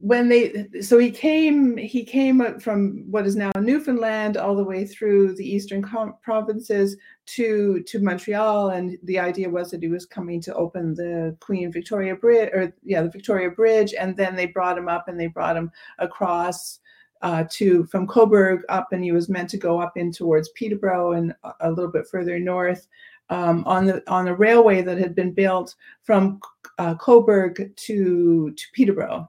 when 0.00 0.30
they 0.30 0.66
so 0.80 0.98
he 0.98 1.10
came 1.10 1.76
he 1.76 2.02
came 2.04 2.58
from 2.58 3.04
what 3.10 3.26
is 3.26 3.36
now 3.36 3.50
Newfoundland 3.58 4.38
all 4.38 4.56
the 4.56 4.64
way 4.64 4.86
through 4.86 5.34
the 5.36 5.46
eastern 5.46 5.84
provinces 6.22 6.96
to 7.26 7.82
to 7.82 8.00
Montreal. 8.00 8.70
And 8.70 8.96
the 9.02 9.18
idea 9.18 9.50
was 9.50 9.70
that 9.70 9.82
he 9.82 9.88
was 9.88 10.06
coming 10.06 10.40
to 10.42 10.54
open 10.54 10.94
the 10.94 11.36
Queen 11.40 11.70
Victoria 11.70 12.16
Bridge 12.16 12.50
or 12.54 12.72
yeah 12.82 13.02
the 13.02 13.10
Victoria 13.10 13.50
Bridge. 13.50 13.92
And 13.92 14.16
then 14.16 14.36
they 14.36 14.46
brought 14.46 14.78
him 14.78 14.88
up 14.88 15.06
and 15.06 15.20
they 15.20 15.26
brought 15.26 15.56
him 15.56 15.70
across 15.98 16.80
uh, 17.20 17.44
to 17.50 17.84
from 17.84 18.06
Cobourg 18.06 18.62
up 18.70 18.92
and 18.92 19.04
he 19.04 19.12
was 19.12 19.28
meant 19.28 19.50
to 19.50 19.58
go 19.58 19.80
up 19.80 19.98
in 19.98 20.12
towards 20.12 20.48
Peterborough 20.50 21.12
and 21.12 21.34
a 21.60 21.70
little 21.70 21.92
bit 21.92 22.08
further 22.08 22.38
north 22.38 22.88
um, 23.28 23.64
on 23.66 23.84
the 23.84 24.02
on 24.10 24.24
the 24.24 24.34
railway 24.34 24.80
that 24.80 24.96
had 24.96 25.14
been 25.14 25.34
built 25.34 25.74
from 26.02 26.40
uh, 26.78 26.94
Cobourg 26.94 27.76
to 27.76 28.50
to 28.52 28.64
Peterborough 28.72 29.28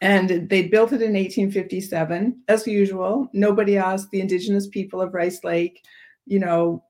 and 0.00 0.48
they 0.48 0.68
built 0.68 0.92
it 0.92 1.02
in 1.02 1.14
1857, 1.14 2.42
as 2.48 2.66
usual. 2.66 3.28
Nobody 3.32 3.78
asked 3.78 4.10
the 4.10 4.20
indigenous 4.20 4.66
people 4.66 5.00
of 5.00 5.14
Rice 5.14 5.42
Lake, 5.42 5.84
you 6.26 6.38
know, 6.38 6.84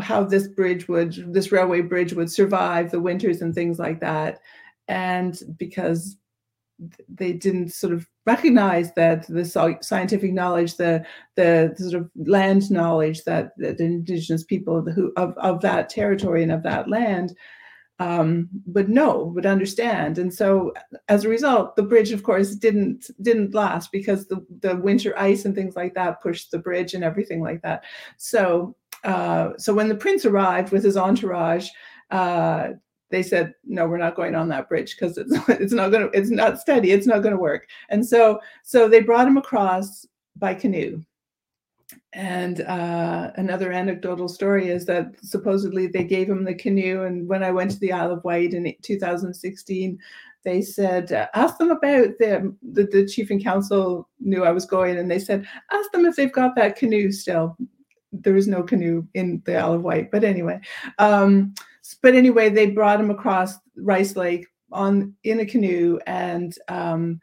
how 0.00 0.24
this 0.24 0.48
bridge 0.48 0.88
would, 0.88 1.34
this 1.34 1.52
railway 1.52 1.82
bridge 1.82 2.14
would 2.14 2.30
survive 2.30 2.90
the 2.90 3.00
winters 3.00 3.42
and 3.42 3.54
things 3.54 3.78
like 3.78 4.00
that. 4.00 4.40
And 4.88 5.38
because 5.58 6.16
they 7.08 7.32
didn't 7.32 7.72
sort 7.72 7.92
of 7.92 8.06
recognize 8.26 8.92
that 8.94 9.26
the 9.28 9.44
scientific 9.82 10.32
knowledge, 10.32 10.76
the 10.76 11.04
the, 11.36 11.74
sort 11.76 11.94
of 11.94 12.10
land 12.16 12.70
knowledge 12.70 13.24
that, 13.24 13.52
that 13.58 13.78
the 13.78 13.84
indigenous 13.84 14.44
people 14.44 14.82
who 14.82 15.12
of, 15.16 15.34
of 15.36 15.60
that 15.60 15.90
territory 15.90 16.42
and 16.42 16.52
of 16.52 16.62
that 16.62 16.88
land 16.88 17.36
um, 18.00 18.48
would 18.64 18.88
know, 18.88 19.24
would 19.34 19.44
understand. 19.44 20.16
And 20.16 20.32
so 20.32 20.72
as 21.08 21.24
a 21.24 21.28
result, 21.28 21.76
the 21.76 21.82
bridge, 21.82 22.12
of 22.12 22.22
course, 22.22 22.54
didn't 22.56 23.10
didn't 23.22 23.54
last 23.54 23.92
because 23.92 24.26
the, 24.26 24.44
the 24.60 24.76
winter 24.76 25.16
ice 25.18 25.44
and 25.44 25.54
things 25.54 25.76
like 25.76 25.94
that 25.94 26.22
pushed 26.22 26.50
the 26.50 26.58
bridge 26.58 26.94
and 26.94 27.04
everything 27.04 27.42
like 27.42 27.60
that. 27.60 27.84
So 28.16 28.74
uh, 29.04 29.50
so 29.58 29.74
when 29.74 29.88
the 29.88 29.94
prince 29.94 30.24
arrived 30.24 30.72
with 30.72 30.82
his 30.82 30.96
entourage, 30.96 31.68
uh, 32.10 32.70
they 33.10 33.22
said, 33.22 33.54
no, 33.64 33.86
we're 33.86 33.98
not 33.98 34.16
going 34.16 34.34
on 34.34 34.48
that 34.48 34.68
bridge 34.68 34.96
because 34.96 35.18
it's 35.18 35.32
it's 35.48 35.74
not 35.74 35.92
gonna 35.92 36.08
it's 36.14 36.30
not 36.30 36.58
steady, 36.58 36.92
it's 36.92 37.06
not 37.06 37.22
gonna 37.22 37.36
work. 37.36 37.68
And 37.90 38.04
so 38.06 38.40
so 38.62 38.88
they 38.88 39.00
brought 39.00 39.28
him 39.28 39.36
across 39.36 40.06
by 40.36 40.54
canoe 40.54 41.04
and 42.12 42.60
uh, 42.62 43.30
another 43.36 43.72
anecdotal 43.72 44.28
story 44.28 44.68
is 44.68 44.84
that 44.86 45.14
supposedly 45.22 45.86
they 45.86 46.04
gave 46.04 46.28
him 46.28 46.44
the 46.44 46.54
canoe. 46.54 47.04
And 47.04 47.28
when 47.28 47.42
I 47.42 47.50
went 47.50 47.70
to 47.72 47.78
the 47.78 47.92
Isle 47.92 48.12
of 48.12 48.24
Wight 48.24 48.54
in 48.54 48.74
2016, 48.82 49.98
they 50.42 50.62
said, 50.62 51.12
uh, 51.12 51.28
ask 51.34 51.58
them 51.58 51.70
about 51.70 52.18
the, 52.18 52.54
the, 52.62 52.84
the 52.84 53.06
chief 53.06 53.30
and 53.30 53.42
council 53.42 54.08
knew 54.18 54.44
I 54.44 54.52
was 54.52 54.66
going. 54.66 54.98
And 54.98 55.10
they 55.10 55.18
said, 55.18 55.46
ask 55.70 55.90
them 55.92 56.06
if 56.06 56.16
they've 56.16 56.32
got 56.32 56.56
that 56.56 56.76
canoe 56.76 57.12
still. 57.12 57.56
There 58.12 58.36
is 58.36 58.48
no 58.48 58.62
canoe 58.62 59.06
in 59.14 59.42
the 59.44 59.56
Isle 59.56 59.74
of 59.74 59.82
Wight. 59.82 60.10
But 60.10 60.24
anyway, 60.24 60.60
um, 60.98 61.54
but 62.02 62.14
anyway, 62.14 62.48
they 62.48 62.70
brought 62.70 63.00
him 63.00 63.10
across 63.10 63.54
Rice 63.76 64.16
Lake 64.16 64.46
on 64.72 65.14
in 65.24 65.40
a 65.40 65.46
canoe 65.46 65.98
and 66.06 66.56
um, 66.68 67.20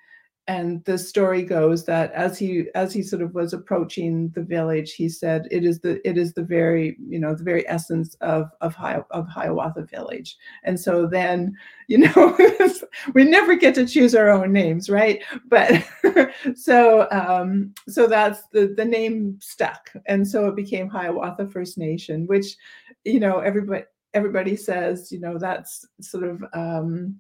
and 0.48 0.84
the 0.86 0.98
story 0.98 1.44
goes 1.44 1.84
that 1.86 2.12
as 2.14 2.38
he 2.40 2.68
as 2.74 2.94
he 2.94 3.04
sort 3.04 3.22
of 3.22 3.34
was 3.34 3.52
approaching 3.52 4.30
the 4.30 4.42
village 4.42 4.94
he 4.94 5.10
said 5.10 5.46
it 5.52 5.66
is 5.66 5.80
the 5.82 6.06
it 6.08 6.18
is 6.18 6.34
the 6.34 6.44
very 6.44 6.96
you 7.06 7.20
know 7.20 7.36
the 7.36 7.44
very 7.44 7.68
essence 7.68 8.16
of 8.22 8.50
of 8.62 8.74
Hi, 8.76 9.02
of 9.12 9.28
Hiawatha 9.28 9.84
village. 9.84 10.38
And 10.64 10.80
so 10.80 11.06
then 11.06 11.56
you 11.88 11.98
know 12.00 12.38
we 13.14 13.24
never 13.24 13.56
get 13.56 13.76
to 13.76 13.86
choose 13.86 14.16
our 14.16 14.30
own 14.30 14.52
names 14.54 14.90
right? 14.90 15.24
But 15.48 15.86
so 16.56 17.08
um 17.12 17.74
so 17.88 18.08
that's 18.08 18.44
the 18.54 18.74
the 18.76 18.86
name 18.86 19.38
stuck. 19.42 19.92
And 20.06 20.28
so 20.28 20.48
it 20.48 20.56
became 20.56 20.90
Hiawatha 20.90 21.48
First 21.48 21.78
Nation 21.78 22.26
which 22.28 22.56
you 23.04 23.20
know 23.20 23.40
everybody 23.40 23.84
everybody 24.14 24.56
says 24.56 25.12
you 25.12 25.20
know 25.20 25.38
that's 25.38 25.86
sort 26.02 26.24
of 26.24 26.44
um 26.54 27.20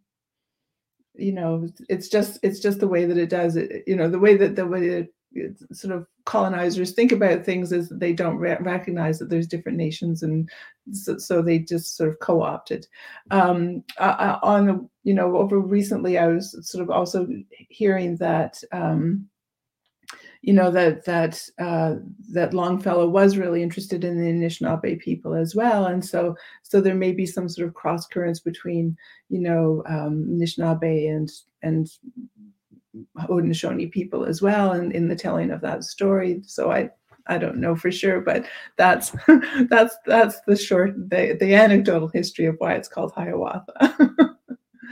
you 1.17 1.31
know 1.31 1.67
it's 1.89 2.07
just 2.07 2.39
it's 2.43 2.59
just 2.59 2.79
the 2.79 2.87
way 2.87 3.05
that 3.05 3.17
it 3.17 3.29
does 3.29 3.55
it 3.55 3.83
you 3.87 3.95
know 3.95 4.09
the 4.09 4.19
way 4.19 4.35
that 4.35 4.55
the 4.55 4.65
way 4.65 4.87
that 4.87 5.07
sort 5.71 5.93
of 5.93 6.07
colonizers 6.25 6.93
think 6.93 7.11
about 7.11 7.45
things 7.45 7.71
is 7.71 7.89
that 7.89 7.99
they 7.99 8.13
don't 8.13 8.37
re- 8.37 8.57
recognize 8.61 9.19
that 9.19 9.29
there's 9.29 9.47
different 9.47 9.77
nations 9.77 10.23
and 10.23 10.49
so, 10.91 11.17
so 11.17 11.41
they 11.41 11.59
just 11.59 11.97
sort 11.97 12.09
of 12.09 12.17
co-opted. 12.19 12.87
Um, 13.29 13.83
uh, 13.97 14.37
on 14.41 14.65
the 14.65 14.89
you 15.03 15.13
know 15.13 15.37
over 15.37 15.59
recently 15.59 16.17
i 16.17 16.27
was 16.27 16.57
sort 16.69 16.81
of 16.81 16.89
also 16.89 17.27
hearing 17.69 18.15
that 18.17 18.61
um, 18.71 19.27
you 20.47 20.53
know 20.53 20.71
that 20.71 21.03
that 21.03 21.43
uh, 21.59 21.95
that 22.31 22.53
Longfellow 22.53 23.09
was 23.09 23.35
really 23.35 23.61
interested 23.61 24.05
in 24.05 24.17
the 24.17 24.31
Anishinaabe 24.31 24.97
people 24.97 25.33
as 25.33 25.53
well, 25.53 25.87
and 25.87 26.03
so 26.03 26.37
so 26.63 26.79
there 26.79 26.95
may 26.95 27.11
be 27.11 27.25
some 27.25 27.49
sort 27.49 27.67
of 27.67 27.73
cross 27.73 28.07
currents 28.07 28.39
between 28.39 28.95
you 29.27 29.41
know 29.41 29.83
um, 29.87 30.25
Anishinaabe 30.31 31.13
and 31.13 31.29
and 31.63 31.91
Haudenosaunee 33.17 33.91
people 33.91 34.23
as 34.23 34.41
well, 34.41 34.71
and 34.71 34.93
in, 34.93 35.09
the 35.09 35.17
telling 35.17 35.51
of 35.51 35.59
that 35.59 35.83
story. 35.83 36.41
So 36.45 36.71
I 36.71 36.91
I 37.27 37.37
don't 37.37 37.57
know 37.57 37.75
for 37.75 37.91
sure, 37.91 38.21
but 38.21 38.45
that's 38.77 39.13
that's 39.69 39.97
that's 40.05 40.39
the 40.47 40.55
short 40.55 40.95
the, 41.09 41.35
the 41.37 41.55
anecdotal 41.55 42.07
history 42.07 42.45
of 42.45 42.55
why 42.59 42.75
it's 42.75 42.87
called 42.87 43.11
Hiawatha. 43.11 44.37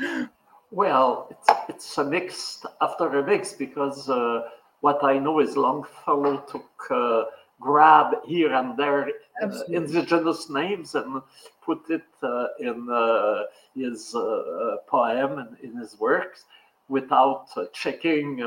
well, 0.72 1.30
it's 1.32 1.60
it's 1.70 1.98
a 1.98 2.04
mix 2.04 2.62
after 2.82 3.08
a 3.08 3.26
mix 3.26 3.54
because. 3.54 4.10
Uh, 4.10 4.42
what 4.86 5.04
I 5.04 5.18
know 5.18 5.40
is 5.40 5.58
Longfellow 5.58 6.44
took 6.52 6.70
uh, 6.92 7.24
grab 7.60 8.08
here 8.24 8.54
and 8.54 8.78
there 8.78 9.10
uh, 9.42 9.60
indigenous 9.70 10.48
names 10.48 10.94
and 10.94 11.24
put 11.66 11.90
it 11.90 12.10
uh, 12.22 12.48
in 12.60 12.88
uh, 12.88 13.46
his 13.74 14.14
uh, 14.14 14.20
uh, 14.20 14.78
poem 14.86 15.40
and 15.40 15.58
in 15.64 15.76
his 15.76 16.00
works 16.00 16.44
without 16.88 17.48
checking 17.74 18.38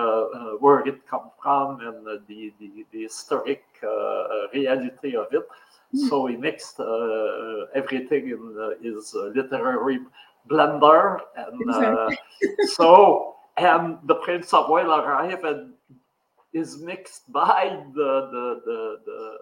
where 0.60 0.80
it 0.86 1.04
come 1.08 1.28
from 1.42 1.80
and 1.80 2.06
the, 2.28 2.52
the, 2.60 2.86
the 2.92 3.02
historic 3.02 3.64
reality 4.54 5.16
of 5.16 5.26
it. 5.32 5.44
Mm. 5.92 6.08
So 6.08 6.26
he 6.26 6.36
mixed 6.36 6.78
everything 7.74 8.24
in 8.34 8.42
his 8.80 9.12
literary 9.38 9.98
blender, 10.48 11.18
and 11.36 12.16
so 12.78 13.34
and 13.56 13.98
the 14.04 14.14
Prince 14.14 14.54
of 14.54 14.70
Wales 14.70 15.02
arrived 15.04 15.44
and 15.44 15.72
is 16.52 16.78
mixed 16.78 17.30
by 17.32 17.82
the 17.94 18.28
the 18.32 18.62
the, 18.64 18.96
the 19.06 19.38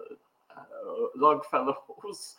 uh, 0.57 1.07
Longfellow's 1.15 2.35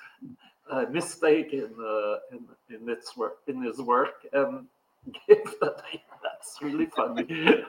uh, 0.71 0.85
mistake 0.91 1.53
in, 1.53 1.71
uh, 1.81 2.17
in 2.33 2.47
in 2.75 2.89
its 2.89 3.17
work 3.17 3.39
in 3.47 3.63
his 3.63 3.79
work 3.79 4.27
and 4.33 4.67
give 5.29 5.45
the 5.61 5.75
name. 5.91 6.03
That's 6.23 6.59
really 6.61 6.87
funny. 6.87 7.65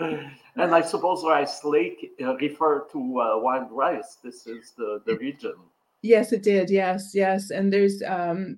and 0.56 0.74
I 0.74 0.80
suppose 0.80 1.24
Rice 1.24 1.62
Lake 1.64 2.12
uh, 2.22 2.36
referred 2.36 2.88
to 2.92 2.98
uh, 2.98 3.38
wild 3.38 3.70
rice. 3.70 4.18
This 4.22 4.46
is 4.46 4.72
the 4.76 5.02
the 5.04 5.16
region. 5.16 5.54
Yes, 6.02 6.32
it 6.32 6.42
did. 6.42 6.70
Yes, 6.70 7.10
yes. 7.14 7.50
And 7.50 7.70
there's 7.70 8.02
um, 8.02 8.56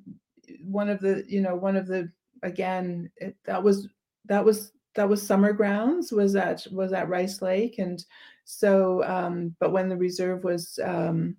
one 0.65 0.89
of 0.89 1.01
the 1.01 1.25
you 1.27 1.41
know 1.41 1.57
one 1.57 1.77
of 1.77 1.87
the 1.87 2.11
again 2.43 3.11
it, 3.17 3.37
that 3.45 3.63
was 3.63 3.89
that 4.27 4.45
was 4.45 4.73
that 4.95 5.09
was 5.09 5.27
summer 5.27 5.53
grounds 5.53 6.13
was 6.13 6.37
at 6.37 6.67
was 6.71 6.93
at 6.93 7.09
rice 7.09 7.43
lake 7.43 7.79
and 7.79 8.05
so 8.45 9.03
um 9.05 9.55
but 9.61 9.73
when 9.73 9.89
the 9.89 9.97
reserve 9.97 10.45
was 10.45 10.79
um 10.85 11.37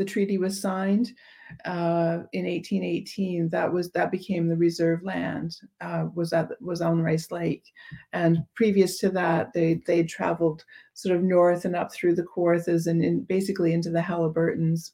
the 0.00 0.04
treaty 0.04 0.38
was 0.38 0.60
signed 0.60 1.12
uh, 1.66 2.24
in 2.32 2.46
1818. 2.46 3.50
That 3.50 3.70
was 3.70 3.90
that 3.90 4.10
became 4.10 4.48
the 4.48 4.56
reserve 4.56 5.02
land. 5.02 5.56
Uh, 5.80 6.06
was 6.14 6.30
that 6.30 6.50
was 6.60 6.80
on 6.80 7.02
Rice 7.02 7.30
Lake, 7.30 7.64
and 8.14 8.38
previous 8.54 8.98
to 9.00 9.10
that, 9.10 9.52
they 9.52 9.80
they 9.86 10.02
traveled 10.04 10.64
sort 10.94 11.16
of 11.16 11.22
north 11.22 11.66
and 11.66 11.76
up 11.76 11.92
through 11.92 12.14
the 12.14 12.24
Kawarthas 12.24 12.86
and 12.86 13.04
in, 13.04 13.22
basically 13.24 13.72
into 13.72 13.90
the 13.90 14.00
Haliburtons, 14.00 14.92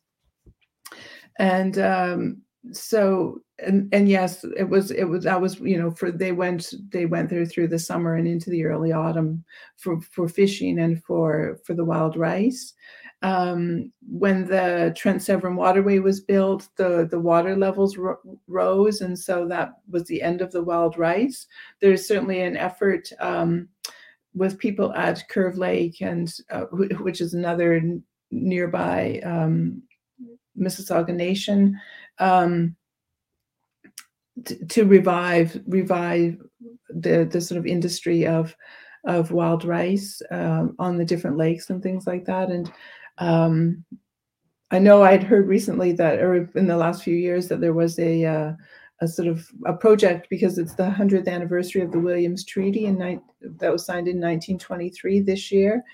And 1.38 1.78
um, 1.78 2.42
so 2.72 3.40
and 3.58 3.88
and 3.92 4.08
yes 4.08 4.44
it 4.56 4.68
was 4.68 4.90
it 4.90 5.04
was 5.04 5.24
that 5.24 5.40
was 5.40 5.58
you 5.60 5.78
know 5.78 5.90
for 5.90 6.10
they 6.10 6.32
went 6.32 6.74
they 6.90 7.06
went 7.06 7.30
there 7.30 7.46
through 7.46 7.66
the 7.68 7.78
summer 7.78 8.16
and 8.16 8.28
into 8.28 8.50
the 8.50 8.64
early 8.64 8.92
autumn 8.92 9.42
for 9.76 10.00
for 10.00 10.28
fishing 10.28 10.78
and 10.80 11.02
for 11.04 11.58
for 11.64 11.74
the 11.74 11.84
wild 11.84 12.16
rice 12.16 12.74
um, 13.22 13.92
when 14.06 14.46
the 14.46 14.92
Trent 14.96 15.22
Severn 15.22 15.56
Waterway 15.56 15.98
was 15.98 16.20
built, 16.20 16.68
the, 16.76 17.08
the 17.10 17.18
water 17.18 17.56
levels 17.56 17.96
ro- 17.96 18.20
rose, 18.46 19.00
and 19.00 19.18
so 19.18 19.48
that 19.48 19.72
was 19.90 20.04
the 20.04 20.20
end 20.20 20.42
of 20.42 20.52
the 20.52 20.62
wild 20.62 20.98
rice. 20.98 21.46
There's 21.80 22.06
certainly 22.06 22.42
an 22.42 22.56
effort 22.56 23.10
um, 23.18 23.68
with 24.34 24.58
people 24.58 24.92
at 24.92 25.28
Curve 25.30 25.56
Lake, 25.56 26.02
and 26.02 26.32
uh, 26.50 26.64
which 27.00 27.20
is 27.22 27.32
another 27.32 27.82
nearby 28.30 29.20
um, 29.24 29.82
Mississauga 30.58 31.14
Nation, 31.14 31.80
um, 32.18 32.76
to, 34.44 34.84
revive 34.84 35.60
revive 35.66 36.36
the 36.90 37.24
the 37.30 37.40
sort 37.40 37.58
of 37.58 37.66
industry 37.66 38.26
of 38.26 38.54
of 39.04 39.30
wild 39.30 39.64
rice 39.64 40.20
um, 40.30 40.74
on 40.78 40.96
the 40.96 41.04
different 41.04 41.36
lakes 41.36 41.70
and 41.70 41.82
things 41.82 42.06
like 42.06 42.24
that. 42.24 42.50
And 42.50 42.70
um, 43.18 43.84
I 44.70 44.78
know 44.78 45.02
I'd 45.02 45.22
heard 45.22 45.46
recently 45.46 45.92
that, 45.92 46.18
or 46.18 46.50
in 46.56 46.66
the 46.66 46.76
last 46.76 47.02
few 47.02 47.14
years, 47.14 47.48
that 47.48 47.60
there 47.60 47.72
was 47.72 47.98
a 47.98 48.24
uh, 48.24 48.52
a 49.00 49.08
sort 49.08 49.28
of 49.28 49.48
a 49.66 49.72
project 49.72 50.28
because 50.30 50.58
it's 50.58 50.74
the 50.74 50.90
hundredth 50.90 51.28
anniversary 51.28 51.82
of 51.82 51.92
the 51.92 52.00
Williams 52.00 52.44
Treaty 52.44 52.90
ni- 52.90 53.20
that 53.40 53.72
was 53.72 53.84
signed 53.84 54.08
in 54.08 54.16
1923 54.16 55.20
this 55.20 55.52
year, 55.52 55.84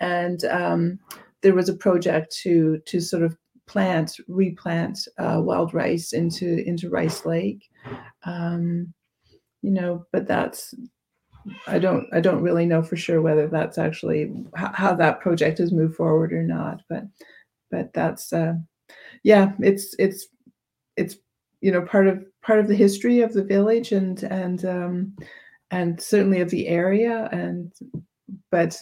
and 0.00 0.44
um, 0.46 0.98
there 1.42 1.54
was 1.54 1.68
a 1.68 1.74
project 1.74 2.34
to 2.42 2.78
to 2.86 3.00
sort 3.00 3.22
of 3.22 3.36
plant 3.66 4.16
replant 4.28 5.06
uh, 5.18 5.40
wild 5.42 5.74
rice 5.74 6.12
into 6.12 6.66
into 6.66 6.90
Rice 6.90 7.24
Lake. 7.24 7.68
Um, 8.24 8.92
you 9.62 9.70
know, 9.70 10.06
but 10.12 10.26
that's 10.26 10.74
I 11.66 11.78
don't 11.78 12.06
I 12.12 12.20
don't 12.20 12.42
really 12.42 12.66
know 12.66 12.82
for 12.82 12.96
sure 12.96 13.20
whether 13.22 13.48
that's 13.48 13.78
actually 13.78 14.32
how, 14.54 14.72
how 14.72 14.94
that 14.96 15.20
project 15.20 15.58
has 15.58 15.72
moved 15.72 15.96
forward 15.96 16.32
or 16.32 16.42
not. 16.42 16.82
But 16.88 17.04
but 17.70 17.92
that's 17.92 18.32
uh, 18.32 18.54
yeah, 19.22 19.52
it's 19.60 19.94
it's 19.98 20.28
it's 20.96 21.16
you 21.60 21.72
know 21.72 21.82
part 21.82 22.06
of 22.06 22.24
part 22.42 22.58
of 22.58 22.68
the 22.68 22.76
history 22.76 23.20
of 23.20 23.32
the 23.32 23.44
village 23.44 23.92
and 23.92 24.22
and 24.24 24.64
um, 24.64 25.16
and 25.70 26.00
certainly 26.00 26.40
of 26.40 26.50
the 26.50 26.68
area 26.68 27.28
and 27.32 27.72
but 28.50 28.80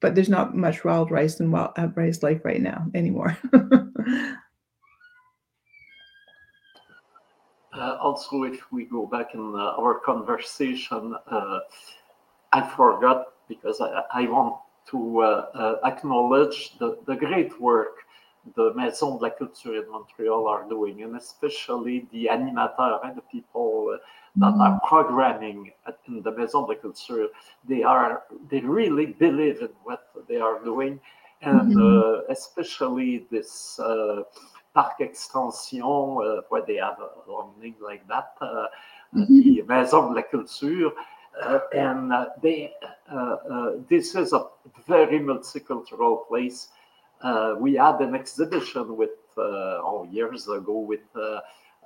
but 0.00 0.14
there's 0.14 0.28
not 0.28 0.56
much 0.56 0.84
wild 0.84 1.10
rice 1.10 1.40
in 1.40 1.50
wild 1.50 1.72
uh, 1.76 1.88
rice 1.94 2.22
lake 2.22 2.44
right 2.44 2.62
now 2.62 2.86
anymore. 2.94 3.36
Uh, 7.78 7.96
also, 8.00 8.42
if 8.42 8.72
we 8.72 8.86
go 8.86 9.06
back 9.06 9.34
in 9.34 9.54
uh, 9.54 9.78
our 9.78 10.00
conversation, 10.00 11.14
uh, 11.30 11.60
I 12.52 12.68
forgot 12.74 13.34
because 13.46 13.80
I, 13.80 14.02
I 14.12 14.26
want 14.26 14.56
to 14.90 15.20
uh, 15.20 15.46
uh, 15.54 15.76
acknowledge 15.84 16.76
the, 16.78 16.98
the 17.06 17.14
great 17.14 17.60
work 17.60 17.98
the 18.56 18.72
Maison 18.74 19.18
de 19.18 19.24
la 19.24 19.30
Culture 19.30 19.76
in 19.76 19.90
Montreal 19.90 20.48
are 20.48 20.68
doing, 20.68 21.02
and 21.02 21.16
especially 21.16 22.06
the 22.12 22.28
animators 22.32 23.04
and 23.04 23.16
the 23.16 23.22
people 23.30 23.94
uh, 23.94 23.98
that 24.40 24.54
are 24.58 24.80
programming 24.86 25.72
in 26.06 26.22
the 26.22 26.32
Maison 26.32 26.66
de 26.68 26.76
Culture. 26.76 27.28
They 27.68 27.82
are 27.82 28.22
they 28.50 28.60
really 28.60 29.06
believe 29.06 29.60
in 29.60 29.70
what 29.84 30.12
they 30.28 30.36
are 30.36 30.62
doing, 30.64 31.00
and 31.42 31.74
mm-hmm. 31.74 32.32
especially 32.32 33.26
this 33.30 33.78
Parc 34.78 35.00
Extension, 35.00 35.82
uh, 35.82 36.42
where 36.50 36.62
they 36.66 36.76
have 36.76 36.98
a 37.00 37.30
long 37.30 37.52
name 37.60 37.74
like 37.80 38.06
that, 38.06 38.34
uh, 38.40 38.66
mm-hmm. 39.12 39.40
the 39.40 39.62
Maison 39.66 40.10
de 40.10 40.20
la 40.20 40.22
Culture. 40.22 40.90
Uh, 41.42 41.58
and 41.72 42.12
they, 42.42 42.72
this 43.88 44.14
is 44.14 44.32
a 44.32 44.46
very 44.86 45.18
multicultural 45.20 46.26
place. 46.28 46.68
we 47.60 47.74
had 47.74 48.00
an 48.00 48.14
exhibition 48.14 48.96
with, 48.96 49.18
oh, 49.36 50.06
years 50.10 50.48
ago 50.48 50.78
with 50.78 51.06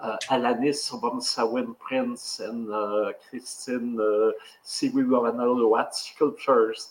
uh, 0.02 0.16
Alanis 0.28 0.90
Samhain 1.22 1.74
Prince 1.78 2.40
and 2.40 2.70
uh, 2.70 3.12
Christine 3.28 3.98
uh, 3.98 4.32
Sioui 4.64 5.06
Wawanoloath 5.06 5.94
sculptures. 5.94 6.88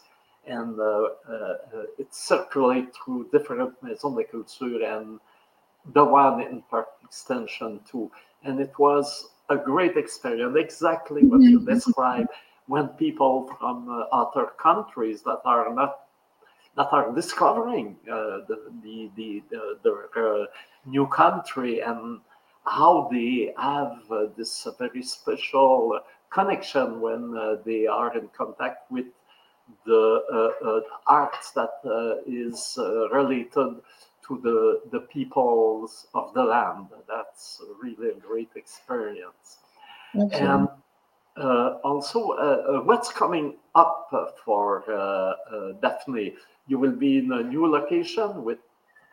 And 0.47 0.79
uh, 0.79 1.09
uh, 1.29 1.55
it 1.99 2.13
circulated 2.13 2.93
through 2.95 3.29
different 3.31 3.73
Maisons 3.83 4.17
de 4.17 4.23
Culture 4.23 4.83
and 4.83 5.19
the 5.93 6.03
one 6.03 6.41
in 6.41 6.63
Park 6.69 6.87
Extension 7.03 7.79
too. 7.89 8.09
And 8.43 8.59
it 8.59 8.73
was 8.79 9.29
a 9.49 9.57
great 9.57 9.97
experience, 9.97 10.55
exactly 10.57 11.23
what 11.23 11.41
you 11.41 11.59
mm-hmm. 11.59 11.73
described 11.73 12.29
when 12.67 12.87
people 12.89 13.53
from 13.59 13.89
uh, 13.89 14.15
other 14.15 14.51
countries 14.57 15.21
that 15.23 15.41
are 15.45 15.73
not 15.73 15.99
that 16.77 16.87
are 16.91 17.11
discovering 17.13 17.97
uh, 18.09 18.47
the 18.47 18.71
the 18.81 19.11
the, 19.15 19.43
the, 19.51 19.77
the 19.83 20.21
uh, 20.21 20.45
new 20.85 21.05
country 21.07 21.81
and 21.81 22.21
how 22.65 23.09
they 23.11 23.53
have 23.57 23.99
uh, 24.11 24.25
this 24.37 24.67
very 24.77 25.03
special 25.03 25.99
connection 26.29 27.01
when 27.01 27.35
uh, 27.37 27.55
they 27.65 27.87
are 27.87 28.15
in 28.17 28.27
contact 28.37 28.89
with 28.91 29.05
the 29.85 30.53
uh, 30.63 30.81
art 31.07 31.35
that 31.55 32.21
is 32.27 32.77
related 33.11 33.81
to 34.27 34.39
the, 34.43 34.81
the 34.91 34.99
peoples 35.07 36.07
of 36.13 36.33
the 36.33 36.43
land. 36.43 36.87
That's 37.07 37.61
really 37.81 38.09
a 38.09 38.15
great 38.15 38.49
experience. 38.55 39.57
Absolutely. 40.13 40.39
And 40.39 40.67
uh, 41.37 41.77
also, 41.83 42.31
uh, 42.31 42.81
what's 42.81 43.11
coming 43.11 43.55
up 43.75 44.09
for 44.43 44.83
uh, 44.89 44.93
uh, 44.93 45.71
Daphne? 45.81 46.35
You 46.67 46.77
will 46.77 46.91
be 46.91 47.19
in 47.19 47.31
a 47.31 47.43
new 47.43 47.65
location 47.65 48.43
with, 48.43 48.59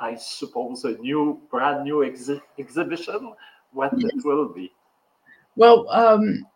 I 0.00 0.14
suppose, 0.14 0.84
a 0.84 0.92
new, 0.98 1.40
brand 1.50 1.84
new 1.84 1.98
exhi- 1.98 2.40
exhibition. 2.58 3.32
What 3.72 3.92
yes. 3.96 4.10
it 4.14 4.24
will 4.24 4.52
be? 4.52 4.72
Well, 5.56 5.88
um, 5.90 6.46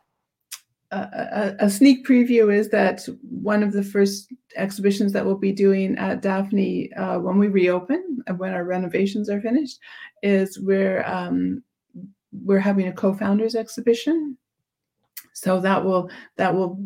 a, 0.92 1.56
a, 1.58 1.70
sneak 1.70 2.06
preview 2.06 2.54
is 2.54 2.68
that 2.68 3.00
one 3.22 3.62
of 3.62 3.72
the 3.72 3.82
first 3.82 4.32
exhibitions 4.56 5.12
that 5.12 5.24
we'll 5.24 5.36
be 5.36 5.52
doing 5.52 5.96
at 5.96 6.20
Daphne 6.20 6.92
uh, 6.94 7.18
when 7.18 7.38
we 7.38 7.48
reopen 7.48 8.22
and 8.26 8.38
when 8.38 8.52
our 8.52 8.64
renovations 8.64 9.30
are 9.30 9.40
finished 9.40 9.80
is 10.22 10.60
we're 10.60 11.02
um, 11.04 11.62
we're 12.44 12.58
having 12.58 12.88
a 12.88 12.92
co-founders 12.92 13.54
exhibition. 13.54 14.36
So 15.32 15.60
that 15.60 15.82
will 15.82 16.10
that 16.36 16.54
will 16.54 16.78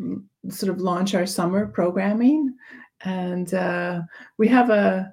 sort 0.49 0.71
of 0.71 0.81
launch 0.81 1.15
our 1.15 1.27
summer 1.27 1.67
programming, 1.67 2.55
and 3.03 3.53
uh, 3.55 4.03
we 4.39 4.47
have 4.49 4.71
a 4.71 5.13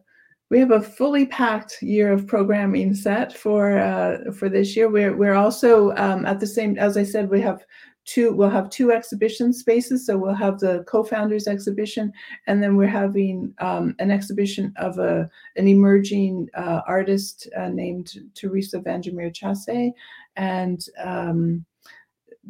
we 0.54 0.60
have 0.60 0.70
a 0.70 0.80
fully 0.80 1.26
packed 1.26 1.82
year 1.82 2.14
of 2.14 2.28
programming 2.28 2.94
set 2.94 3.36
for 3.36 3.80
uh, 3.80 4.32
for 4.32 4.50
this 4.50 4.76
year. 4.76 4.88
We're 4.88 5.18
we're 5.18 5.34
also 5.34 5.96
um, 5.96 6.28
at 6.28 6.40
the 6.40 6.46
same 6.46 6.78
as 6.78 6.96
I 6.96 7.04
said 7.04 7.32
we 7.32 7.42
have 7.42 7.66
two 8.06 8.32
we'll 8.34 8.52
have 8.52 8.70
two 8.70 8.92
exhibition 8.92 9.52
spaces 9.52 10.06
so 10.06 10.16
we'll 10.16 10.36
have 10.36 10.60
the 10.60 10.84
co-founders 10.88 11.48
exhibition 11.48 12.12
and 12.46 12.62
then 12.62 12.76
we're 12.78 12.86
having 12.86 13.52
um, 13.62 13.96
an 13.98 14.12
exhibition 14.12 14.72
of 14.76 15.00
a 15.00 15.28
an 15.56 15.68
emerging 15.68 16.50
uh, 16.56 16.82
artist 16.86 17.50
uh, 17.58 17.70
named 17.70 18.14
teresa 18.36 18.80
Vander 18.80 19.12
Meer-Chassé 19.12 19.92
and 20.36 20.86
um, 21.04 21.66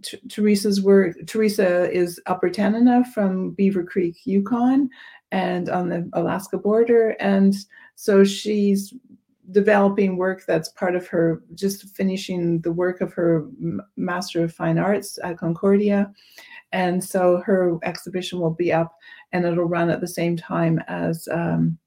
T- 0.02 0.18
Teresa's 0.28 0.82
work. 0.82 1.16
Teresa 1.28 1.92
is 1.92 2.20
Upper 2.26 2.50
Tanana 2.50 3.06
from 3.14 3.52
Beaver 3.52 3.84
Creek, 3.84 4.16
Yukon, 4.26 4.90
and 5.34 5.70
on 5.70 5.90
the 5.90 6.10
Alaska 6.14 6.58
border. 6.58 7.16
And 7.20 7.54
so 7.96 8.24
she's 8.24 8.94
developing 9.52 10.16
work 10.16 10.46
that's 10.46 10.70
part 10.70 10.96
of 10.96 11.06
her 11.08 11.44
just 11.54 11.84
finishing 11.90 12.62
the 12.62 12.72
work 12.72 13.02
of 13.02 13.12
her 13.12 13.46
master 13.98 14.42
of 14.42 14.54
fine 14.54 14.78
arts 14.78 15.20
at 15.22 15.38
concordia 15.38 16.10
and 16.72 17.04
so 17.04 17.44
her 17.46 17.78
exhibition 17.84 18.40
will 18.40 18.54
be 18.54 18.72
up 18.72 18.96
and 19.34 19.44
it'll 19.44 19.66
run 19.66 19.90
at 19.90 20.00
the 20.00 20.08
same 20.08 20.38
time 20.38 20.82
as 20.88 21.28
um, 21.30 21.78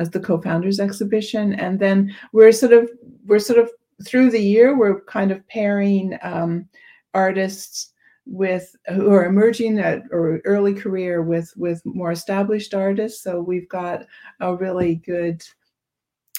as 0.00 0.10
the 0.10 0.18
co-founders 0.18 0.80
exhibition 0.80 1.52
and 1.54 1.78
then 1.78 2.12
we're 2.32 2.50
sort 2.50 2.72
of 2.72 2.90
we're 3.26 3.38
sort 3.38 3.60
of 3.60 3.70
through 4.02 4.30
the 4.30 4.40
year, 4.40 4.76
we're 4.76 5.00
kind 5.02 5.30
of 5.30 5.46
pairing 5.48 6.18
um, 6.22 6.68
artists 7.12 7.92
with 8.26 8.74
who 8.88 9.12
are 9.12 9.26
emerging 9.26 9.78
at 9.78 10.02
or 10.10 10.40
early 10.44 10.74
career 10.74 11.22
with 11.22 11.52
with 11.56 11.82
more 11.84 12.12
established 12.12 12.74
artists. 12.74 13.22
So 13.22 13.40
we've 13.40 13.68
got 13.68 14.06
a 14.40 14.54
really 14.54 14.96
good, 14.96 15.42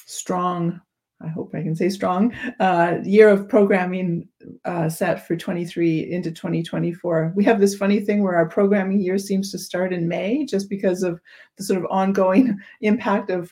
strong 0.05 0.81
I 1.21 1.29
hope 1.29 1.55
I 1.55 1.61
can 1.63 1.75
say 1.75 1.89
strong, 1.89 2.33
uh, 2.59 2.97
year 3.03 3.29
of 3.29 3.47
programming 3.47 4.27
uh, 4.65 4.89
set 4.89 5.25
for 5.25 5.36
23 5.36 6.11
into 6.11 6.29
2024. 6.29 7.33
We 7.36 7.43
have 7.45 7.59
this 7.59 7.75
funny 7.75 8.01
thing 8.01 8.21
where 8.21 8.36
our 8.36 8.47
programming 8.47 8.99
year 8.99 9.17
seems 9.17 9.49
to 9.51 9.57
start 9.57 9.93
in 9.93 10.07
May 10.07 10.45
just 10.45 10.69
because 10.69 11.03
of 11.03 11.21
the 11.57 11.63
sort 11.63 11.79
of 11.79 11.89
ongoing 11.89 12.59
impact 12.81 13.29
of 13.29 13.51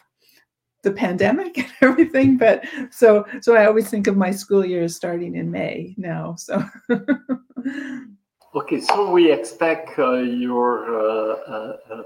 the 0.83 0.91
pandemic 0.91 1.57
and 1.57 1.71
everything. 1.81 2.37
But 2.37 2.65
so, 2.91 3.25
so 3.41 3.55
I 3.55 3.65
always 3.65 3.89
think 3.89 4.07
of 4.07 4.17
my 4.17 4.31
school 4.31 4.65
year 4.65 4.87
starting 4.89 5.35
in 5.35 5.49
May 5.49 5.95
now. 5.97 6.35
So. 6.35 6.63
Okay, 8.55 8.79
so 8.79 9.09
we 9.09 9.31
expect 9.31 9.97
uh, 9.97 10.13
your 10.13 10.85
uh, 10.93 11.37
uh, 11.47 11.77
uh 11.89 12.03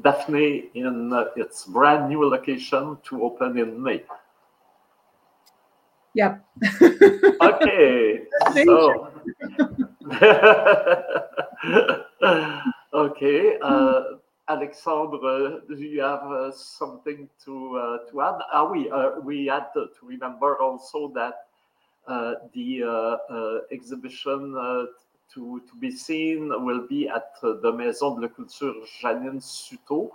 Daphne 0.00 0.70
in 0.72 1.12
uh, 1.12 1.26
its 1.36 1.66
brand 1.66 2.08
new 2.08 2.24
location 2.24 2.96
to 3.04 3.22
open 3.22 3.58
in 3.58 3.82
May. 3.82 4.02
Yep. 6.14 6.42
okay. 7.42 8.22
so, 8.64 9.12
okay. 12.94 13.58
Uh, 13.60 14.02
Alexandre, 14.48 15.60
do 15.68 15.76
you 15.76 16.00
have 16.00 16.24
uh, 16.24 16.50
something 16.50 17.28
to 17.44 17.76
uh, 17.76 17.98
to 18.10 18.22
add? 18.22 18.40
Ah, 18.50 18.64
we 18.64 18.90
uh, 18.90 19.20
we 19.20 19.44
had 19.46 19.66
to 19.74 19.90
remember 20.02 20.58
also 20.58 21.12
that 21.14 21.44
uh, 22.08 22.36
the 22.54 22.82
uh, 22.82 23.18
exhibition 23.70 24.56
to 25.34 25.62
to 25.68 25.76
be 25.78 25.90
seen 25.90 26.48
will 26.64 26.86
be 26.88 27.08
at 27.08 27.34
the 27.42 27.72
Maison 27.72 28.14
de 28.16 28.22
la 28.22 28.28
Culture 28.28 28.72
Janine 29.00 29.40
Sutto, 29.40 30.10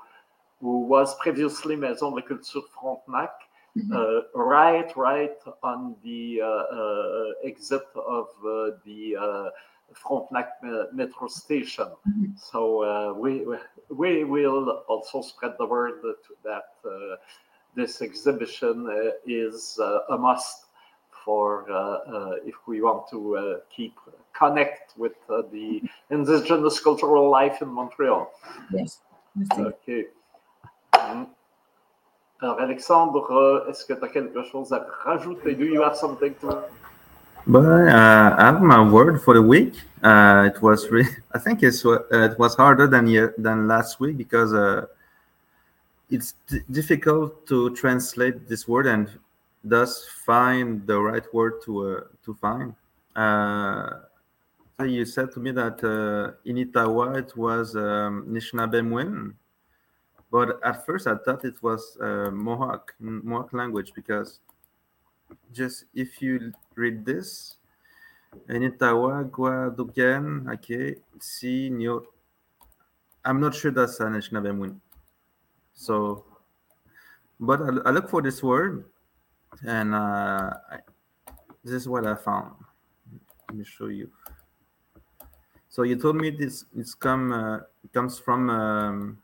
who 0.60 0.82
was 0.82 1.16
previously 1.16 1.76
Maison 1.76 2.12
de 2.12 2.18
la 2.18 2.22
Culture 2.22 2.62
Frontenac 2.74 3.32
Mm-hmm. 3.78 3.94
Uh, 3.94 4.42
right, 4.42 4.96
right 4.96 5.36
on 5.62 5.96
the 6.02 6.40
uh, 6.42 6.48
uh, 6.48 7.32
exit 7.44 7.84
of 7.96 8.28
the 8.86 9.52
Frontenac 9.94 10.52
metro 10.94 11.28
station. 11.28 11.88
Mm-hmm. 12.08 12.32
So 12.38 13.14
we 13.20 13.46
we 13.90 14.24
will 14.24 14.84
also 14.88 15.22
spread 15.22 15.56
the 15.60 15.66
word 15.66 16.02
that 16.44 17.20
this 17.76 18.02
exhibition 18.02 18.88
is 19.26 19.78
a 20.10 20.18
must 20.18 20.65
for 21.26 21.66
uh, 21.70 21.76
uh, 21.76 22.36
if 22.46 22.56
we 22.68 22.82
want 22.82 23.10
to 23.10 23.36
uh, 23.36 23.58
keep 23.76 23.96
connect 24.38 24.98
with 24.98 25.14
the 25.28 25.82
indigenous 26.12 26.80
cultural 26.80 27.30
life 27.30 27.62
in 27.62 27.70
Montreal. 27.70 28.30
Yes. 28.72 29.00
Okay. 29.58 30.06
Mm-hmm. 30.94 31.24
Alors, 32.42 32.60
Alexandre, 32.60 33.26
uh, 33.32 33.70
est-ce 33.70 33.86
que 33.86 33.94
tu 33.94 34.04
as 34.04 34.08
quelque 34.10 34.44
chose 34.44 34.72
à 34.72 34.86
rajouter? 35.04 35.56
Do 35.56 35.66
you 35.66 35.82
have 35.82 35.96
something 35.96 36.34
to? 36.42 36.64
But 37.48 37.66
uh, 37.66 38.36
I 38.38 38.46
have 38.46 38.62
my 38.62 38.82
word 38.82 39.22
for 39.22 39.34
the 39.34 39.42
week. 39.42 39.82
Uh, 40.04 40.50
it 40.54 40.62
was 40.62 40.90
really, 40.90 41.10
I 41.34 41.40
think 41.40 41.64
it's 41.64 41.86
uh, 41.86 42.00
it 42.12 42.38
was 42.38 42.56
harder 42.56 42.88
than 42.88 43.06
than 43.38 43.68
last 43.68 44.00
week 44.00 44.18
because 44.18 44.54
uh, 44.54 44.86
it's 46.10 46.34
difficult 46.72 47.48
to 47.48 47.70
translate 47.76 48.48
this 48.50 48.68
word 48.68 48.86
and 48.88 49.10
thus 49.66 50.08
find 50.26 50.86
the 50.88 50.98
right 51.00 51.26
word 51.34 51.62
to 51.66 51.72
uh, 51.90 52.02
to 52.24 52.34
find. 52.36 52.74
you 54.86 55.06
said 55.06 55.32
to 55.32 55.40
me 55.40 55.52
that 55.52 55.82
in 56.46 56.56
Itawa 56.58 57.18
it 57.18 57.36
was 57.36 57.76
um, 57.76 58.26
Nishnaabemwin 58.30 59.34
but 60.36 60.60
at 60.64 60.86
first, 60.86 61.08
I 61.08 61.16
thought 61.16 61.46
it 61.46 61.64
was 61.64 61.98
uh, 62.02 62.30
Mohawk 62.30 62.94
Mohawk 63.00 63.54
language 63.54 63.94
because 63.96 64.40
just 65.54 65.86
if 65.94 66.22
you 66.22 66.52
read 66.76 67.06
this, 67.06 67.56
in 68.50 68.62
Enitawa 68.62 69.30
Guadugan, 69.30 70.52
okay, 70.54 70.96
si 71.22 71.70
Nyo. 71.70 72.04
I'm 73.24 73.40
not 73.40 73.56
sure 73.56 73.72
that's 73.72 74.02
an 74.02 74.12
Anishinaabe 74.12 74.76
So, 75.74 76.26
but 77.40 77.62
I, 77.86 77.92
look 77.92 78.10
for 78.10 78.22
this 78.22 78.44
word, 78.44 78.84
and 79.64 79.94
uh, 79.94 80.52
I, 80.72 80.80
this 81.64 81.74
is 81.74 81.88
what 81.88 82.06
I 82.06 82.16
found. 82.16 82.54
Let 83.50 83.58
me 83.58 83.66
show 83.66 83.88
you. 83.88 84.10
So 85.70 85.84
you 85.84 85.96
told 85.96 86.16
me 86.18 86.30
this 86.30 86.66
it's 86.76 86.94
come 86.94 87.32
uh, 87.32 87.60
comes 87.94 88.20
from 88.20 88.50
um, 88.50 89.18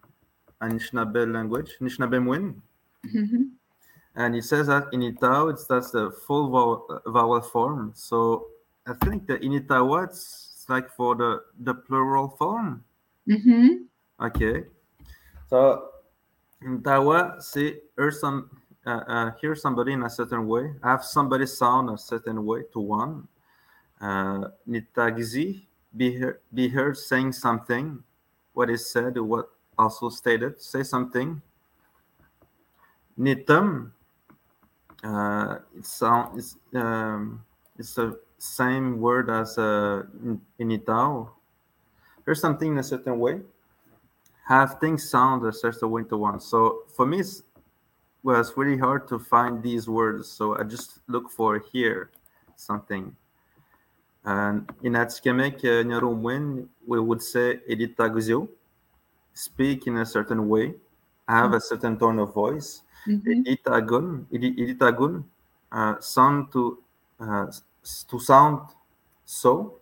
Anishinaabe 0.62 1.32
language, 1.32 1.72
Anishinaabe 1.82 2.56
Mm-hmm. 3.06 3.44
And 4.16 4.36
it 4.36 4.44
says 4.44 4.68
that 4.68 4.88
in 4.92 5.02
Itao, 5.02 5.52
it's 5.52 5.66
that's 5.66 5.92
the 5.92 6.12
full 6.28 6.50
vowel, 6.50 7.02
vowel 7.08 7.42
form. 7.42 7.94
So 7.96 8.48
I 8.86 8.94
think 9.06 9.28
the 9.28 9.40
in 9.44 9.54
Itawa, 9.54 10.06
it's 10.10 10.66
like 10.68 10.90
for 10.92 11.16
the, 11.16 11.42
the 11.60 11.74
plural 11.74 12.30
form. 12.38 12.84
Mm-hmm. 13.28 13.68
Okay. 14.26 14.66
So 15.50 15.90
in 16.62 16.80
Itawa, 16.80 17.42
see, 17.42 17.78
hear, 17.98 18.12
some, 18.12 18.61
uh, 18.86 18.90
uh, 19.08 19.32
hear 19.40 19.56
somebody 19.56 19.94
in 19.94 20.04
a 20.04 20.10
certain 20.10 20.48
way, 20.48 20.74
have 20.84 21.04
somebody 21.04 21.46
sound 21.46 21.90
a 21.90 21.98
certain 21.98 22.46
way 22.46 22.64
to 22.74 22.80
one. 22.80 23.28
Uh, 24.00 24.48
be, 25.96 26.18
heard, 26.18 26.40
be 26.54 26.70
heard 26.70 26.98
saying 26.98 27.34
something, 27.34 28.04
what 28.54 28.70
is 28.70 28.90
said, 28.90 29.18
what 29.18 29.50
also 29.78 30.10
stated. 30.10 30.60
Say 30.62 30.84
something. 30.84 31.42
Nitum. 33.20 33.92
Uh, 35.04 35.58
it's, 35.78 36.02
it's, 36.36 36.56
um, 36.76 37.44
it's 37.78 37.96
the 37.96 38.20
same 38.38 39.00
word 39.00 39.30
as 39.30 39.58
uh, 39.58 40.04
in 40.58 40.70
Itao. 40.70 41.30
There's 42.26 42.40
something 42.40 42.72
in 42.72 42.78
a 42.78 42.84
certain 42.84 43.20
way. 43.20 43.42
Have 44.48 44.80
things 44.80 45.10
sound 45.10 45.46
a 45.46 45.54
certain 45.54 45.90
way 45.90 46.04
to 46.04 46.18
one. 46.18 46.40
So 46.40 46.84
for 46.96 47.06
me, 47.06 47.20
it 47.20 47.42
was 48.24 48.54
really 48.56 48.78
hard 48.78 49.08
to 49.08 49.20
find 49.20 49.64
these 49.64 49.88
words. 49.88 50.30
So 50.30 50.58
I 50.58 50.64
just 50.64 51.00
look 51.08 51.30
for 51.32 51.64
here 51.72 52.12
something. 52.56 53.16
And 54.24 54.70
in 54.84 54.94
Atikamekw, 54.94 55.90
uh, 55.90 56.68
we 56.86 57.00
would 57.00 57.22
say 57.22 57.60
editaguzio 57.70 58.48
speak 59.34 59.88
in 59.88 59.98
a 59.98 60.06
certain 60.06 60.48
way, 60.48 60.76
have 61.28 61.54
a 61.54 61.62
certain 61.62 61.98
tone 61.98 62.20
of 62.20 62.34
voice. 62.34 62.84
Mm-hmm. 63.08 63.44
Itagun, 63.48 64.26
itagun, 64.32 65.24
uh, 65.72 66.00
sound 66.00 66.52
to 66.52 66.78
uh, 67.20 67.48
to 68.10 68.20
sound 68.20 68.60
so, 69.26 69.80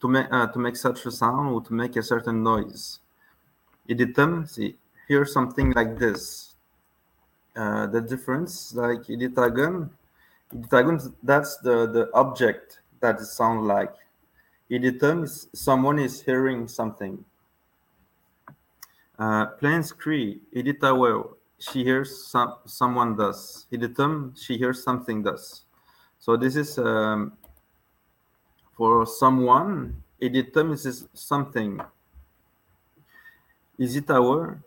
to 0.00 0.08
make 0.08 0.26
uh, 0.30 0.46
to 0.46 0.58
make 0.58 0.76
such 0.76 1.04
a 1.06 1.10
sound 1.10 1.52
or 1.52 1.62
to 1.62 1.72
make 1.72 1.96
a 1.96 2.02
certain 2.02 2.42
noise. 2.42 3.00
Iditum, 3.88 4.48
see, 4.48 4.76
hear 5.08 5.24
something 5.24 5.72
like 5.72 5.98
this. 5.98 6.51
Uh, 7.54 7.86
the 7.86 8.00
difference, 8.00 8.74
like 8.74 9.02
iditagun, 9.04 9.90
iditagun, 10.54 11.12
that's 11.22 11.56
the 11.58 11.86
the 11.86 12.10
object 12.14 12.80
that 13.00 13.20
it 13.20 13.26
sound 13.26 13.66
like. 13.66 13.94
Iditum 14.70 15.24
is 15.24 15.48
someone 15.52 15.98
is 15.98 16.22
hearing 16.22 16.66
something 16.66 17.24
uh, 19.22 19.46
Plains 19.46 19.92
Cree, 19.92 20.40
well. 20.54 21.36
She 21.58 21.84
hears 21.84 22.26
some 22.26 22.56
someone 22.66 23.14
does. 23.14 23.66
Editum, 23.72 24.34
she 24.36 24.58
hears 24.58 24.82
something 24.82 25.22
does. 25.22 25.62
So 26.18 26.36
this 26.36 26.56
is 26.56 26.76
um, 26.78 27.38
for 28.76 29.06
someone. 29.06 30.02
Editum 30.20 30.72
is 30.72 31.06
something. 31.14 31.80
Is 33.78 33.94
it 33.94 34.10
our? 34.10 34.60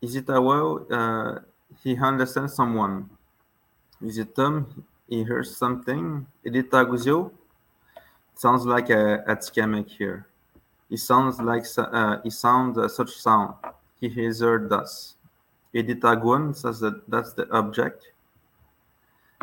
Is 0.00 0.16
it 0.16 0.30
our? 0.30 0.86
Uh, 0.88 1.40
he 1.82 1.96
understands 1.96 2.54
someone. 2.54 3.10
Is 4.02 4.18
it 4.18 4.38
um, 4.38 4.84
he 5.08 5.24
hears 5.24 5.56
something. 5.56 6.26
Edita 6.44 6.86
guzio. 6.86 7.30
Sounds 8.34 8.64
like 8.64 8.90
a, 8.90 9.24
Atikamekw 9.26 9.90
here. 9.90 10.26
It 10.90 10.98
sounds 10.98 11.40
like 11.40 11.64
uh, 11.76 12.18
it 12.24 12.32
sounds 12.32 12.78
uh, 12.78 12.88
such 12.88 13.10
sound 13.10 13.54
he 14.00 14.08
heard 14.08 14.68
thus. 14.68 15.16
Editagun 15.74 16.56
says 16.56 16.80
that 16.80 17.08
that's 17.10 17.32
the 17.32 17.48
object. 17.50 18.12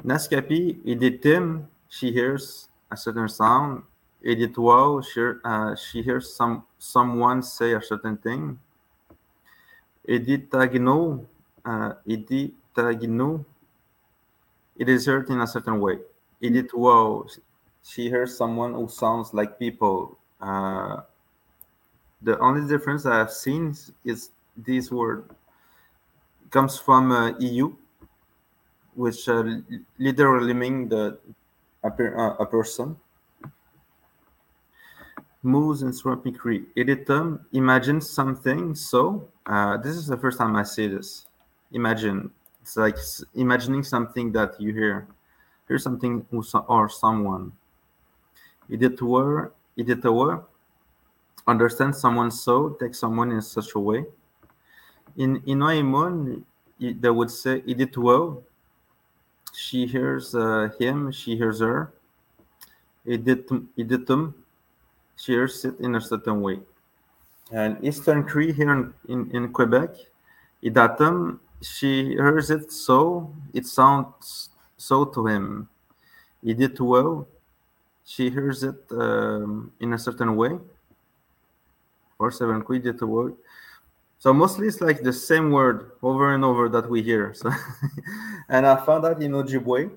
Naskapi, 0.04 0.84
editim, 0.86 1.66
she 1.90 2.12
hears 2.12 2.70
a 2.92 2.98
certain 2.98 3.30
sound. 3.30 3.84
Editwao, 4.26 5.06
she, 5.06 5.40
uh, 5.44 5.76
she 5.76 6.02
hears 6.02 6.34
some 6.34 6.66
someone 6.80 7.44
say 7.44 7.74
a 7.74 7.82
certain 7.82 8.18
thing. 8.18 8.60
Edith 10.08 10.50
Editagno, 10.50 11.26
uh, 11.66 11.94
editagno, 12.08 13.44
it 14.78 14.90
is 14.90 15.06
heard 15.06 15.30
in 15.30 15.42
a 15.42 15.48
certain 15.48 15.80
way. 15.80 15.98
Edith 16.42 16.74
Wow, 16.74 17.26
she 17.84 18.10
hears 18.10 18.38
someone 18.38 18.74
who 18.74 18.88
sounds 18.88 19.34
like 19.34 19.58
people. 19.58 20.18
Uh, 20.40 21.02
the 22.22 22.38
only 22.40 22.68
difference 22.68 23.06
I've 23.06 23.32
seen 23.32 23.76
is 24.04 24.32
this 24.58 24.92
word 24.92 25.30
comes 26.50 26.78
from 26.78 27.12
uh, 27.12 27.38
EU, 27.40 27.76
which 28.96 29.28
uh, 29.28 29.44
literally 29.98 30.54
means 30.54 30.90
the 30.90 31.18
a, 31.84 31.90
uh, 31.90 32.36
a 32.40 32.46
person. 32.46 32.98
Moose 35.44 35.84
and 35.84 35.94
swampy 35.94 36.32
Cree. 36.32 36.66
Editum 36.76 37.40
imagine 37.54 38.02
something. 38.02 38.74
So 38.74 39.30
uh, 39.46 39.78
this 39.78 39.96
is 39.96 40.08
the 40.08 40.18
first 40.18 40.40
time 40.40 40.56
I 40.56 40.64
see 40.64 40.88
this. 40.88 41.28
Imagine 41.76 42.32
it's 42.66 42.78
like 42.78 42.98
imagining 43.36 43.84
something 43.84 44.32
that 44.32 44.60
you 44.60 44.74
hear. 44.74 45.08
Hear 45.68 45.78
something 45.78 46.26
or 46.68 46.90
someone. 46.90 47.52
Editor, 48.72 49.52
editor, 49.78 50.42
understand 51.46 51.96
someone 51.96 52.32
so, 52.32 52.70
take 52.80 52.96
someone 52.96 53.32
in 53.32 53.42
such 53.42 53.76
a 53.76 53.80
way. 53.80 54.06
In 55.18 55.44
in 55.46 55.60
Oimon, 55.60 56.44
they 56.80 57.10
would 57.12 57.30
say 57.30 57.62
editor. 57.68 58.42
She 59.54 59.86
hears 59.86 60.34
uh, 60.34 60.70
him, 60.80 61.12
she 61.12 61.38
hears 61.38 61.60
her. 61.60 61.94
Editum, 63.06 63.68
editum, 63.78 64.34
she 65.18 65.34
hears 65.34 65.64
it 65.66 65.80
in 65.80 65.94
a 65.94 66.02
certain 66.02 66.42
way. 66.42 66.62
And 67.52 67.78
Eastern 67.86 68.24
Cree 68.24 68.52
here 68.52 68.74
in, 68.74 68.94
in, 69.08 69.30
in 69.32 69.54
Quebec, 69.54 69.92
idatum, 70.64 71.40
she 71.62 72.10
hears 72.16 72.50
it 72.50 72.72
so, 72.72 73.34
it 73.54 73.66
sounds 73.66 74.50
so 74.78 75.06
to 75.06 75.28
him. 75.28 75.70
He 76.44 76.54
did 76.54 76.80
well. 76.80 77.28
She 78.06 78.30
hears 78.30 78.64
it 78.64 78.78
um, 78.92 79.72
in 79.80 79.94
a 79.94 79.98
certain 79.98 80.36
way. 80.36 80.60
Or 82.20 82.32
seven 82.32 82.62
quid 82.62 82.84
did 82.84 83.02
well. 83.02 83.36
So 84.20 84.34
mostly 84.34 84.68
it's 84.68 84.82
like 84.82 85.02
the 85.02 85.14
same 85.14 85.52
word 85.52 85.92
over 86.02 86.34
and 86.34 86.44
over 86.44 86.70
that 86.70 86.90
we 86.90 87.02
hear. 87.04 87.34
So 87.34 87.52
and 88.50 88.66
I 88.66 88.84
found 88.86 89.06
out 89.06 89.22
in 89.22 89.32
Ojibwe, 89.32 89.92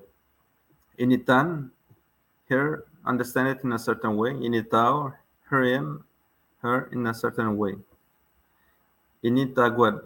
in 0.97 1.09
Itan, 1.09 1.69
here 2.47 2.83
understand 3.05 3.47
it 3.47 3.63
in 3.63 3.71
a 3.73 3.79
certain 3.79 4.15
way. 4.17 4.31
In 4.31 4.53
Itao, 4.53 5.13
her 5.49 5.63
him, 5.63 6.03
her 6.61 6.89
in 6.91 7.07
a 7.07 7.13
certain 7.13 7.57
way. 7.57 7.75
In 9.23 9.35
Itagwad, 9.35 10.01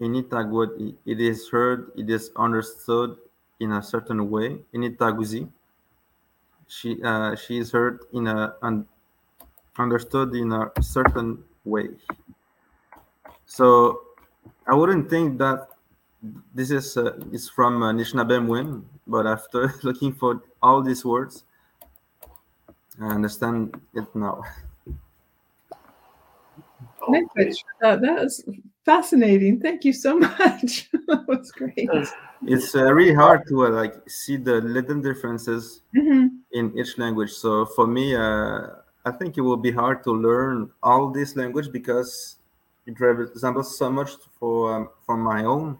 in 0.00 0.14
Itagwad, 0.14 0.94
it 1.04 1.20
is 1.20 1.48
heard, 1.48 1.90
it 1.96 2.08
is 2.08 2.30
understood 2.36 3.16
in 3.60 3.72
a 3.72 3.82
certain 3.82 4.30
way. 4.30 4.60
In 4.72 4.82
Itaguzi, 4.82 5.48
she 6.68 7.02
uh, 7.02 7.34
she 7.34 7.58
is 7.58 7.72
heard 7.72 8.04
in 8.12 8.26
a 8.26 8.54
un, 8.62 8.86
understood 9.78 10.34
in 10.34 10.52
a 10.52 10.70
certain 10.80 11.42
way. 11.64 11.88
So 13.46 14.02
I 14.66 14.74
wouldn't 14.74 15.10
think 15.10 15.38
that 15.38 15.68
this 16.54 16.70
is 16.70 16.96
uh, 16.96 17.16
is 17.32 17.48
from 17.48 17.82
uh, 17.82 17.92
Anishinaabe 17.92 18.82
but 19.06 19.26
after 19.26 19.74
looking 19.82 20.12
for 20.12 20.42
all 20.62 20.82
these 20.82 21.04
words, 21.04 21.44
I 23.00 23.06
understand 23.06 23.80
it 23.94 24.14
now. 24.14 24.42
Uh, 27.00 27.96
that 27.96 28.18
was 28.20 28.44
fascinating. 28.88 29.60
Thank 29.60 29.84
you 29.84 29.92
so 29.92 30.18
much. 30.40 30.88
that 31.08 31.24
was 31.28 31.52
great. 31.52 31.90
It's 32.46 32.74
uh, 32.74 32.90
really 32.94 33.14
hard 33.14 33.46
to 33.48 33.66
uh, 33.66 33.70
like 33.70 33.94
see 34.08 34.36
the 34.36 34.62
little 34.62 35.00
differences 35.02 35.82
mm-hmm. 35.94 36.28
in 36.52 36.72
each 36.78 36.96
language. 36.96 37.32
So 37.32 37.66
for 37.66 37.86
me, 37.86 38.16
uh, 38.16 38.80
I 39.04 39.10
think 39.18 39.36
it 39.36 39.42
will 39.42 39.60
be 39.60 39.72
hard 39.72 40.02
to 40.04 40.12
learn 40.12 40.70
all 40.82 41.10
this 41.10 41.36
language 41.36 41.68
because 41.70 42.36
it 42.86 42.98
resembles 42.98 43.76
so 43.76 43.90
much 43.90 44.12
for 44.40 44.74
um, 44.74 44.88
from 45.04 45.20
my 45.20 45.44
own. 45.44 45.76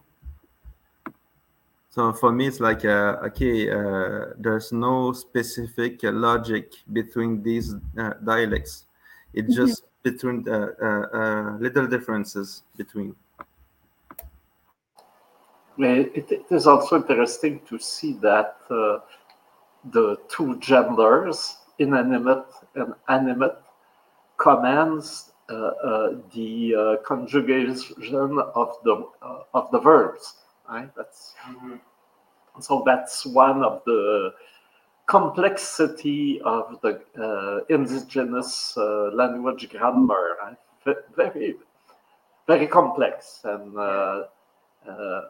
So 1.89 2.13
for 2.13 2.31
me, 2.31 2.45
it's 2.45 2.59
like 2.59 2.85
uh, 2.85 3.17
okay, 3.29 3.71
uh, 3.71 4.37
there's 4.37 4.71
no 4.71 5.13
specific 5.13 6.03
uh, 6.03 6.11
logic 6.11 6.73
between 6.93 7.41
these 7.41 7.73
uh, 7.97 8.13
dialects. 8.23 8.85
It 9.33 9.45
mm-hmm. 9.45 9.53
Just 10.03 10.15
between 10.15 10.43
the 10.43 10.75
uh, 10.81 11.17
uh, 11.17 11.57
little 11.57 11.87
differences 11.87 12.63
between. 12.77 13.15
It, 15.77 16.29
it 16.29 16.45
is 16.51 16.67
also 16.67 16.97
interesting 16.97 17.61
to 17.69 17.79
see 17.79 18.13
that 18.21 18.57
uh, 18.69 18.99
the 19.91 20.17
two 20.27 20.59
genders, 20.59 21.55
inanimate 21.79 22.45
and 22.75 22.93
animate, 23.07 23.55
commands 24.37 25.31
uh, 25.49 25.53
uh, 25.53 26.15
the 26.33 26.75
uh, 26.75 27.03
conjugation 27.03 28.39
of 28.55 28.75
the 28.83 29.05
of 29.53 29.71
the 29.71 29.79
verbs. 29.79 30.35
Right. 30.69 30.89
That's 30.95 31.33
mm-hmm. 31.47 31.75
so. 32.59 32.83
That's 32.85 33.25
one 33.25 33.63
of 33.63 33.81
the 33.85 34.33
complexity 35.09 36.39
of 36.41 36.79
the 36.81 37.01
uh, 37.19 37.65
indigenous 37.67 38.77
uh, 38.77 39.09
language 39.11 39.67
grammar. 39.69 40.37
Right? 40.41 40.95
Very, 41.15 41.55
very 42.47 42.67
complex. 42.67 43.41
And 43.43 43.75
uh, 43.75 44.25
uh, 44.87 44.91
uh 44.91 45.21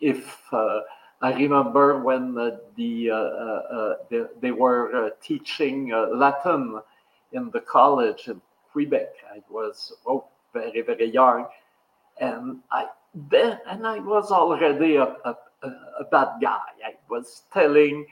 if 0.00 0.40
uh, 0.52 0.80
I 1.22 1.32
remember 1.32 2.00
when 2.02 2.34
the, 2.34 2.60
the, 2.76 4.28
they 4.40 4.50
were 4.50 5.12
teaching 5.22 5.90
Latin 6.14 6.80
in 7.32 7.50
the 7.50 7.60
college 7.60 8.28
in 8.28 8.40
Quebec, 8.72 9.12
I 9.34 9.42
was 9.50 9.92
oh, 10.06 10.24
very, 10.54 10.80
very 10.82 11.10
young. 11.10 11.46
And 12.18 12.60
I 12.70 12.86
then, 13.30 13.58
and 13.66 13.86
I 13.86 13.98
was 13.98 14.30
already 14.30 14.96
a, 14.96 15.16
a, 15.24 15.36
a 15.62 16.04
bad 16.10 16.40
guy. 16.40 16.70
I 16.84 16.94
was 17.10 17.42
telling 17.52 18.06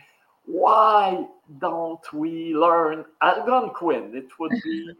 why 0.48 1.26
don't 1.58 2.12
we 2.12 2.54
learn 2.54 3.04
Algonquin? 3.20 4.16
It 4.16 4.30
would 4.40 4.52
be 4.64 4.90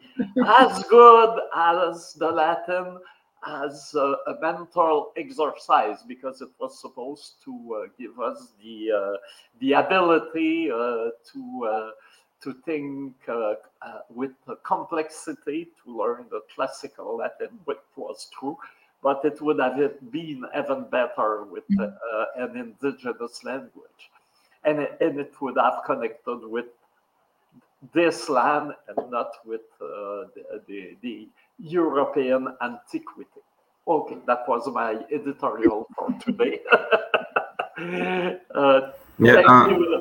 as 0.47 0.83
good 0.85 1.41
as 1.57 2.13
the 2.19 2.31
Latin 2.31 2.99
as 3.47 3.95
a, 3.95 4.17
a 4.27 4.41
mental 4.43 5.13
exercise 5.17 6.03
because 6.07 6.43
it 6.43 6.51
was 6.61 6.79
supposed 6.79 7.43
to 7.45 7.53
uh, 7.83 7.89
give 7.99 8.21
us 8.21 8.53
the 8.63 8.91
uh, 8.93 9.17
the 9.61 9.73
ability 9.73 10.71
uh, 10.71 11.11
to 11.33 11.65
uh, 11.65 11.91
to 12.43 12.55
think 12.67 13.15
uh, 13.27 13.55
uh, 13.81 14.01
with 14.11 14.33
complexity 14.65 15.69
to 15.83 15.97
learn 15.99 16.27
the 16.31 16.41
classical 16.55 17.17
Latin, 17.17 17.59
which 17.65 17.79
was 17.97 18.29
true. 18.39 18.57
But 19.03 19.25
it 19.25 19.41
would 19.41 19.61
have 19.61 19.79
been 20.11 20.45
even 20.59 20.85
better 20.91 21.45
with 21.45 21.65
mm-hmm. 21.71 22.43
an 22.43 22.57
indigenous 22.57 23.45
language 23.45 24.11
and 24.65 24.81
it, 24.81 24.97
and 25.01 25.19
it 25.19 25.33
would 25.41 25.57
have 25.57 25.83
connected 25.87 26.41
with 26.45 26.67
this 27.93 28.29
land 28.29 28.73
and 28.89 29.11
not 29.11 29.31
with 29.45 29.61
uh, 29.81 30.27
the, 30.35 30.63
the, 30.67 30.97
the, 31.03 31.29
European 31.61 32.55
antiquity. 32.63 33.41
Okay, 33.87 34.17
that 34.29 34.49
was 34.49 34.69
my 34.69 34.93
editorial 35.11 35.89
for 35.97 36.13
today. 36.25 36.61
uh, 38.55 38.93
yeah, 39.19 39.43
uh, 39.45 40.01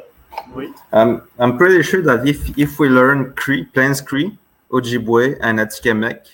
I'm, 0.91 1.27
I'm 1.39 1.57
pretty 1.57 1.81
sure 1.81 2.03
that 2.03 2.27
if, 2.27 2.55
if 2.59 2.77
we 2.77 2.89
learn 2.89 3.33
Cree, 3.33 3.63
Plains 3.65 4.01
Cree, 4.01 4.37
Ojibwe, 4.69 5.37
and 5.41 5.57
Atikamekw, 5.57 6.27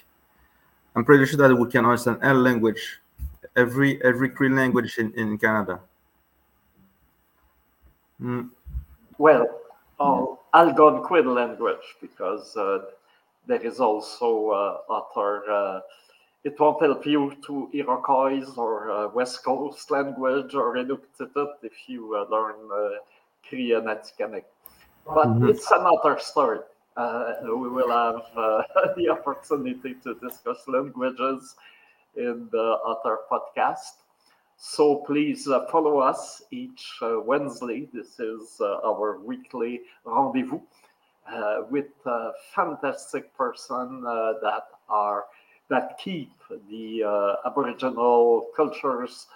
I'm 0.95 1.05
pretty 1.05 1.25
sure 1.25 1.47
that 1.47 1.55
we 1.55 1.69
can 1.69 1.85
understand 1.85 2.19
every 2.21 2.41
language, 2.41 2.99
every 3.55 4.03
every 4.03 4.29
Cree 4.29 4.49
language 4.49 4.97
in, 4.97 5.13
in 5.13 5.37
Canada. 5.37 5.79
Mm. 8.23 8.49
Well, 9.17 9.47
oh, 9.99 10.39
Algonquin 10.53 11.33
language, 11.33 11.95
because 12.01 12.55
uh, 12.55 12.85
there 13.47 13.61
is 13.61 13.79
also 13.79 14.49
uh, 14.49 14.77
other, 14.89 15.51
uh, 15.51 15.79
it 16.43 16.59
won't 16.59 16.81
help 16.81 17.05
you 17.05 17.35
to 17.45 17.69
Iroquois 17.73 18.45
or 18.57 18.91
uh, 18.91 19.07
West 19.09 19.43
Coast 19.43 19.91
language 19.91 20.55
or 20.55 20.75
Inuktitut 20.75 21.55
if 21.63 21.73
you 21.87 22.15
uh, 22.15 22.25
learn 22.29 22.55
uh, 22.73 22.99
Cree 23.47 23.73
and 23.73 23.87
Atikamekw. 23.87 24.43
But 25.05 25.27
mm-hmm. 25.27 25.49
it's 25.49 25.69
another 25.71 26.17
story. 26.19 26.59
Uh, 26.95 27.33
we 27.43 27.69
will 27.69 27.89
have 27.89 28.21
the 28.95 29.09
opportunity 29.09 29.95
to 30.03 30.13
discuss 30.15 30.59
languages 30.67 31.55
in 32.15 32.47
the 32.51 32.77
other 32.85 33.17
podcast. 33.29 34.02
So 34.57 34.97
please 34.97 35.47
uh, 35.47 35.65
follow 35.67 35.99
us 35.99 36.41
each 36.51 36.97
uh, 37.01 37.19
Wednesday. 37.19 37.87
This 37.93 38.19
is 38.19 38.59
uh, 38.61 38.79
our 38.85 39.19
weekly 39.19 39.81
rendezvous 40.05 40.61
uh, 41.31 41.61
with 41.69 41.87
fantastic 42.53 43.35
person 43.35 44.03
uh, 44.05 44.33
that 44.41 44.67
are 44.89 45.25
that 45.69 45.97
keep 45.97 46.31
the 46.69 47.03
uh, 47.03 47.35
Aboriginal 47.45 48.47
cultures 48.55 49.27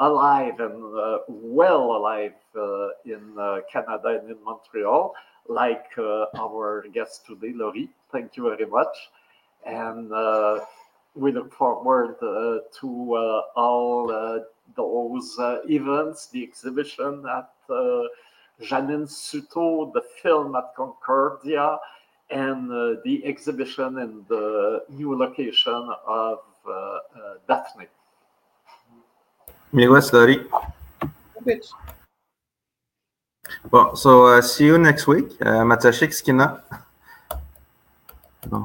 alive 0.00 0.60
and 0.60 0.80
well 1.28 1.96
alive 1.96 2.34
in 3.04 3.34
Canada 3.72 4.20
and 4.20 4.30
in 4.30 4.44
Montreal, 4.44 5.14
like 5.48 5.86
our 5.98 6.84
guest 6.92 7.26
today, 7.26 7.52
Lori. 7.54 7.88
Thank 8.12 8.36
you 8.36 8.44
very 8.44 8.66
much. 8.66 9.10
And 9.64 10.10
we 11.16 11.32
look 11.32 11.52
forward 11.52 12.16
to 12.20 13.42
all 13.56 14.42
those 14.76 15.36
events, 15.68 16.28
the 16.28 16.42
exhibition 16.42 17.24
at 17.28 17.50
Janine 18.62 19.08
Sutto, 19.08 19.92
the 19.92 20.02
film 20.22 20.54
at 20.56 20.74
Concordia, 20.76 21.78
and 22.30 22.70
uh, 22.72 23.00
the 23.04 23.22
exhibition 23.24 23.98
in 23.98 24.24
the 24.28 24.82
new 24.88 25.16
location 25.16 25.90
of 26.06 26.38
uh, 26.66 26.70
uh, 26.70 26.98
Daphne. 27.46 27.86
Miigwech, 29.72 30.12
Lori. 30.12 30.38
Which 31.42 31.66
Bon, 33.70 33.94
so 33.96 34.26
uh, 34.26 34.42
see 34.42 34.66
you 34.66 34.78
next 34.78 35.06
week. 35.06 35.26
Uh, 35.40 35.62
Matashik 35.62 36.10
Skina. 36.10 36.62
Bon. 38.48 38.64